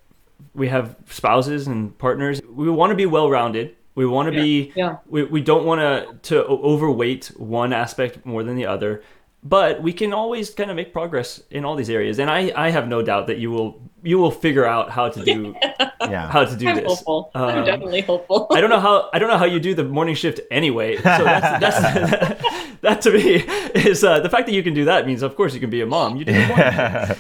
we 0.55 0.69
have 0.69 0.97
spouses 1.09 1.67
and 1.67 1.97
partners. 1.99 2.41
We 2.43 2.71
want 2.71 2.91
to 2.91 2.97
be 2.97 3.07
well-rounded. 3.07 3.77
We 3.95 4.07
want 4.07 4.29
to 4.29 4.35
yeah. 4.35 4.43
be 4.43 4.73
yeah. 4.75 4.97
we, 5.07 5.25
we 5.25 5.41
don't 5.41 5.65
want 5.65 5.81
to 5.81 6.31
to 6.31 6.45
overweight 6.45 7.27
one 7.37 7.73
aspect 7.73 8.25
more 8.27 8.43
than 8.43 8.57
the 8.57 8.67
other 8.67 9.03
but 9.45 9.83
we 9.83 9.93
can 9.93 10.15
always 10.15 10.51
kind 10.51 10.71
of 10.71 10.77
make 10.77 10.93
progress 10.93 11.43
in 11.51 11.65
all 11.65 11.77
these 11.77 11.91
areas 11.91 12.19
and 12.19 12.31
i 12.31 12.51
i 12.57 12.71
have 12.71 12.89
no 12.89 13.03
doubt 13.03 13.27
that 13.27 13.39
you 13.39 13.51
will 13.51 13.81
you 14.03 14.19
will 14.19 14.31
figure 14.31 14.65
out 14.65 14.91
how 14.91 15.09
to 15.09 15.23
do 15.23 15.55
yeah 16.01 16.31
how 16.31 16.45
to 16.45 16.57
do 16.57 16.67
I'm 16.69 16.77
this 16.77 16.87
hopeful. 16.87 17.31
Um, 17.35 17.43
i'm 17.45 17.65
definitely 17.65 18.01
hopeful 18.01 18.49
i 18.51 18.61
don't 18.61 18.71
know 18.71 18.81
how 18.89 19.11
i 19.13 19.19
don't 19.19 19.29
know 19.29 19.39
how 19.39 19.45
you 19.45 19.61
do 19.61 19.75
the 19.75 19.85
morning 19.85 20.15
shift 20.15 20.41
anyway 20.51 20.97
so 20.97 21.03
that's 21.03 21.61
that's 21.61 22.43
that 22.85 23.03
to 23.03 23.11
me 23.11 23.45
is 23.75 24.05
uh, 24.05 24.21
the 24.21 24.31
fact 24.31 24.47
that 24.47 24.53
you 24.53 24.63
can 24.63 24.75
do 24.75 24.85
that 24.85 25.07
means, 25.07 25.23
of 25.23 25.37
course, 25.37 25.53
you 25.55 25.61
can 25.61 25.71
be 25.71 25.81
a 25.81 25.87
mom. 25.87 26.17
You, 26.17 26.25
you, 26.27 26.35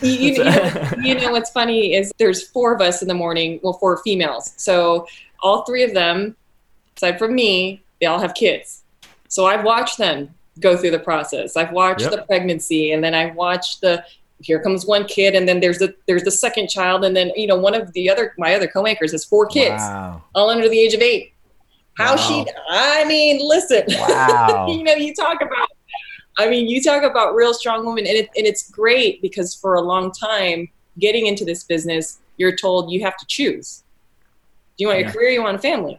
you, 0.02 0.32
you, 0.32 0.44
know, 0.44 0.92
you 1.02 1.14
know 1.14 1.32
what's 1.32 1.50
funny 1.50 1.94
is 1.94 2.12
there's 2.18 2.46
four 2.48 2.74
of 2.74 2.80
us 2.80 3.02
in 3.02 3.08
the 3.08 3.14
morning. 3.14 3.60
Well, 3.62 3.74
four 3.74 3.98
females. 4.02 4.54
So 4.56 5.06
all 5.42 5.64
three 5.64 5.82
of 5.82 5.92
them, 5.92 6.36
aside 6.96 7.18
from 7.18 7.34
me, 7.34 7.82
they 8.00 8.06
all 8.06 8.20
have 8.20 8.34
kids. 8.34 8.82
So 9.28 9.46
I've 9.46 9.64
watched 9.64 9.98
them 9.98 10.32
go 10.60 10.76
through 10.76 10.92
the 10.92 11.00
process. 11.00 11.56
I've 11.56 11.72
watched 11.72 12.02
yep. 12.02 12.12
the 12.12 12.22
pregnancy, 12.22 12.92
and 12.92 13.02
then 13.02 13.14
I've 13.14 13.34
watched 13.34 13.80
the 13.80 14.04
here 14.40 14.60
comes 14.60 14.84
one 14.84 15.04
kid 15.06 15.34
and 15.34 15.48
then 15.48 15.60
there's 15.60 15.78
the 15.78 15.94
there's 16.06 16.24
the 16.24 16.30
second 16.30 16.68
child 16.68 17.04
and 17.04 17.16
then 17.16 17.30
you 17.36 17.46
know 17.46 17.56
one 17.56 17.74
of 17.74 17.92
the 17.92 18.10
other 18.10 18.34
my 18.36 18.54
other 18.54 18.66
co-anchors 18.66 19.12
has 19.12 19.24
four 19.24 19.46
kids 19.46 19.80
wow. 19.80 20.22
all 20.34 20.50
under 20.50 20.68
the 20.68 20.78
age 20.78 20.92
of 20.92 21.00
eight 21.00 21.33
how 21.96 22.16
wow. 22.16 22.16
she 22.16 22.46
i 22.70 23.04
mean 23.04 23.40
listen 23.46 23.82
wow. 23.88 24.66
you 24.68 24.82
know 24.82 24.94
you 24.94 25.14
talk 25.14 25.40
about 25.40 25.68
i 26.38 26.48
mean 26.48 26.68
you 26.68 26.82
talk 26.82 27.02
about 27.02 27.34
real 27.34 27.54
strong 27.54 27.84
women 27.84 28.06
and, 28.06 28.16
it, 28.16 28.30
and 28.36 28.46
it's 28.46 28.70
great 28.70 29.20
because 29.22 29.54
for 29.54 29.74
a 29.74 29.80
long 29.80 30.10
time 30.12 30.68
getting 30.98 31.26
into 31.26 31.44
this 31.44 31.64
business 31.64 32.20
you're 32.36 32.56
told 32.56 32.90
you 32.90 33.02
have 33.02 33.16
to 33.16 33.26
choose 33.26 33.82
do 34.76 34.84
you 34.84 34.88
want 34.88 34.98
yeah. 34.98 35.06
your 35.06 35.12
career 35.12 35.30
you 35.30 35.42
want 35.42 35.56
a 35.56 35.60
family 35.60 35.98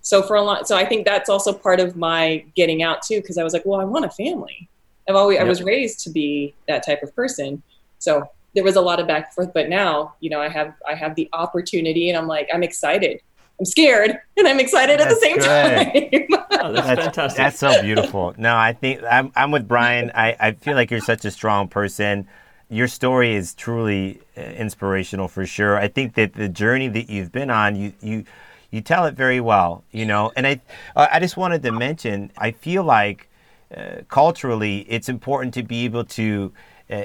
so 0.00 0.22
for 0.22 0.36
a 0.36 0.42
long 0.42 0.64
so 0.64 0.76
i 0.76 0.84
think 0.84 1.04
that's 1.04 1.28
also 1.28 1.52
part 1.52 1.80
of 1.80 1.96
my 1.96 2.44
getting 2.54 2.82
out 2.82 3.02
too 3.02 3.20
because 3.20 3.38
i 3.38 3.44
was 3.44 3.52
like 3.52 3.64
well 3.64 3.80
i 3.80 3.84
want 3.84 4.04
a 4.04 4.10
family 4.10 4.68
I've 5.08 5.16
always 5.16 5.36
yep. 5.36 5.46
I 5.46 5.48
was 5.48 5.62
raised 5.62 6.00
to 6.00 6.10
be 6.10 6.54
that 6.68 6.84
type 6.84 7.02
of 7.02 7.14
person. 7.16 7.62
So 7.98 8.28
there 8.54 8.64
was 8.64 8.76
a 8.76 8.80
lot 8.80 9.00
of 9.00 9.06
back 9.06 9.26
and 9.26 9.34
forth, 9.34 9.54
but 9.54 9.68
now, 9.68 10.14
you 10.20 10.28
know, 10.28 10.40
I 10.40 10.48
have 10.48 10.74
I 10.86 10.94
have 10.94 11.14
the 11.14 11.28
opportunity 11.32 12.10
and 12.10 12.18
I'm 12.18 12.26
like, 12.26 12.48
I'm 12.52 12.62
excited. 12.62 13.22
I'm 13.58 13.64
scared 13.64 14.18
and 14.36 14.46
I'm 14.46 14.60
excited 14.60 15.00
that's 15.00 15.12
at 15.12 15.14
the 15.14 15.20
same 15.20 15.36
good. 15.38 16.30
time. 16.30 16.44
oh, 16.60 16.72
that's, 16.72 16.86
that's, 16.86 17.04
fantastic. 17.04 17.36
That's 17.36 17.58
so 17.58 17.82
beautiful. 17.82 18.34
No, 18.38 18.56
I 18.56 18.72
think 18.72 19.02
I'm 19.10 19.32
I'm 19.34 19.50
with 19.50 19.66
Brian. 19.66 20.10
I, 20.14 20.36
I 20.38 20.52
feel 20.52 20.74
like 20.74 20.90
you're 20.90 21.00
such 21.00 21.24
a 21.24 21.30
strong 21.30 21.68
person. 21.68 22.28
Your 22.70 22.86
story 22.86 23.34
is 23.34 23.54
truly 23.54 24.20
uh, 24.36 24.42
inspirational 24.42 25.28
for 25.28 25.46
sure. 25.46 25.76
I 25.76 25.88
think 25.88 26.14
that 26.14 26.34
the 26.34 26.48
journey 26.48 26.88
that 26.88 27.10
you've 27.10 27.32
been 27.32 27.50
on, 27.50 27.74
you 27.74 27.92
you 28.00 28.24
you 28.70 28.80
tell 28.80 29.06
it 29.06 29.14
very 29.14 29.40
well, 29.40 29.84
you 29.90 30.06
know. 30.06 30.32
And 30.36 30.46
I 30.46 30.60
I 30.94 31.18
just 31.18 31.36
wanted 31.36 31.62
to 31.62 31.72
mention, 31.72 32.30
I 32.38 32.52
feel 32.52 32.84
like 32.84 33.28
uh, 33.76 34.02
culturally, 34.08 34.86
it's 34.88 35.08
important 35.08 35.54
to 35.54 35.62
be 35.62 35.84
able 35.84 36.04
to 36.04 36.52
uh, 36.90 37.04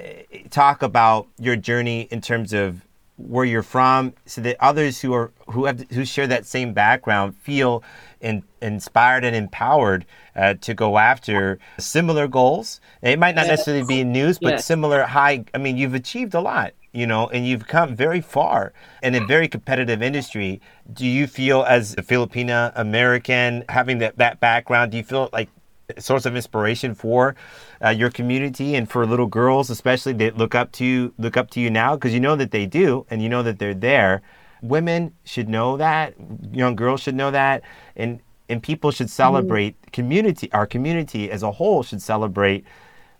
talk 0.49 0.82
about 0.82 1.28
your 1.39 1.56
journey 1.56 2.08
in 2.12 2.22
terms 2.22 2.54
of 2.54 2.86
where 3.18 3.45
you're 3.45 3.64
from, 3.64 4.14
so 4.26 4.41
that 4.41 4.57
others 4.59 5.01
who 5.01 5.14
are 5.14 5.32
who 5.47 5.66
have 5.66 5.86
who 5.91 6.05
share 6.05 6.28
that 6.28 6.45
same 6.45 6.74
background 6.74 7.36
feel 7.38 7.84
in, 8.22 8.43
inspired 8.61 9.24
and 9.24 9.36
empowered 9.36 10.05
uh, 10.36 10.55
to 10.61 10.74
go 10.74 10.97
after 10.97 11.59
similar 11.80 12.28
goals. 12.28 12.82
It 13.01 13.20
might 13.20 13.36
not 13.36 13.47
necessarily 13.47 13.86
be 13.86 14.01
in 14.01 14.11
news, 14.11 14.39
but 14.39 14.53
yes. 14.53 14.66
similar 14.66 15.03
high. 15.03 15.45
I 15.53 15.57
mean, 15.57 15.78
you've 15.78 15.93
achieved 15.93 16.34
a 16.34 16.41
lot 16.41 16.74
you 16.93 17.07
know, 17.07 17.28
and 17.30 17.45
you've 17.45 17.68
come 17.68 17.95
very 17.95 18.22
far 18.22 18.72
in 19.01 19.16
a 19.16 19.26
very 19.26 19.47
competitive 19.47 20.01
industry. 20.01 20.61
Do 20.93 21.07
you 21.07 21.26
feel, 21.26 21.64
as 21.64 21.93
a 21.93 22.03
Filipina 22.03 22.72
American, 22.76 23.66
having 23.68 23.97
that, 23.97 24.18
that 24.20 24.39
background, 24.39 24.91
do 24.91 24.97
you 24.97 25.03
feel 25.03 25.30
like 25.34 25.49
a 25.97 25.99
source 25.99 26.26
of 26.26 26.36
inspiration 26.36 26.93
for 26.93 27.36
uh, 27.84 27.89
your 27.89 28.09
community 28.09 28.75
and 28.75 28.89
for 28.89 29.05
little 29.05 29.27
girls, 29.27 29.69
especially 29.69 30.13
that 30.13 30.38
look 30.38 30.55
up 30.55 30.71
to 30.73 30.86
you, 30.86 31.13
look 31.17 31.36
up 31.36 31.49
to 31.51 31.59
you 31.59 31.69
now 31.69 31.95
because 31.95 32.13
you 32.13 32.19
know 32.19 32.36
that 32.36 32.51
they 32.51 32.65
do 32.65 33.05
and 33.09 33.21
you 33.21 33.29
know 33.29 33.43
that 33.43 33.59
they're 33.59 33.73
there. 33.73 34.21
Women 34.61 35.13
should 35.25 35.49
know 35.49 35.75
that. 35.77 36.13
Young 36.51 36.75
girls 36.75 37.01
should 37.01 37.15
know 37.15 37.31
that, 37.31 37.63
and 37.95 38.21
and 38.47 38.63
people 38.63 38.91
should 38.91 39.07
mm-hmm. 39.07 39.11
celebrate 39.11 39.81
mm-hmm. 39.81 39.91
community. 39.91 40.51
Our 40.53 40.65
community 40.65 41.29
as 41.29 41.43
a 41.43 41.51
whole 41.51 41.84
should 41.84 42.01
celebrate 42.01 42.65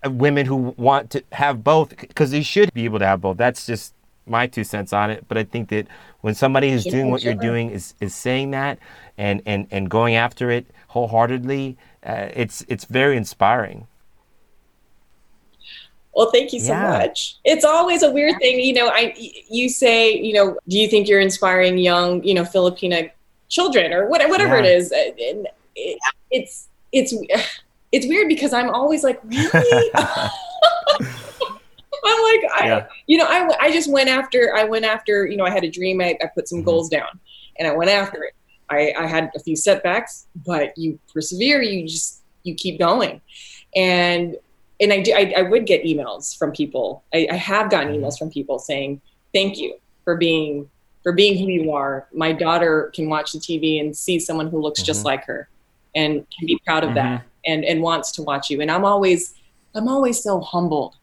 uh, 0.06 0.12
women 0.12 0.46
who 0.46 0.74
want 0.78 1.10
to 1.12 1.24
have 1.34 1.64
both 1.64 1.98
because 1.98 2.32
they 2.32 2.44
should 2.44 2.74
be 2.74 2.86
able 2.86 3.00
to 3.00 3.06
have 3.06 3.20
both. 3.20 3.36
That's 3.36 3.66
just 3.66 3.94
my 4.26 4.48
two 4.48 4.64
cents 4.64 4.94
on 4.94 5.12
it. 5.12 5.26
But 5.28 5.38
I 5.38 5.44
think 5.44 5.68
that 5.70 5.88
when 6.22 6.34
somebody 6.34 6.72
who's 6.72 6.86
doing 6.86 7.12
what 7.12 7.24
you're 7.24 7.34
doing 7.34 7.70
is 7.70 7.96
is 8.00 8.16
saying 8.16 8.52
that 8.52 8.80
and 9.18 9.42
and 9.46 9.68
and 9.70 9.90
going 9.90 10.16
after 10.16 10.50
it 10.50 10.66
wholeheartedly 10.88 11.78
uh, 12.06 12.30
it's 12.34 12.64
it's 12.68 12.86
very 12.86 13.18
inspiring. 13.18 13.88
Well, 16.16 16.30
thank 16.32 16.54
you 16.54 16.60
so 16.60 16.74
yeah. 16.74 16.98
much. 16.98 17.38
It's 17.44 17.66
always 17.66 18.04
a 18.04 18.12
weird 18.12 18.38
thing, 18.40 18.60
you 18.60 18.74
know. 18.74 18.90
I 18.90 19.16
you 19.50 19.70
say, 19.70 20.14
you 20.14 20.34
know, 20.34 20.58
do 20.68 20.78
you 20.78 20.88
think 20.88 21.08
you're 21.08 21.20
inspiring 21.20 21.78
young, 21.78 22.24
you 22.24 22.34
know, 22.34 22.44
Filipina 22.44 23.10
children 23.50 23.94
or 23.94 24.08
whatever, 24.08 24.30
whatever 24.30 24.56
yeah. 24.56 24.64
it 24.64 24.78
is? 24.78 24.92
And 24.92 25.48
it, 25.76 26.00
it's 26.30 26.68
it's 26.92 27.14
it's 27.92 28.08
weird 28.08 28.28
because 28.28 28.54
I'm 28.54 28.70
always 28.70 29.04
like, 29.04 29.22
really. 29.24 29.92
I'm 32.06 32.22
like, 32.22 32.52
I, 32.54 32.66
yeah. 32.66 32.88
you 33.08 33.18
know, 33.18 33.26
I, 33.26 33.50
I 33.62 33.72
just 33.72 33.90
went 33.90 34.10
after, 34.10 34.54
I 34.56 34.66
went 34.66 34.84
after, 34.84 35.26
you 35.26 35.38
know, 35.38 35.46
I 35.46 35.52
had 35.52 35.64
a 35.64 35.70
dream, 35.70 36.02
I, 36.02 36.18
I 36.22 36.28
put 36.28 36.50
some 36.50 36.60
mm-hmm. 36.60 36.66
goals 36.66 36.90
down 36.90 37.20
and 37.58 37.68
I 37.68 37.74
went 37.74 37.92
after 37.92 38.24
it. 38.24 38.34
I, 38.70 38.94
I 38.98 39.08
had 39.08 39.32
a 39.36 39.40
few 39.40 39.56
setbacks, 39.56 40.28
but 40.46 40.78
you 40.78 41.00
persevere. 41.14 41.62
You 41.62 41.88
just 41.88 42.22
you 42.44 42.56
keep 42.56 42.80
going, 42.80 43.22
and 43.76 44.38
and 44.84 44.94
I 44.94 45.02
do. 45.02 45.14
I, 45.14 45.34
I 45.38 45.42
would 45.42 45.66
get 45.66 45.84
emails 45.84 46.38
from 46.38 46.52
people. 46.52 47.04
I, 47.14 47.28
I 47.32 47.36
have 47.36 47.70
gotten 47.72 47.94
mm-hmm. 47.94 48.04
emails 48.04 48.18
from 48.18 48.30
people 48.30 48.60
saying 48.60 49.02
thank 49.34 49.58
you 49.58 49.76
for 50.04 50.16
being 50.16 50.70
for 51.02 51.12
being 51.12 51.38
who 51.38 51.52
you 51.52 51.72
are. 51.72 52.08
My 52.14 52.32
daughter 52.32 52.92
can 52.94 53.10
watch 53.10 53.32
the 53.32 53.40
TV 53.40 53.80
and 53.80 53.96
see 53.96 54.20
someone 54.20 54.50
who 54.50 54.62
looks 54.62 54.82
mm-hmm. 54.82 54.88
just 54.88 55.06
like 55.06 55.26
her, 55.26 55.50
and 55.96 56.26
can 56.38 56.46
be 56.46 56.60
proud 56.66 56.84
of 56.84 56.90
mm-hmm. 56.90 57.16
that, 57.16 57.24
and 57.46 57.66
and 57.66 57.82
wants 57.82 58.12
to 58.14 58.22
watch 58.22 58.50
you. 58.50 58.62
And 58.62 58.70
I'm 58.70 58.86
always 58.86 59.34
I'm 59.74 59.88
always 59.88 60.22
so 60.22 60.40
humbled 60.42 60.96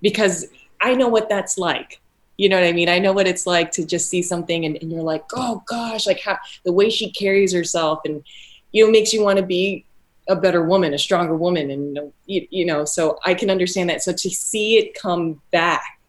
because 0.00 0.46
I 0.80 0.94
know 0.94 1.08
what 1.08 1.28
that's 1.28 1.58
like 1.58 2.00
you 2.38 2.48
know 2.48 2.56
what 2.56 2.66
I 2.66 2.72
mean? 2.72 2.88
I 2.88 3.00
know 3.00 3.12
what 3.12 3.26
it's 3.26 3.46
like 3.46 3.72
to 3.72 3.84
just 3.84 4.08
see 4.08 4.22
something 4.22 4.64
and, 4.64 4.78
and 4.80 4.92
you're 4.92 5.02
like, 5.02 5.24
oh 5.34 5.62
gosh, 5.66 6.06
like 6.06 6.20
how 6.20 6.38
the 6.64 6.72
way 6.72 6.88
she 6.88 7.10
carries 7.10 7.52
herself 7.52 8.00
and 8.04 8.22
you 8.70 8.84
know 8.84 8.92
makes 8.92 9.12
you 9.12 9.24
want 9.24 9.38
to 9.38 9.44
be 9.44 9.84
a 10.28 10.36
better 10.36 10.62
woman, 10.62 10.94
a 10.94 10.98
stronger 10.98 11.34
woman, 11.34 11.70
and 11.70 12.12
you, 12.26 12.46
you 12.50 12.66
know. 12.66 12.84
So 12.84 13.18
I 13.24 13.34
can 13.34 13.50
understand 13.50 13.90
that. 13.90 14.02
So 14.02 14.12
to 14.12 14.30
see 14.30 14.76
it 14.76 14.94
come 14.94 15.40
back, 15.50 16.00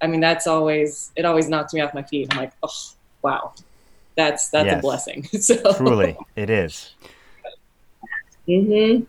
I 0.00 0.06
mean, 0.06 0.20
that's 0.20 0.46
always 0.46 1.12
it. 1.16 1.24
Always 1.24 1.48
knocks 1.48 1.72
me 1.72 1.80
off 1.80 1.94
my 1.94 2.02
feet. 2.02 2.28
I'm 2.30 2.38
like, 2.38 2.52
oh 2.62 2.92
wow, 3.22 3.54
that's 4.16 4.48
that's 4.50 4.66
yes. 4.66 4.78
a 4.78 4.80
blessing. 4.80 5.24
so 5.40 5.72
truly, 5.74 6.16
it 6.36 6.50
is. 6.50 6.94
Mm-hmm. 8.46 9.04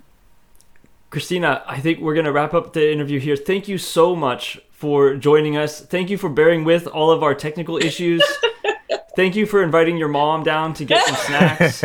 Christina, 1.09 1.63
I 1.67 1.79
think 1.79 1.99
we're 1.99 2.13
going 2.13 2.25
to 2.25 2.31
wrap 2.31 2.53
up 2.53 2.73
the 2.73 2.91
interview 2.91 3.19
here. 3.19 3.35
Thank 3.35 3.67
you 3.67 3.77
so 3.77 4.15
much 4.15 4.59
for 4.71 5.15
joining 5.15 5.55
us. 5.55 5.79
Thank 5.79 6.09
you 6.09 6.17
for 6.17 6.29
bearing 6.29 6.63
with 6.63 6.87
all 6.87 7.11
of 7.11 7.23
our 7.23 7.33
technical 7.33 7.77
issues. 7.77 8.23
Thank 9.15 9.37
you 9.37 9.45
for 9.45 9.63
inviting 9.63 9.95
your 9.97 10.09
mom 10.09 10.43
down 10.43 10.73
to 10.73 10.83
get 10.83 11.05
some 11.05 11.15
snacks. 11.15 11.83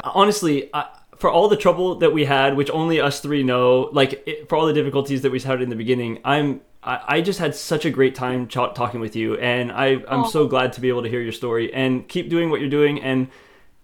Honestly, 0.04 0.68
I, 0.74 0.88
for 1.22 1.30
all 1.30 1.48
the 1.48 1.56
trouble 1.56 1.94
that 1.94 2.12
we 2.12 2.24
had, 2.24 2.56
which 2.56 2.68
only 2.70 3.00
us 3.00 3.20
three 3.20 3.44
know, 3.44 3.88
like 3.92 4.24
it, 4.26 4.48
for 4.48 4.56
all 4.56 4.66
the 4.66 4.72
difficulties 4.72 5.22
that 5.22 5.30
we 5.30 5.38
had 5.38 5.62
in 5.62 5.70
the 5.70 5.76
beginning, 5.76 6.18
I'm 6.24 6.62
I, 6.82 7.00
I 7.06 7.20
just 7.20 7.38
had 7.38 7.54
such 7.54 7.84
a 7.84 7.90
great 7.90 8.16
time 8.16 8.48
ch- 8.48 8.54
talking 8.54 8.98
with 8.98 9.14
you, 9.14 9.36
and 9.36 9.70
I 9.70 10.02
I'm 10.08 10.26
so 10.26 10.48
glad 10.48 10.72
to 10.72 10.80
be 10.80 10.88
able 10.88 11.04
to 11.04 11.08
hear 11.08 11.20
your 11.20 11.30
story 11.30 11.72
and 11.72 12.08
keep 12.08 12.28
doing 12.28 12.50
what 12.50 12.58
you're 12.60 12.68
doing 12.68 13.00
and 13.00 13.28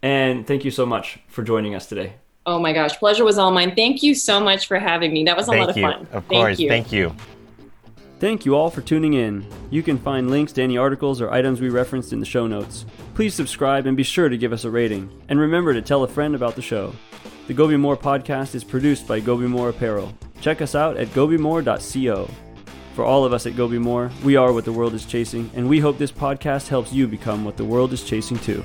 and 0.03 0.49
thank 0.49 0.65
you 0.65 0.73
so 0.73 0.85
much 0.85 1.21
for 1.29 1.45
joining 1.45 1.77
us 1.77 1.87
today. 1.87 2.15
Oh 2.45 2.59
my 2.59 2.73
gosh, 2.73 2.99
pleasure 2.99 3.25
was 3.25 3.39
all 3.39 3.53
mine. 3.53 3.77
Thank 3.77 4.03
you 4.03 4.17
so 4.17 4.41
much 4.41 4.67
for 4.67 4.81
having 4.81 5.13
me. 5.13 5.23
That 5.23 5.37
was 5.37 5.47
a 5.47 5.53
thank 5.53 5.61
lot 5.61 5.71
of 5.71 5.77
you. 5.77 5.83
fun. 5.85 6.01
Of 6.11 6.25
Thank 6.25 6.29
course, 6.29 6.59
you. 6.59 6.69
thank 6.69 6.91
you. 6.91 7.15
Thank 8.19 8.47
you 8.47 8.57
all 8.57 8.69
for 8.69 8.81
tuning 8.81 9.15
in. 9.15 9.47
You 9.71 9.85
can 9.85 9.97
find 9.97 10.29
links 10.29 10.51
to 10.55 10.63
any 10.63 10.77
articles 10.77 11.21
or 11.21 11.31
items 11.31 11.61
we 11.61 11.69
referenced 11.69 12.13
in 12.13 12.19
the 12.19 12.27
show 12.27 12.49
notes. 12.49 12.85
Please 13.19 13.35
subscribe 13.35 13.87
and 13.87 13.97
be 13.97 14.05
sure 14.05 14.29
to 14.29 14.39
give 14.39 14.53
us 14.53 14.63
a 14.63 14.71
rating. 14.71 15.11
And 15.29 15.41
remember 15.41 15.75
to 15.75 15.83
tell 15.83 16.05
a 16.05 16.07
friend 16.07 16.37
about 16.37 16.55
the 16.55 16.63
show. 16.63 16.95
The 17.49 17.53
Go 17.53 17.67
Be 17.67 17.77
More 17.77 17.97
podcast 17.97 18.55
is 18.55 18.63
produced 18.63 19.09
by 19.09 19.19
Go 19.19 19.37
Be 19.37 19.49
More 19.49 19.71
Apparel. 19.71 20.15
Check 20.41 20.63
us 20.63 20.77
out 20.77 20.97
at 20.97 21.09
gobemore.co. 21.09 22.31
For 22.95 23.05
all 23.05 23.25
of 23.25 23.33
us 23.33 23.45
at 23.45 23.57
Go 23.57 23.67
Be 23.67 23.77
More, 23.77 24.13
we 24.23 24.37
are 24.37 24.53
what 24.53 24.65
the 24.65 24.73
world 24.73 24.95
is 24.95 25.05
chasing, 25.05 25.51
and 25.57 25.69
we 25.69 25.81
hope 25.81 25.99
this 25.99 26.13
podcast 26.13 26.69
helps 26.69 26.93
you 26.93 27.09
become 27.09 27.45
what 27.45 27.57
the 27.57 27.65
world 27.65 27.93
is 27.93 28.05
chasing 28.05 28.39
too. 28.39 28.65